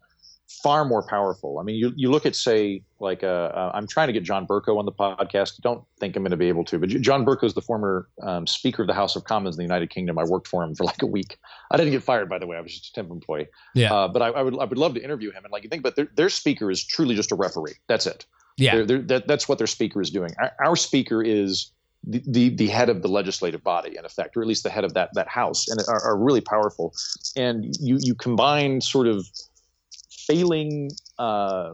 far 0.63 0.85
more 0.85 1.03
powerful. 1.07 1.59
I 1.59 1.63
mean, 1.63 1.75
you 1.75 1.93
you 1.95 2.11
look 2.11 2.25
at 2.25 2.35
say 2.35 2.83
like 2.99 3.23
uh, 3.23 3.27
uh, 3.27 3.71
I'm 3.73 3.87
trying 3.87 4.07
to 4.07 4.13
get 4.13 4.23
John 4.23 4.45
Bercow 4.45 4.77
on 4.77 4.85
the 4.85 4.91
podcast. 4.91 5.61
Don't 5.61 5.83
think 5.99 6.15
I'm 6.15 6.23
going 6.23 6.31
to 6.31 6.37
be 6.37 6.49
able 6.49 6.63
to, 6.65 6.79
but 6.79 6.89
John 6.89 7.25
Bercow 7.25 7.45
is 7.45 7.53
the 7.53 7.61
former 7.61 8.07
um, 8.21 8.45
Speaker 8.45 8.83
of 8.83 8.87
the 8.87 8.93
House 8.93 9.15
of 9.15 9.23
Commons 9.23 9.55
in 9.55 9.57
the 9.57 9.63
United 9.63 9.89
Kingdom. 9.89 10.17
I 10.17 10.23
worked 10.23 10.47
for 10.47 10.63
him 10.63 10.75
for 10.75 10.83
like 10.83 11.01
a 11.01 11.07
week. 11.07 11.37
I 11.71 11.77
didn't 11.77 11.91
get 11.91 12.03
fired, 12.03 12.29
by 12.29 12.39
the 12.39 12.47
way. 12.47 12.57
I 12.57 12.61
was 12.61 12.73
just 12.73 12.89
a 12.89 12.93
temp 12.93 13.11
employee. 13.11 13.47
Yeah. 13.73 13.93
Uh, 13.93 14.07
but 14.07 14.21
I, 14.21 14.27
I 14.29 14.41
would 14.41 14.57
I 14.59 14.65
would 14.65 14.77
love 14.77 14.93
to 14.95 15.03
interview 15.03 15.31
him 15.31 15.43
and 15.43 15.51
like 15.51 15.63
you 15.63 15.69
think, 15.69 15.83
but 15.83 15.95
their, 15.95 16.09
their 16.15 16.29
speaker 16.29 16.69
is 16.69 16.83
truly 16.83 17.15
just 17.15 17.31
a 17.31 17.35
referee. 17.35 17.75
That's 17.87 18.05
it. 18.05 18.25
Yeah. 18.57 18.75
They're, 18.75 18.85
they're, 18.85 19.01
that, 19.01 19.27
that's 19.27 19.47
what 19.49 19.57
their 19.57 19.67
speaker 19.67 20.01
is 20.01 20.11
doing. 20.11 20.31
Our, 20.39 20.51
our 20.65 20.75
speaker 20.75 21.23
is 21.23 21.71
the, 22.03 22.23
the 22.27 22.49
the 22.49 22.67
head 22.67 22.89
of 22.89 23.01
the 23.01 23.07
legislative 23.07 23.63
body, 23.63 23.95
in 23.95 24.05
effect, 24.05 24.35
or 24.35 24.41
at 24.41 24.47
least 24.47 24.63
the 24.63 24.69
head 24.69 24.83
of 24.83 24.93
that 24.95 25.09
that 25.13 25.27
house, 25.27 25.67
and 25.67 25.79
are, 25.87 26.01
are 26.03 26.17
really 26.17 26.41
powerful. 26.41 26.93
And 27.35 27.75
you 27.79 27.99
you 28.01 28.15
combine 28.15 28.81
sort 28.81 29.07
of 29.07 29.27
failing 30.27 30.91
uh, 31.19 31.73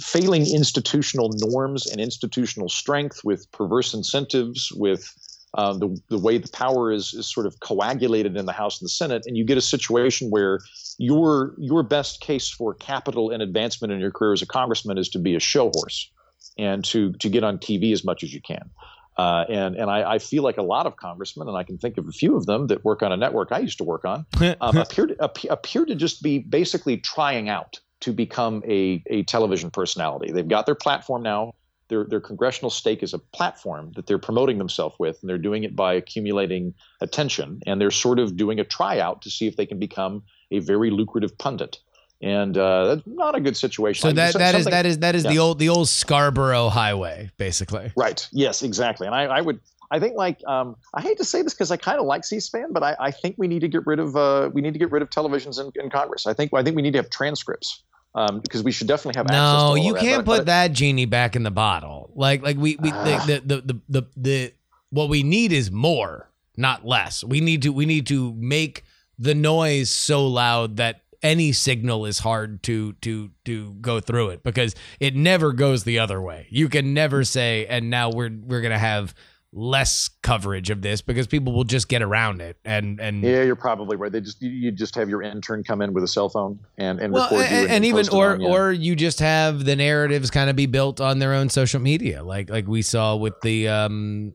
failing 0.00 0.46
institutional 0.46 1.30
norms 1.34 1.86
and 1.86 2.00
institutional 2.00 2.68
strength 2.68 3.20
with 3.24 3.50
perverse 3.52 3.94
incentives 3.94 4.72
with 4.72 5.12
um, 5.56 5.78
the, 5.78 6.00
the 6.08 6.18
way 6.18 6.38
the 6.38 6.48
power 6.48 6.90
is, 6.90 7.14
is 7.14 7.26
sort 7.26 7.46
of 7.46 7.60
coagulated 7.60 8.36
in 8.36 8.44
the 8.46 8.52
House 8.52 8.80
and 8.80 8.86
the 8.86 8.90
Senate, 8.90 9.22
and 9.26 9.36
you 9.36 9.44
get 9.44 9.56
a 9.56 9.62
situation 9.62 10.30
where 10.30 10.60
your 10.98 11.54
your 11.58 11.82
best 11.82 12.20
case 12.20 12.48
for 12.48 12.74
capital 12.74 13.30
and 13.30 13.42
advancement 13.42 13.92
in 13.92 14.00
your 14.00 14.10
career 14.10 14.32
as 14.32 14.42
a 14.42 14.46
congressman 14.46 14.98
is 14.98 15.08
to 15.10 15.18
be 15.18 15.34
a 15.34 15.40
show 15.40 15.70
horse 15.74 16.10
and 16.58 16.84
to 16.84 17.12
to 17.14 17.28
get 17.28 17.44
on 17.44 17.58
TV 17.58 17.92
as 17.92 18.04
much 18.04 18.22
as 18.22 18.34
you 18.34 18.40
can. 18.40 18.70
Uh, 19.16 19.44
and 19.48 19.76
and 19.76 19.90
I, 19.90 20.14
I 20.14 20.18
feel 20.18 20.42
like 20.42 20.56
a 20.56 20.62
lot 20.62 20.86
of 20.86 20.96
congressmen, 20.96 21.48
and 21.48 21.56
I 21.56 21.62
can 21.62 21.78
think 21.78 21.98
of 21.98 22.08
a 22.08 22.12
few 22.12 22.36
of 22.36 22.46
them 22.46 22.66
that 22.66 22.84
work 22.84 23.02
on 23.02 23.12
a 23.12 23.16
network 23.16 23.52
I 23.52 23.60
used 23.60 23.78
to 23.78 23.84
work 23.84 24.04
on, 24.04 24.26
um, 24.60 24.74
appear 24.82 25.06
to 25.06 25.24
appear, 25.24 25.52
appear 25.52 25.84
to 25.84 25.94
just 25.94 26.22
be 26.22 26.38
basically 26.38 26.96
trying 26.96 27.48
out 27.48 27.80
to 28.00 28.12
become 28.12 28.62
a 28.66 29.02
a 29.08 29.22
television 29.24 29.70
personality. 29.70 30.32
They've 30.32 30.48
got 30.48 30.66
their 30.66 30.74
platform 30.74 31.22
now. 31.22 31.54
Their 31.88 32.04
their 32.04 32.20
congressional 32.20 32.70
stake 32.70 33.02
is 33.02 33.14
a 33.14 33.18
platform 33.18 33.92
that 33.94 34.06
they're 34.06 34.18
promoting 34.18 34.58
themselves 34.58 34.96
with, 34.98 35.18
and 35.20 35.28
they're 35.28 35.38
doing 35.38 35.64
it 35.64 35.76
by 35.76 35.94
accumulating 35.94 36.74
attention. 37.00 37.60
And 37.66 37.80
they're 37.80 37.92
sort 37.92 38.18
of 38.18 38.36
doing 38.36 38.58
a 38.58 38.64
tryout 38.64 39.22
to 39.22 39.30
see 39.30 39.46
if 39.46 39.56
they 39.56 39.66
can 39.66 39.78
become 39.78 40.22
a 40.50 40.58
very 40.58 40.90
lucrative 40.90 41.36
pundit. 41.38 41.78
And 42.24 42.56
uh, 42.56 42.86
that's 42.94 43.06
not 43.06 43.34
a 43.34 43.40
good 43.40 43.56
situation. 43.56 44.08
So 44.08 44.12
that 44.14 44.32
so- 44.32 44.38
that 44.38 44.54
is 44.54 44.64
that 44.64 44.86
is 44.86 44.98
that 45.00 45.14
is 45.14 45.24
the 45.24 45.38
old 45.38 45.58
the 45.58 45.68
old 45.68 45.88
Scarborough 45.88 46.70
Highway, 46.70 47.30
basically. 47.36 47.92
Right. 47.96 48.26
Yes, 48.32 48.62
exactly. 48.62 49.06
And 49.06 49.14
I, 49.14 49.24
I 49.24 49.40
would 49.42 49.60
I 49.90 50.00
think 50.00 50.16
like 50.16 50.40
um, 50.46 50.76
I 50.94 51.02
hate 51.02 51.18
to 51.18 51.24
say 51.24 51.42
this 51.42 51.52
because 51.52 51.70
I 51.70 51.76
kind 51.76 52.00
of 52.00 52.06
like 52.06 52.24
C-SPAN, 52.24 52.72
but 52.72 52.82
I, 52.82 52.96
I 52.98 53.10
think 53.10 53.36
we 53.36 53.46
need 53.46 53.60
to 53.60 53.68
get 53.68 53.86
rid 53.86 53.98
of 54.00 54.16
uh, 54.16 54.48
we 54.54 54.62
need 54.62 54.72
to 54.72 54.78
get 54.78 54.90
rid 54.90 55.02
of 55.02 55.10
televisions 55.10 55.60
in, 55.60 55.70
in 55.82 55.90
Congress. 55.90 56.26
I 56.26 56.32
think 56.32 56.52
I 56.54 56.62
think 56.62 56.76
we 56.76 56.82
need 56.82 56.92
to 56.92 56.98
have 56.98 57.10
transcripts 57.10 57.82
um, 58.14 58.40
because 58.40 58.62
we 58.62 58.72
should 58.72 58.86
definitely 58.88 59.18
have. 59.18 59.26
access 59.26 59.38
to 59.38 59.68
No, 59.68 59.74
you 59.74 59.94
can't 59.94 60.24
But- 60.24 60.38
put 60.38 60.46
that 60.46 60.72
genie 60.72 61.04
back 61.04 61.36
in 61.36 61.42
the 61.42 61.50
bottle. 61.50 62.10
Like 62.14 62.42
like 62.42 62.56
we, 62.56 62.76
we 62.80 62.90
Ah. 62.90 63.24
the, 63.26 63.42
the, 63.44 63.60
the 63.60 63.80
the 63.90 64.06
the 64.16 64.52
what 64.88 65.10
we 65.10 65.22
need 65.22 65.52
is 65.52 65.70
more, 65.70 66.30
not 66.56 66.86
less. 66.86 67.22
We 67.22 67.40
need 67.42 67.60
to 67.62 67.72
we 67.72 67.84
need 67.84 68.06
to 68.06 68.32
make 68.34 68.84
the 69.18 69.34
noise 69.34 69.90
so 69.90 70.26
loud 70.26 70.78
that 70.78 71.02
any 71.24 71.52
signal 71.52 72.06
is 72.06 72.20
hard 72.20 72.62
to 72.62 72.92
to 72.94 73.30
to 73.46 73.74
go 73.80 73.98
through 73.98 74.28
it 74.28 74.44
because 74.44 74.76
it 75.00 75.16
never 75.16 75.52
goes 75.52 75.82
the 75.82 75.98
other 75.98 76.20
way. 76.20 76.46
You 76.50 76.68
can 76.68 76.94
never 76.94 77.24
say 77.24 77.66
and 77.66 77.90
now 77.90 78.10
we're 78.10 78.30
we're 78.30 78.60
going 78.60 78.72
to 78.72 78.78
have 78.78 79.14
less 79.56 80.10
coverage 80.22 80.68
of 80.68 80.82
this 80.82 81.00
because 81.00 81.28
people 81.28 81.52
will 81.52 81.64
just 81.64 81.88
get 81.88 82.02
around 82.02 82.40
it 82.40 82.58
and 82.64 83.00
and 83.00 83.22
Yeah, 83.22 83.44
you're 83.44 83.56
probably 83.56 83.96
right. 83.96 84.12
They 84.12 84.20
just 84.20 84.42
you, 84.42 84.50
you 84.50 84.70
just 84.70 84.94
have 84.96 85.08
your 85.08 85.22
intern 85.22 85.64
come 85.64 85.80
in 85.80 85.94
with 85.94 86.04
a 86.04 86.08
cell 86.08 86.28
phone 86.28 86.58
and 86.76 87.00
and 87.00 87.12
well, 87.12 87.24
record 87.30 87.50
you 87.50 87.56
and, 87.56 87.70
and 87.70 87.84
even 87.84 88.08
or 88.10 88.32
on, 88.32 88.40
yeah. 88.40 88.48
or 88.48 88.72
you 88.72 88.94
just 88.94 89.20
have 89.20 89.64
the 89.64 89.76
narratives 89.76 90.30
kind 90.30 90.50
of 90.50 90.56
be 90.56 90.66
built 90.66 91.00
on 91.00 91.20
their 91.20 91.32
own 91.32 91.48
social 91.48 91.80
media, 91.80 92.22
like 92.22 92.50
like 92.50 92.66
we 92.66 92.82
saw 92.82 93.16
with 93.16 93.40
the 93.40 93.68
um, 93.68 94.34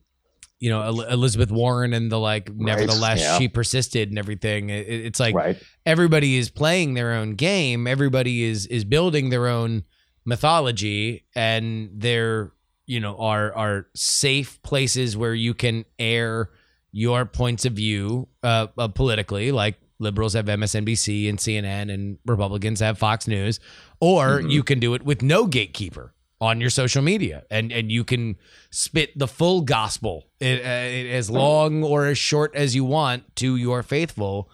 you 0.60 0.70
know 0.70 0.82
El- 0.82 1.02
Elizabeth 1.02 1.52
Warren 1.52 1.94
and 1.94 2.12
the 2.12 2.20
like. 2.20 2.54
Nevertheless, 2.54 3.22
yeah. 3.22 3.38
she 3.38 3.48
persisted 3.48 4.10
and 4.10 4.18
everything. 4.20 4.70
It, 4.70 4.88
it- 4.88 5.06
it's 5.06 5.20
like 5.20 5.36
right. 5.36 5.62
everybody 5.86 6.38
is 6.38 6.50
playing 6.50 6.94
their 6.96 7.14
own 7.14 7.36
game. 7.36 7.88
Everybody 7.88 8.44
is 8.44 8.66
is 8.68 8.84
building 8.84 9.30
their 9.30 9.48
own 9.48 9.84
mythology, 10.26 11.26
and 11.36 11.90
there 11.94 12.52
you 12.86 13.00
know 13.00 13.18
are 13.18 13.54
are 13.54 13.88
safe 13.96 14.62
places 14.64 15.18
where 15.18 15.34
you 15.34 15.54
can 15.54 15.86
air 15.98 16.50
your 16.92 17.26
points 17.26 17.66
of 17.66 17.74
view 17.74 18.28
uh, 18.44 18.68
uh, 18.78 18.88
politically, 18.88 19.52
like 19.52 19.80
liberals 20.00 20.34
have 20.34 20.46
MSNBC 20.46 21.30
and 21.30 21.38
CNN, 21.38 21.94
and 21.94 22.18
Republicans 22.26 22.80
have 22.80 22.98
Fox 22.98 23.28
News, 23.28 23.60
or 24.00 24.40
Mhm. 24.42 24.52
you 24.52 24.64
can 24.64 24.80
do 24.80 24.94
it 24.96 25.04
with 25.04 25.22
no 25.22 25.46
gatekeeper 25.46 26.14
on 26.42 26.62
your 26.62 26.70
social 26.70 27.02
media, 27.02 27.44
and 27.52 27.72
and 27.72 27.92
you 27.92 28.04
can 28.04 28.38
spit 28.72 29.18
the 29.18 29.28
full 29.28 29.62
gospel 29.62 30.28
eh, 30.40 30.60
eh, 30.62 31.08
as 31.10 31.30
long 31.30 31.84
or 31.84 32.06
as 32.06 32.18
short 32.18 32.56
as 32.56 32.76
you 32.76 32.84
want 32.84 33.36
to 33.38 33.56
your 33.56 33.84
faithful. 33.84 34.50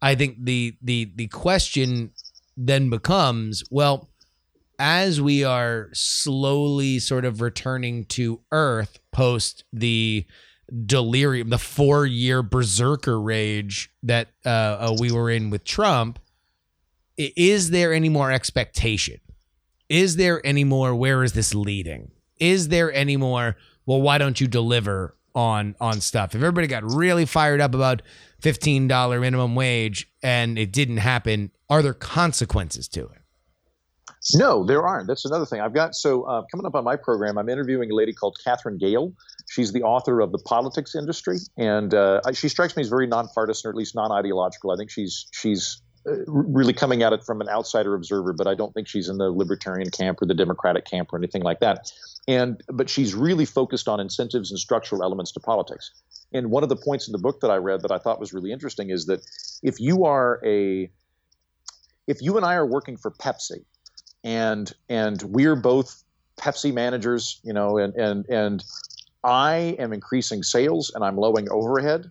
I 0.00 0.14
think 0.14 0.44
the 0.44 0.76
the 0.82 1.12
the 1.14 1.28
question 1.28 2.12
then 2.56 2.90
becomes, 2.90 3.62
well, 3.70 4.10
as 4.78 5.20
we 5.20 5.44
are 5.44 5.90
slowly 5.92 6.98
sort 6.98 7.24
of 7.24 7.40
returning 7.40 8.04
to 8.06 8.40
earth 8.50 8.98
post 9.12 9.64
the 9.72 10.26
delirium, 10.86 11.50
the 11.50 11.58
four 11.58 12.06
year 12.06 12.42
berserker 12.42 13.20
rage 13.20 13.90
that 14.02 14.28
uh, 14.44 14.48
uh, 14.48 14.96
we 14.98 15.12
were 15.12 15.30
in 15.30 15.50
with 15.50 15.64
Trump, 15.64 16.18
is 17.16 17.70
there 17.70 17.92
any 17.92 18.08
more 18.08 18.32
expectation? 18.32 19.20
Is 19.92 20.16
there 20.16 20.40
any 20.42 20.64
more? 20.64 20.94
Where 20.94 21.22
is 21.22 21.34
this 21.34 21.54
leading? 21.54 22.12
Is 22.40 22.68
there 22.68 22.90
any 22.90 23.18
more? 23.18 23.58
Well, 23.84 24.00
why 24.00 24.16
don't 24.16 24.40
you 24.40 24.46
deliver 24.46 25.14
on 25.34 25.76
on 25.82 26.00
stuff? 26.00 26.34
If 26.34 26.36
everybody 26.36 26.66
got 26.66 26.82
really 26.82 27.26
fired 27.26 27.60
up 27.60 27.74
about 27.74 28.00
fifteen 28.40 28.88
dollar 28.88 29.20
minimum 29.20 29.54
wage 29.54 30.10
and 30.22 30.58
it 30.58 30.72
didn't 30.72 30.96
happen, 30.96 31.50
are 31.68 31.82
there 31.82 31.92
consequences 31.92 32.88
to 32.88 33.02
it? 33.02 33.18
No, 34.34 34.64
there 34.64 34.82
aren't. 34.82 35.08
That's 35.08 35.26
another 35.26 35.44
thing. 35.44 35.60
I've 35.60 35.74
got 35.74 35.94
so 35.94 36.22
uh, 36.22 36.42
coming 36.50 36.64
up 36.64 36.74
on 36.74 36.84
my 36.84 36.96
program, 36.96 37.36
I'm 37.36 37.50
interviewing 37.50 37.90
a 37.90 37.94
lady 37.94 38.14
called 38.14 38.38
Katherine 38.42 38.78
Gehl. 38.78 39.12
She's 39.50 39.72
the 39.72 39.82
author 39.82 40.20
of 40.20 40.32
The 40.32 40.38
Politics 40.38 40.94
Industry, 40.94 41.36
and 41.58 41.92
uh, 41.92 42.22
she 42.32 42.48
strikes 42.48 42.76
me 42.76 42.80
as 42.80 42.88
very 42.88 43.06
nonpartisan, 43.06 43.68
or 43.68 43.72
at 43.72 43.76
least 43.76 43.94
non-ideological. 43.94 44.70
I 44.70 44.76
think 44.76 44.90
she's 44.90 45.26
she's 45.32 45.82
Uh, 46.04 46.16
really 46.26 46.72
coming 46.72 47.04
at 47.04 47.12
it 47.12 47.22
from 47.22 47.40
an 47.40 47.48
outsider 47.48 47.94
observer, 47.94 48.32
but 48.32 48.48
I 48.48 48.54
don't 48.54 48.74
think 48.74 48.88
she's 48.88 49.08
in 49.08 49.18
the 49.18 49.30
libertarian 49.30 49.88
camp 49.90 50.20
or 50.20 50.26
the 50.26 50.34
Democratic 50.34 50.84
camp 50.84 51.12
or 51.12 51.16
anything 51.16 51.42
like 51.42 51.60
that. 51.60 51.92
And 52.26 52.60
but 52.68 52.90
she's 52.90 53.14
really 53.14 53.44
focused 53.44 53.88
on 53.88 54.00
incentives 54.00 54.50
and 54.50 54.58
structural 54.58 55.04
elements 55.04 55.30
to 55.32 55.40
politics. 55.40 55.92
And 56.32 56.50
one 56.50 56.64
of 56.64 56.68
the 56.68 56.76
points 56.76 57.06
in 57.06 57.12
the 57.12 57.18
book 57.18 57.40
that 57.40 57.52
I 57.52 57.56
read 57.56 57.82
that 57.82 57.92
I 57.92 57.98
thought 57.98 58.18
was 58.18 58.32
really 58.32 58.50
interesting 58.50 58.90
is 58.90 59.06
that 59.06 59.20
if 59.62 59.78
you 59.78 60.04
are 60.04 60.40
a 60.44 60.90
if 62.08 62.20
you 62.20 62.36
and 62.36 62.44
I 62.44 62.54
are 62.54 62.66
working 62.66 62.96
for 62.96 63.12
Pepsi, 63.12 63.64
and 64.24 64.72
and 64.88 65.22
we're 65.22 65.56
both 65.56 66.02
Pepsi 66.36 66.72
managers, 66.72 67.38
you 67.44 67.52
know, 67.52 67.78
and 67.78 67.94
and 67.94 68.26
and 68.28 68.64
I 69.22 69.76
am 69.78 69.92
increasing 69.92 70.42
sales 70.42 70.90
and 70.92 71.04
I'm 71.04 71.16
lowering 71.16 71.48
overhead, 71.50 72.10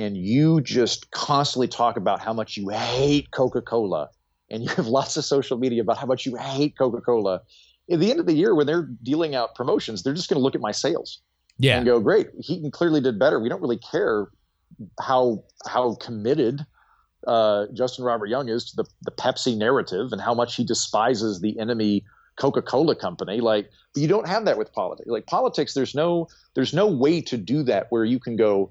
and 0.00 0.16
you 0.16 0.60
just 0.62 1.10
constantly 1.10 1.68
talk 1.68 1.96
about 1.96 2.20
how 2.20 2.32
much 2.32 2.56
you 2.56 2.70
hate 2.70 3.30
Coca-Cola, 3.32 4.08
and 4.50 4.62
you 4.62 4.68
have 4.70 4.86
lots 4.98 5.16
of 5.18 5.24
social 5.24 5.58
media 5.58 5.82
about 5.82 5.98
how 5.98 6.06
much 6.06 6.24
you 6.26 6.36
hate 6.36 6.76
Coca-Cola. 6.78 7.42
At 7.90 8.00
the 8.00 8.10
end 8.10 8.18
of 8.20 8.26
the 8.26 8.32
year, 8.32 8.54
when 8.54 8.66
they're 8.66 8.88
dealing 9.02 9.34
out 9.34 9.54
promotions, 9.54 10.02
they're 10.02 10.14
just 10.14 10.28
going 10.30 10.38
to 10.38 10.42
look 10.42 10.54
at 10.54 10.60
my 10.60 10.72
sales 10.72 11.20
Yeah. 11.58 11.76
and 11.76 11.84
go, 11.84 12.00
"Great, 12.00 12.28
Heaton 12.38 12.70
clearly 12.70 13.00
did 13.00 13.18
better." 13.18 13.38
We 13.40 13.48
don't 13.50 13.60
really 13.60 13.78
care 13.78 14.28
how 15.00 15.44
how 15.66 15.96
committed 15.96 16.64
uh, 17.26 17.66
Justin 17.74 18.04
Robert 18.04 18.28
Young 18.30 18.48
is 18.48 18.70
to 18.70 18.76
the, 18.76 18.84
the 19.02 19.10
Pepsi 19.10 19.54
narrative 19.56 20.08
and 20.12 20.20
how 20.22 20.32
much 20.32 20.56
he 20.56 20.64
despises 20.64 21.40
the 21.40 21.58
enemy 21.58 22.02
Coca-Cola 22.36 22.96
company. 22.96 23.40
Like, 23.40 23.68
but 23.92 24.00
you 24.00 24.08
don't 24.08 24.26
have 24.26 24.46
that 24.46 24.56
with 24.56 24.72
politics. 24.72 25.08
Like 25.10 25.26
politics, 25.26 25.74
there's 25.74 25.94
no 25.94 26.28
there's 26.54 26.72
no 26.72 26.86
way 26.86 27.20
to 27.22 27.36
do 27.36 27.62
that 27.64 27.86
where 27.90 28.04
you 28.04 28.18
can 28.18 28.36
go, 28.36 28.70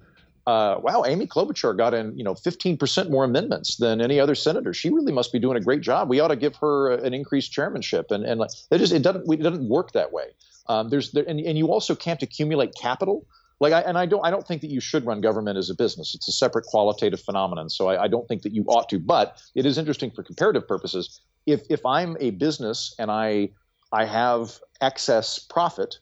uh, 0.49 0.79
wow, 0.81 1.03
Amy 1.05 1.27
Klobuchar 1.27 1.77
got 1.77 1.93
in 1.93 2.17
you 2.17 2.23
know 2.23 2.33
15% 2.33 3.09
more 3.11 3.23
amendments 3.23 3.77
than 3.77 4.01
any 4.01 4.19
other 4.19 4.33
senator. 4.33 4.73
She 4.73 4.89
really 4.89 5.11
must 5.11 5.31
be 5.31 5.39
doing 5.39 5.57
a 5.57 5.61
great 5.61 5.81
job. 5.81 6.09
We 6.09 6.19
ought 6.19 6.29
to 6.29 6.35
give 6.35 6.55
her 6.55 6.91
an 6.91 7.13
increased 7.13 7.51
chairmanship. 7.51 8.09
And 8.09 8.25
and 8.25 8.41
it 8.71 8.77
just 8.79 8.93
it 8.93 9.03
doesn't 9.03 9.31
it 9.31 9.43
doesn't 9.43 9.69
work 9.69 9.91
that 9.91 10.11
way. 10.11 10.27
Um, 10.67 10.89
there's 10.89 11.11
there, 11.11 11.25
and, 11.27 11.39
and 11.39 11.55
you 11.57 11.67
also 11.71 11.93
can't 11.95 12.21
accumulate 12.23 12.73
capital 12.73 13.27
like 13.59 13.73
I, 13.73 13.81
and 13.81 13.97
I 13.97 14.07
don't 14.07 14.25
I 14.25 14.31
don't 14.31 14.47
think 14.47 14.61
that 14.61 14.71
you 14.71 14.79
should 14.79 15.05
run 15.05 15.21
government 15.21 15.57
as 15.57 15.69
a 15.69 15.75
business. 15.75 16.15
It's 16.15 16.27
a 16.27 16.31
separate 16.31 16.65
qualitative 16.65 17.21
phenomenon. 17.21 17.69
So 17.69 17.87
I, 17.87 18.05
I 18.05 18.07
don't 18.07 18.27
think 18.27 18.41
that 18.41 18.53
you 18.53 18.63
ought 18.63 18.89
to. 18.89 18.99
But 18.99 19.41
it 19.53 19.65
is 19.67 19.77
interesting 19.77 20.09
for 20.09 20.23
comparative 20.23 20.67
purposes. 20.67 21.21
If 21.45 21.61
if 21.69 21.85
I'm 21.85 22.17
a 22.19 22.31
business 22.31 22.95
and 22.97 23.11
I 23.11 23.49
I 23.91 24.05
have 24.05 24.59
excess 24.81 25.37
profit, 25.37 25.99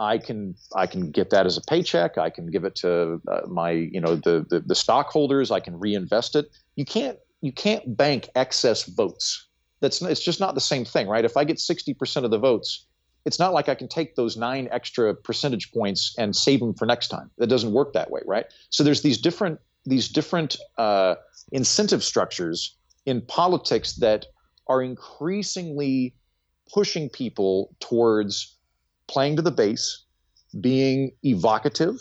I 0.00 0.16
can 0.16 0.54
I 0.74 0.86
can 0.86 1.10
get 1.10 1.28
that 1.30 1.44
as 1.44 1.58
a 1.58 1.60
paycheck. 1.60 2.16
I 2.16 2.30
can 2.30 2.50
give 2.50 2.64
it 2.64 2.74
to 2.76 3.20
uh, 3.30 3.42
my 3.46 3.70
you 3.70 4.00
know 4.00 4.16
the, 4.16 4.46
the 4.48 4.60
the 4.60 4.74
stockholders. 4.74 5.50
I 5.50 5.60
can 5.60 5.78
reinvest 5.78 6.34
it. 6.34 6.50
You 6.74 6.86
can't 6.86 7.18
you 7.42 7.52
can't 7.52 7.96
bank 7.96 8.30
excess 8.34 8.84
votes. 8.84 9.46
That's 9.80 10.00
it's 10.00 10.24
just 10.24 10.40
not 10.40 10.54
the 10.54 10.60
same 10.60 10.86
thing, 10.86 11.06
right? 11.06 11.24
If 11.24 11.36
I 11.36 11.44
get 11.44 11.60
sixty 11.60 11.92
percent 11.92 12.24
of 12.24 12.30
the 12.30 12.38
votes, 12.38 12.86
it's 13.26 13.38
not 13.38 13.52
like 13.52 13.68
I 13.68 13.74
can 13.74 13.88
take 13.88 14.16
those 14.16 14.38
nine 14.38 14.68
extra 14.72 15.14
percentage 15.14 15.70
points 15.70 16.14
and 16.18 16.34
save 16.34 16.60
them 16.60 16.72
for 16.72 16.86
next 16.86 17.08
time. 17.08 17.30
That 17.36 17.48
doesn't 17.48 17.72
work 17.72 17.92
that 17.92 18.10
way, 18.10 18.22
right? 18.24 18.46
So 18.70 18.82
there's 18.82 19.02
these 19.02 19.18
different 19.18 19.60
these 19.84 20.08
different 20.08 20.56
uh, 20.78 21.16
incentive 21.52 22.02
structures 22.02 22.74
in 23.04 23.20
politics 23.20 23.96
that 23.96 24.26
are 24.66 24.82
increasingly 24.82 26.14
pushing 26.72 27.10
people 27.10 27.74
towards 27.80 28.56
playing 29.10 29.36
to 29.36 29.42
the 29.42 29.50
base, 29.50 30.04
being 30.60 31.12
evocative, 31.24 31.96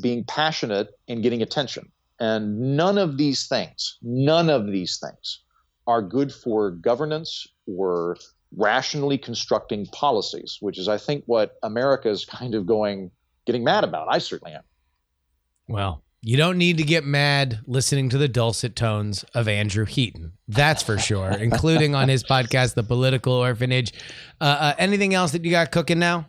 being 0.00 0.24
passionate, 0.24 0.90
and 1.08 1.22
getting 1.22 1.42
attention. 1.42 1.90
And 2.20 2.76
none 2.76 2.98
of 2.98 3.16
these 3.16 3.48
things, 3.48 3.98
none 4.02 4.48
of 4.48 4.66
these 4.66 4.98
things 4.98 5.40
are 5.86 6.00
good 6.00 6.32
for 6.32 6.70
governance 6.70 7.46
or 7.66 8.16
rationally 8.56 9.18
constructing 9.18 9.86
policies, 9.86 10.58
which 10.60 10.78
is, 10.78 10.88
I 10.88 10.98
think, 10.98 11.24
what 11.26 11.56
America 11.62 12.08
is 12.08 12.24
kind 12.24 12.54
of 12.54 12.66
going, 12.66 13.10
getting 13.46 13.64
mad 13.64 13.84
about. 13.84 14.06
I 14.10 14.18
certainly 14.18 14.54
am. 14.54 14.62
Well, 15.66 16.02
you 16.26 16.36
don't 16.36 16.56
need 16.56 16.78
to 16.78 16.84
get 16.84 17.04
mad 17.04 17.58
listening 17.66 18.08
to 18.10 18.18
the 18.18 18.28
dulcet 18.28 18.76
tones 18.76 19.24
of 19.34 19.46
Andrew 19.48 19.84
Heaton. 19.84 20.32
That's 20.48 20.82
for 20.82 20.98
sure, 20.98 21.30
including 21.38 21.94
on 21.94 22.08
his 22.08 22.24
podcast, 22.24 22.74
The 22.74 22.82
Political 22.82 23.32
Orphanage. 23.32 23.92
Uh, 24.40 24.44
uh, 24.44 24.74
anything 24.78 25.14
else 25.14 25.32
that 25.32 25.44
you 25.44 25.50
got 25.50 25.70
cooking 25.70 25.98
now? 25.98 26.26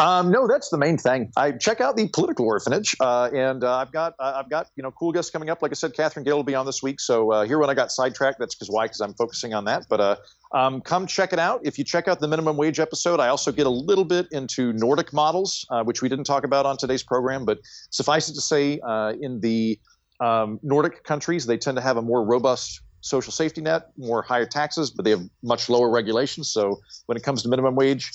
Um, 0.00 0.30
no, 0.30 0.48
that's 0.48 0.70
the 0.70 0.78
main 0.78 0.96
thing. 0.96 1.30
I 1.36 1.52
check 1.52 1.82
out 1.82 1.94
the 1.94 2.08
political 2.08 2.46
orphanage, 2.46 2.96
uh, 3.00 3.28
and 3.34 3.62
uh, 3.62 3.76
I've 3.76 3.92
got 3.92 4.14
uh, 4.18 4.32
I've 4.36 4.48
got 4.48 4.68
you 4.74 4.82
know 4.82 4.90
cool 4.90 5.12
guests 5.12 5.30
coming 5.30 5.50
up. 5.50 5.60
Like 5.60 5.72
I 5.72 5.74
said, 5.74 5.92
Katherine 5.92 6.24
Gehl 6.24 6.36
will 6.36 6.42
be 6.42 6.54
on 6.54 6.64
this 6.64 6.82
week. 6.82 7.00
So 7.00 7.30
uh, 7.30 7.44
here 7.44 7.58
when 7.58 7.68
I 7.68 7.74
got 7.74 7.92
sidetracked, 7.92 8.38
that's 8.38 8.54
because 8.54 8.68
why? 8.68 8.86
Because 8.86 9.00
I'm 9.00 9.12
focusing 9.12 9.52
on 9.52 9.66
that. 9.66 9.84
But 9.90 10.00
uh, 10.00 10.16
um, 10.54 10.80
come 10.80 11.06
check 11.06 11.34
it 11.34 11.38
out. 11.38 11.60
If 11.64 11.76
you 11.76 11.84
check 11.84 12.08
out 12.08 12.18
the 12.18 12.28
minimum 12.28 12.56
wage 12.56 12.80
episode, 12.80 13.20
I 13.20 13.28
also 13.28 13.52
get 13.52 13.66
a 13.66 13.70
little 13.70 14.06
bit 14.06 14.26
into 14.32 14.72
Nordic 14.72 15.12
models, 15.12 15.66
uh, 15.68 15.84
which 15.84 16.00
we 16.00 16.08
didn't 16.08 16.24
talk 16.24 16.44
about 16.44 16.64
on 16.64 16.78
today's 16.78 17.02
program. 17.02 17.44
But 17.44 17.58
suffice 17.90 18.30
it 18.30 18.34
to 18.36 18.40
say, 18.40 18.80
in 19.20 19.40
the 19.40 19.78
um, 20.20 20.60
Nordic 20.62 21.04
countries, 21.04 21.44
they 21.44 21.58
tend 21.58 21.76
to 21.76 21.82
have 21.82 21.98
a 21.98 22.02
more 22.02 22.24
robust 22.24 22.80
social 23.02 23.32
safety 23.32 23.60
net, 23.60 23.88
more 23.98 24.22
higher 24.22 24.46
taxes, 24.46 24.90
but 24.90 25.04
they 25.04 25.10
have 25.10 25.22
much 25.42 25.68
lower 25.68 25.90
regulations. 25.90 26.50
So 26.50 26.80
when 27.04 27.16
it 27.16 27.22
comes 27.22 27.42
to 27.42 27.48
minimum 27.48 27.74
wage, 27.74 28.10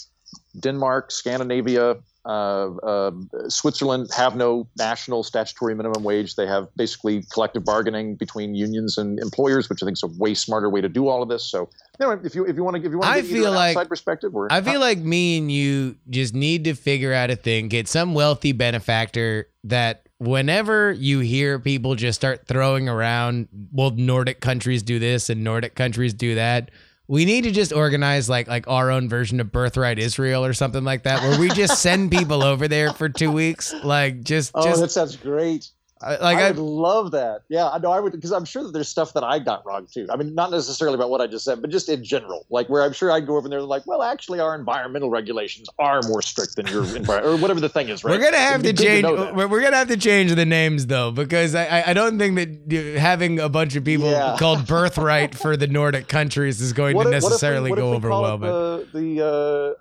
Denmark, 0.60 1.12
Scandinavia, 1.12 1.98
Uh, 2.28 2.74
uh, 2.82 3.12
Switzerland 3.50 4.10
have 4.18 4.36
no 4.36 4.66
national 4.80 5.22
statutory 5.22 5.76
minimum 5.76 6.04
wage. 6.04 6.34
They 6.36 6.48
have 6.48 6.68
basically 6.76 7.24
collective 7.32 7.64
bargaining 7.64 8.16
between 8.16 8.56
unions 8.56 8.98
and 8.98 9.20
employers, 9.20 9.70
which 9.70 9.84
I 9.84 9.86
think 9.86 9.98
is 9.98 10.02
a 10.02 10.08
way 10.18 10.34
smarter 10.34 10.68
way 10.68 10.82
to 10.82 10.90
do 10.90 11.08
all 11.08 11.22
of 11.22 11.30
this. 11.30 11.44
So, 11.46 11.70
anyway, 12.00 12.18
if 12.24 12.34
you 12.34 12.44
if 12.48 12.56
you 12.56 12.64
want 12.64 12.78
to 12.78 12.84
if 12.84 12.92
you 12.92 12.98
want 12.98 13.16
to 13.16 13.22
get 13.22 13.30
feel 13.32 13.50
an 13.50 13.54
like- 13.54 13.78
outside 13.78 13.90
perspective, 13.90 14.36
or 14.36 14.52
I 14.52 14.62
feel 14.62 14.80
like 14.80 14.98
me 14.98 15.38
and 15.38 15.52
you 15.52 15.98
just 16.10 16.34
need 16.34 16.64
to 16.64 16.74
figure 16.74 17.14
out 17.14 17.30
a 17.30 17.36
thing, 17.36 17.68
get 17.68 17.88
some 17.88 18.16
wealthy 18.16 18.54
benefactor 18.54 19.48
that 19.66 20.08
whenever 20.18 20.94
you 20.94 21.20
hear 21.20 21.60
people 21.60 21.94
just 21.94 22.16
start 22.20 22.48
throwing 22.48 22.90
around, 22.90 23.50
well, 23.72 23.92
Nordic 23.92 24.40
countries 24.42 24.82
do 24.82 24.98
this 24.98 25.30
and 25.30 25.44
Nordic 25.44 25.76
countries 25.76 26.14
do 26.16 26.34
that. 26.34 26.72
We 27.08 27.26
need 27.26 27.44
to 27.44 27.52
just 27.52 27.72
organize 27.72 28.30
like 28.30 28.48
like 28.48 28.68
our 28.68 28.90
own 28.90 29.10
version 29.10 29.40
of 29.40 29.52
Birthright 29.52 30.00
Israel 30.00 30.44
or 30.44 30.54
something 30.54 30.84
like 30.84 31.04
that, 31.04 31.22
where 31.22 31.40
we 31.40 31.50
just 31.50 31.82
send 31.82 32.12
people 32.12 32.44
over 32.44 32.68
there 32.68 32.94
for 32.94 33.10
two 33.10 33.32
weeks, 33.32 33.74
like 33.84 34.24
just 34.24 34.52
oh, 34.56 34.64
just 34.64 34.82
that 34.82 34.92
sounds 34.92 35.16
great. 35.16 35.70
I- 36.02 36.18
like 36.18 36.38
I 36.38 36.50
love 36.52 37.12
that. 37.12 37.42
Yeah, 37.48 37.70
I 37.70 37.78
know 37.78 37.90
I 37.92 38.00
would 38.02 38.12
because 38.12 38.32
I'm 38.34 38.44
sure 38.44 38.64
that 38.64 38.74
there's 38.74 38.90
stuff 38.90 39.14
that 39.14 39.24
I 39.24 39.40
got 39.40 39.66
wrong 39.66 39.88
too. 39.92 40.06
I 40.12 40.18
mean, 40.18 40.36
not 40.36 40.52
necessarily 40.52 40.96
about 40.96 41.10
what 41.10 41.22
I 41.22 41.28
just 41.28 41.46
said, 41.46 41.62
but 41.62 41.70
just 41.72 41.88
in 41.88 42.04
general, 42.04 42.46
like 42.50 42.68
where 42.68 42.84
I'm 42.84 42.92
sure 42.92 43.12
I'd 43.14 43.26
go 43.26 43.38
over 43.38 43.48
there 43.48 43.60
and 43.60 43.68
like, 43.68 43.88
well, 43.88 44.04
actually, 44.04 44.42
our 44.42 44.54
environmental 44.56 45.10
regulations 45.10 45.70
are 45.80 46.02
more 46.04 46.22
strict 46.22 46.58
than 46.58 46.68
your 46.68 46.84
environment 46.84 47.26
or 47.26 47.38
whatever 47.42 47.62
the 47.62 47.70
thing 47.70 47.88
is. 47.88 48.04
Right? 48.04 48.12
We're 48.20 48.24
gonna 48.26 48.38
have 48.38 48.62
to 48.64 48.70
It'd 48.70 48.78
be 48.78 48.84
good 48.84 49.04
change. 49.04 49.18
that. 49.20 49.36
we're, 49.50 49.62
gonna 49.62 49.78
have 49.78 49.88
to 49.88 49.98
change 49.98 50.36
the 50.36 50.46
names 50.46 50.88
though, 50.88 51.12
because 51.12 51.56
I 51.56 51.84
I- 51.88 51.94
don't 51.94 52.20
think 52.20 52.36
that 52.36 52.96
uh, 52.96 53.00
having 53.00 53.40
a 53.40 53.48
bunch 53.48 53.78
of 53.78 53.86
people 53.86 54.12
Yeah. 54.12 54.36
called 54.40 54.68
birthright 54.68 55.34
for 55.34 55.56
the 55.56 55.68
Nordic 55.68 56.10
countries 56.10 56.60
is 56.60 56.74
going 56.74 56.98
What 56.98 57.04
to 57.06 57.10
if- 57.14 57.24
we- 57.24 57.30
necessarily 57.30 57.72
if 57.72 57.78
go 57.78 57.92
we 57.92 57.96
over 57.96 58.10
well. 58.10 58.38
But 58.38 58.92
the, 58.92 59.00
the 59.00 59.26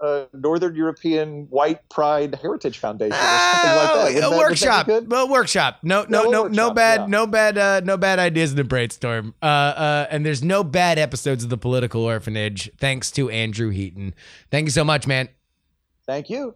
uh, 0.01 0.05
uh, 0.07 0.27
Northern 0.33 0.77
European 0.77 1.47
White 1.51 1.87
Pride 1.89 2.37
Heritage 2.41 2.79
Foundation 2.79 3.15
or 3.15 3.19
something 3.19 3.77
like 3.77 3.95
that. 3.95 4.05
Wouldn't 4.05 4.17
a 4.17 4.21
that- 4.21 4.31
would 4.31 4.31
that 4.31 4.31
be 4.31 4.37
workshop. 4.39 4.87
Well, 5.09 5.29
workshop. 5.29 5.79
No, 5.83 6.04
no, 6.09 6.25
no, 6.25 6.47
no 6.47 6.71
bad, 6.71 7.01
yeah. 7.01 7.07
no 7.07 7.27
bad, 7.27 7.59
uh, 7.59 7.81
no 7.85 7.97
bad 7.97 8.19
ideas 8.19 8.51
in 8.51 8.57
the 8.57 8.65
brainstorm. 8.65 9.35
Uh, 9.43 9.47
uh, 9.47 10.07
and 10.11 10.25
there's 10.25 10.43
no 10.43 10.65
bad 10.65 10.99
episodes 10.99 11.45
of 11.45 11.51
the 11.51 11.59
Political 11.59 12.03
Orphanage. 12.03 12.71
Thanks 12.79 13.11
to 13.13 13.31
Andrew 13.31 13.71
Heaton. 13.71 14.15
Thank 14.51 14.67
you 14.67 14.71
so 14.71 14.85
much, 14.85 15.07
man. 15.07 15.29
Thank 16.07 16.31
you. 16.31 16.55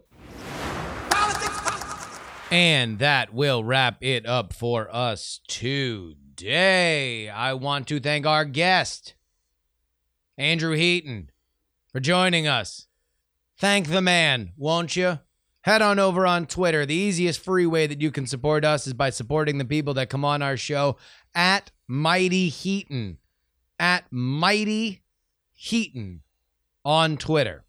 And 2.51 2.97
that 2.99 3.33
will 3.33 3.63
wrap 3.63 3.97
it 4.01 4.25
up 4.25 4.53
for 4.53 4.93
us 4.93 5.39
today. 5.47 7.29
I 7.29 7.53
want 7.53 7.87
to 7.89 7.99
thank 7.99 8.25
our 8.25 8.45
guest, 8.45 9.13
Andrew 10.37 10.75
Heaton, 10.75 11.29
for 11.91 11.99
joining 11.99 12.47
us. 12.47 12.87
Thank 13.59 13.89
the 13.89 14.01
man, 14.01 14.53
won't 14.57 14.95
you? 14.95 15.19
Head 15.61 15.81
on 15.81 15.99
over 15.99 16.25
on 16.25 16.45
Twitter. 16.45 16.85
The 16.85 16.95
easiest 16.95 17.41
free 17.41 17.65
way 17.65 17.85
that 17.87 18.01
you 18.01 18.11
can 18.11 18.25
support 18.25 18.63
us 18.63 18.87
is 18.87 18.93
by 18.93 19.09
supporting 19.09 19.57
the 19.57 19.65
people 19.65 19.93
that 19.95 20.09
come 20.09 20.23
on 20.23 20.41
our 20.41 20.55
show 20.55 20.97
at 21.35 21.71
Mighty 21.87 22.47
Heaton. 22.47 23.17
At 23.77 24.05
Mighty 24.09 25.01
Heaton 25.53 26.21
on 26.85 27.17
Twitter. 27.17 27.65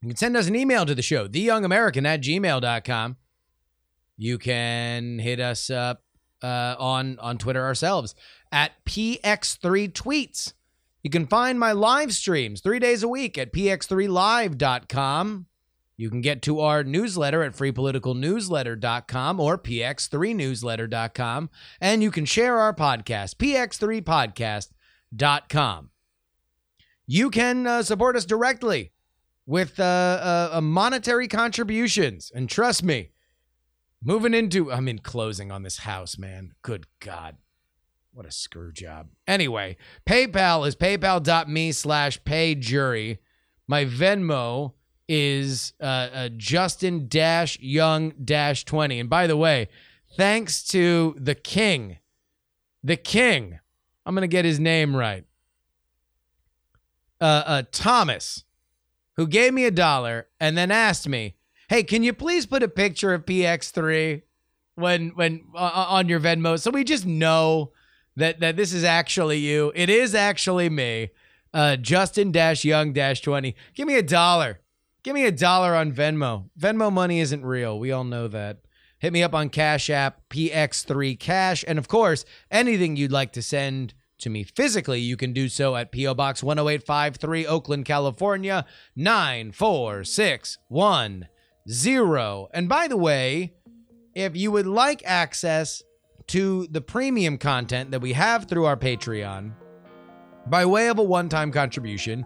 You 0.00 0.08
can 0.08 0.16
send 0.16 0.36
us 0.36 0.46
an 0.46 0.54
email 0.54 0.86
to 0.86 0.94
the 0.94 1.02
show, 1.02 1.26
theyoungamerican 1.26 2.06
at 2.06 2.20
gmail.com. 2.20 3.16
You 4.16 4.38
can 4.38 5.18
hit 5.18 5.40
us 5.40 5.70
up 5.70 6.02
uh, 6.42 6.76
on 6.78 7.18
on 7.18 7.38
Twitter 7.38 7.64
ourselves 7.64 8.14
at 8.52 8.72
PX3 8.84 9.92
Tweets. 9.92 10.52
You 11.02 11.10
can 11.10 11.26
find 11.26 11.58
my 11.58 11.72
live 11.72 12.12
streams 12.12 12.60
three 12.60 12.78
days 12.78 13.02
a 13.02 13.08
week 13.08 13.36
at 13.38 13.52
px3live.com. 13.52 15.46
You 15.96 16.10
can 16.10 16.20
get 16.20 16.42
to 16.42 16.58
our 16.60 16.82
newsletter 16.82 17.44
at 17.44 17.54
freepoliticalnewsletter.com 17.54 19.40
or 19.40 19.56
px3newsletter.com. 19.58 21.50
And 21.80 22.02
you 22.02 22.10
can 22.10 22.24
share 22.24 22.58
our 22.58 22.74
podcast, 22.74 23.36
px3podcast.com. 23.36 25.90
You 27.06 27.30
can 27.30 27.66
uh, 27.66 27.82
support 27.82 28.16
us 28.16 28.24
directly 28.24 28.92
with 29.46 29.78
uh, 29.78 29.82
uh, 29.82 30.50
uh, 30.54 30.60
monetary 30.60 31.28
contributions. 31.28 32.32
And 32.34 32.48
trust 32.48 32.82
me, 32.82 33.10
moving 34.02 34.34
into, 34.34 34.72
I'm 34.72 34.88
in 34.88 34.98
closing 34.98 35.52
on 35.52 35.62
this 35.62 35.78
house, 35.78 36.18
man. 36.18 36.52
Good 36.62 36.86
God. 37.00 37.36
What 38.12 38.26
a 38.26 38.30
screw 38.30 38.72
job. 38.72 39.08
Anyway, 39.26 39.76
PayPal 40.06 40.66
is 40.66 40.76
paypal.me 40.76 41.72
slash 41.72 42.22
payjury. 42.22 43.18
My 43.66 43.84
Venmo 43.84 44.72
is 45.08 45.72
uh, 45.80 45.84
uh, 45.84 46.28
Justin 46.36 47.08
dash 47.08 47.58
Young 47.60 48.10
dash 48.24 48.64
20. 48.64 49.00
And 49.00 49.10
by 49.10 49.26
the 49.26 49.36
way, 49.36 49.68
thanks 50.16 50.62
to 50.68 51.14
the 51.18 51.34
king, 51.34 51.98
the 52.82 52.96
king, 52.96 53.58
I'm 54.06 54.14
going 54.14 54.22
to 54.22 54.28
get 54.28 54.44
his 54.44 54.60
name 54.60 54.94
right. 54.94 55.24
Uh, 57.20 57.42
uh, 57.46 57.62
Thomas, 57.72 58.44
who 59.16 59.26
gave 59.26 59.54
me 59.54 59.64
a 59.64 59.70
dollar 59.70 60.26
and 60.40 60.58
then 60.58 60.70
asked 60.70 61.08
me, 61.08 61.36
"Hey, 61.68 61.82
can 61.82 62.02
you 62.02 62.12
please 62.12 62.44
put 62.44 62.62
a 62.62 62.68
picture 62.68 63.14
of 63.14 63.24
PX3 63.24 64.22
when 64.74 65.10
when 65.10 65.44
uh, 65.54 65.86
on 65.88 66.08
your 66.08 66.20
Venmo 66.20 66.58
so 66.58 66.70
we 66.70 66.84
just 66.84 67.06
know 67.06 67.72
that 68.16 68.40
that 68.40 68.56
this 68.56 68.72
is 68.72 68.84
actually 68.84 69.38
you. 69.38 69.72
It 69.74 69.88
is 69.88 70.14
actually 70.14 70.70
me, 70.70 71.10
uh, 71.52 71.76
Justin 71.76 72.32
Dash 72.32 72.64
Young 72.64 72.92
Dash 72.92 73.20
20. 73.20 73.54
Give 73.74 73.86
me 73.86 73.96
a 73.96 74.02
dollar. 74.02 74.60
Give 75.04 75.14
me 75.14 75.26
a 75.26 75.30
dollar 75.30 75.76
on 75.76 75.92
Venmo. 75.92 76.48
Venmo 76.58 76.90
money 76.90 77.20
isn't 77.20 77.44
real. 77.44 77.78
We 77.78 77.92
all 77.92 78.04
know 78.04 78.26
that. 78.28 78.60
Hit 79.00 79.12
me 79.12 79.22
up 79.22 79.34
on 79.34 79.50
Cash 79.50 79.90
App 79.90 80.22
PX3 80.30 81.20
Cash, 81.20 81.62
and 81.68 81.78
of 81.78 81.88
course, 81.88 82.24
anything 82.50 82.96
you'd 82.96 83.12
like 83.12 83.34
to 83.34 83.42
send 83.42 83.92
to 84.20 84.30
me 84.30 84.44
physically, 84.44 85.00
you 85.00 85.18
can 85.18 85.34
do 85.34 85.50
so 85.50 85.76
at 85.76 85.92
PO 85.92 86.14
Box 86.14 86.42
10853, 86.42 87.46
Oakland, 87.46 87.84
California 87.84 88.64
94610. 88.96 91.28
And 92.54 92.68
by 92.70 92.88
the 92.88 92.96
way, 92.96 93.52
if 94.14 94.34
you 94.34 94.50
would 94.52 94.66
like 94.66 95.02
access 95.04 95.82
to 96.28 96.66
the 96.68 96.80
premium 96.80 97.36
content 97.36 97.90
that 97.90 98.00
we 98.00 98.14
have 98.14 98.46
through 98.46 98.64
our 98.64 98.78
Patreon 98.78 99.52
by 100.46 100.64
way 100.64 100.88
of 100.88 100.98
a 100.98 101.02
one 101.02 101.28
time 101.28 101.52
contribution, 101.52 102.24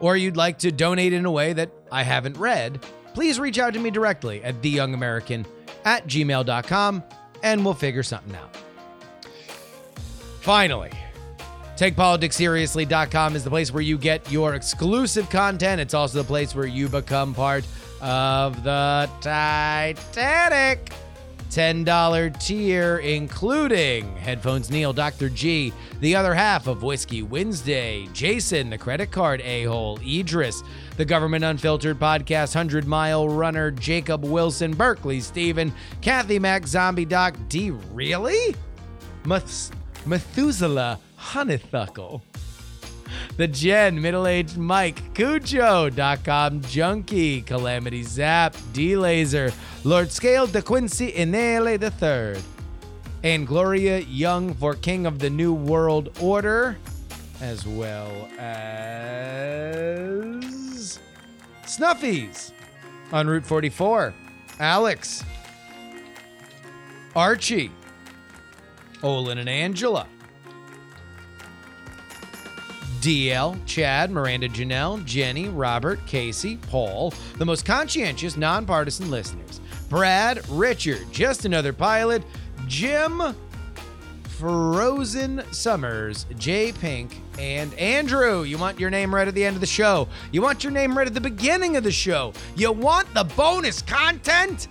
or 0.00 0.16
you'd 0.16 0.36
like 0.36 0.58
to 0.58 0.72
donate 0.72 1.12
in 1.12 1.24
a 1.26 1.30
way 1.30 1.52
that 1.52 1.70
I 1.92 2.02
haven't 2.02 2.36
read, 2.36 2.84
please 3.14 3.38
reach 3.38 3.58
out 3.58 3.74
to 3.74 3.80
me 3.80 3.90
directly 3.90 4.42
at 4.42 4.60
theyoungamerican 4.62 5.46
at 5.84 6.06
gmail.com 6.06 7.02
and 7.42 7.64
we'll 7.64 7.74
figure 7.74 8.02
something 8.02 8.34
out. 8.34 8.56
Finally, 10.40 10.90
TakePoliticsSeriously.com 11.76 13.36
is 13.36 13.44
the 13.44 13.50
place 13.50 13.72
where 13.72 13.82
you 13.82 13.96
get 13.96 14.30
your 14.30 14.54
exclusive 14.54 15.30
content. 15.30 15.80
It's 15.80 15.94
also 15.94 16.18
the 16.18 16.24
place 16.24 16.54
where 16.54 16.66
you 16.66 16.88
become 16.88 17.34
part 17.34 17.64
of 18.00 18.62
the 18.64 19.08
Titanic. 19.20 20.92
$10 21.50 22.40
tier, 22.40 22.98
including 22.98 24.16
Headphones 24.16 24.70
Neil, 24.70 24.92
Dr. 24.92 25.28
G, 25.28 25.72
the 26.00 26.14
other 26.14 26.32
half 26.32 26.66
of 26.66 26.82
Whiskey 26.82 27.22
Wednesday, 27.22 28.08
Jason, 28.12 28.70
the 28.70 28.78
credit 28.78 29.10
card 29.10 29.40
a 29.42 29.64
hole, 29.64 29.98
Idris, 30.06 30.62
the 30.96 31.04
Government 31.04 31.44
Unfiltered 31.44 31.98
Podcast, 31.98 32.54
100 32.54 32.86
Mile 32.86 33.28
Runner, 33.28 33.70
Jacob 33.70 34.24
Wilson, 34.24 34.72
Berkeley, 34.72 35.20
Steven, 35.20 35.72
Kathy 36.00 36.38
Mac, 36.38 36.66
Zombie 36.66 37.04
Doc, 37.04 37.34
D. 37.48 37.70
Really? 37.70 38.54
Meth- 39.24 39.72
Methuselah 40.06 40.98
Honeythuckle. 41.18 42.22
The 43.36 43.48
Jen, 43.48 44.00
Middle 44.00 44.26
Aged 44.26 44.56
Mike, 44.56 45.14
Cujo.com 45.14 46.60
Junkie, 46.62 47.42
Calamity 47.42 48.02
Zap, 48.02 48.56
D 48.72 48.96
Laser, 48.96 49.52
Lord 49.84 50.10
Scale, 50.10 50.46
De 50.46 50.62
Quincy, 50.62 51.12
Inele 51.12 51.78
the 51.78 51.90
Third, 51.90 52.40
and 53.22 53.46
Gloria 53.46 54.00
Young 54.00 54.54
for 54.54 54.74
King 54.74 55.06
of 55.06 55.18
the 55.18 55.30
New 55.30 55.54
World 55.54 56.10
Order, 56.20 56.76
as 57.40 57.66
well 57.66 58.28
as 58.38 58.80
Snuffies 61.64 62.52
on 63.12 63.26
Route 63.26 63.46
44, 63.46 64.14
Alex, 64.58 65.24
Archie, 67.16 67.70
Olin 69.02 69.38
and 69.38 69.48
Angela. 69.48 70.06
DL, 73.00 73.58
Chad, 73.66 74.10
Miranda 74.10 74.48
Janelle, 74.48 75.04
Jenny, 75.04 75.48
Robert, 75.48 76.04
Casey, 76.06 76.58
Paul, 76.68 77.12
the 77.38 77.46
most 77.46 77.64
conscientious, 77.64 78.36
nonpartisan 78.36 79.10
listeners. 79.10 79.60
Brad, 79.88 80.46
Richard, 80.48 81.10
just 81.10 81.44
another 81.44 81.72
pilot, 81.72 82.22
Jim, 82.66 83.34
Frozen 84.40 85.42
Summers, 85.50 86.26
Jay 86.38 86.72
Pink, 86.72 87.20
and 87.38 87.74
Andrew. 87.74 88.42
You 88.42 88.56
want 88.56 88.80
your 88.80 88.88
name 88.90 89.14
right 89.14 89.28
at 89.28 89.34
the 89.34 89.44
end 89.44 89.56
of 89.56 89.60
the 89.60 89.66
show. 89.66 90.08
You 90.32 90.40
want 90.42 90.64
your 90.64 90.72
name 90.72 90.96
right 90.96 91.06
at 91.06 91.12
the 91.12 91.20
beginning 91.20 91.76
of 91.76 91.84
the 91.84 91.92
show. 91.92 92.32
You 92.56 92.72
want 92.72 93.12
the 93.12 93.24
bonus 93.24 93.82
content? 93.82 94.68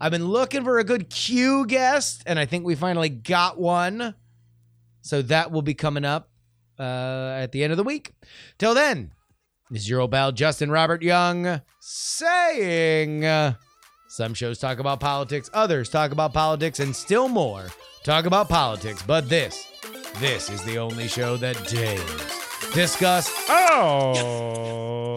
I've 0.00 0.10
been 0.10 0.26
looking 0.26 0.64
for 0.64 0.78
a 0.78 0.84
good 0.84 1.08
Q 1.08 1.64
guest, 1.66 2.22
and 2.26 2.38
I 2.38 2.44
think 2.44 2.66
we 2.66 2.74
finally 2.74 3.08
got 3.08 3.58
one. 3.58 4.14
So 5.02 5.22
that 5.22 5.52
will 5.52 5.62
be 5.62 5.74
coming 5.74 6.04
up 6.04 6.28
uh, 6.78 7.36
at 7.38 7.52
the 7.52 7.62
end 7.62 7.72
of 7.72 7.76
the 7.76 7.84
week. 7.84 8.12
Till 8.58 8.74
then, 8.74 9.12
this 9.70 9.82
is 9.82 9.88
your 9.88 10.00
old 10.00 10.10
pal 10.10 10.32
Justin 10.32 10.70
Robert 10.70 11.02
Young 11.02 11.62
saying 11.80 13.22
some 14.08 14.34
shows 14.34 14.58
talk 14.58 14.80
about 14.80 14.98
politics, 14.98 15.48
others 15.54 15.88
talk 15.88 16.10
about 16.10 16.34
politics, 16.34 16.80
and 16.80 16.94
still 16.94 17.28
more 17.28 17.68
talk 18.02 18.26
about 18.26 18.48
politics. 18.48 19.02
But 19.02 19.28
this, 19.28 19.66
this 20.18 20.50
is 20.50 20.62
the 20.64 20.78
only 20.78 21.06
show 21.06 21.36
that 21.36 21.56
dares 21.68 22.45
discuss. 22.72 23.30
Oh. 23.48 25.16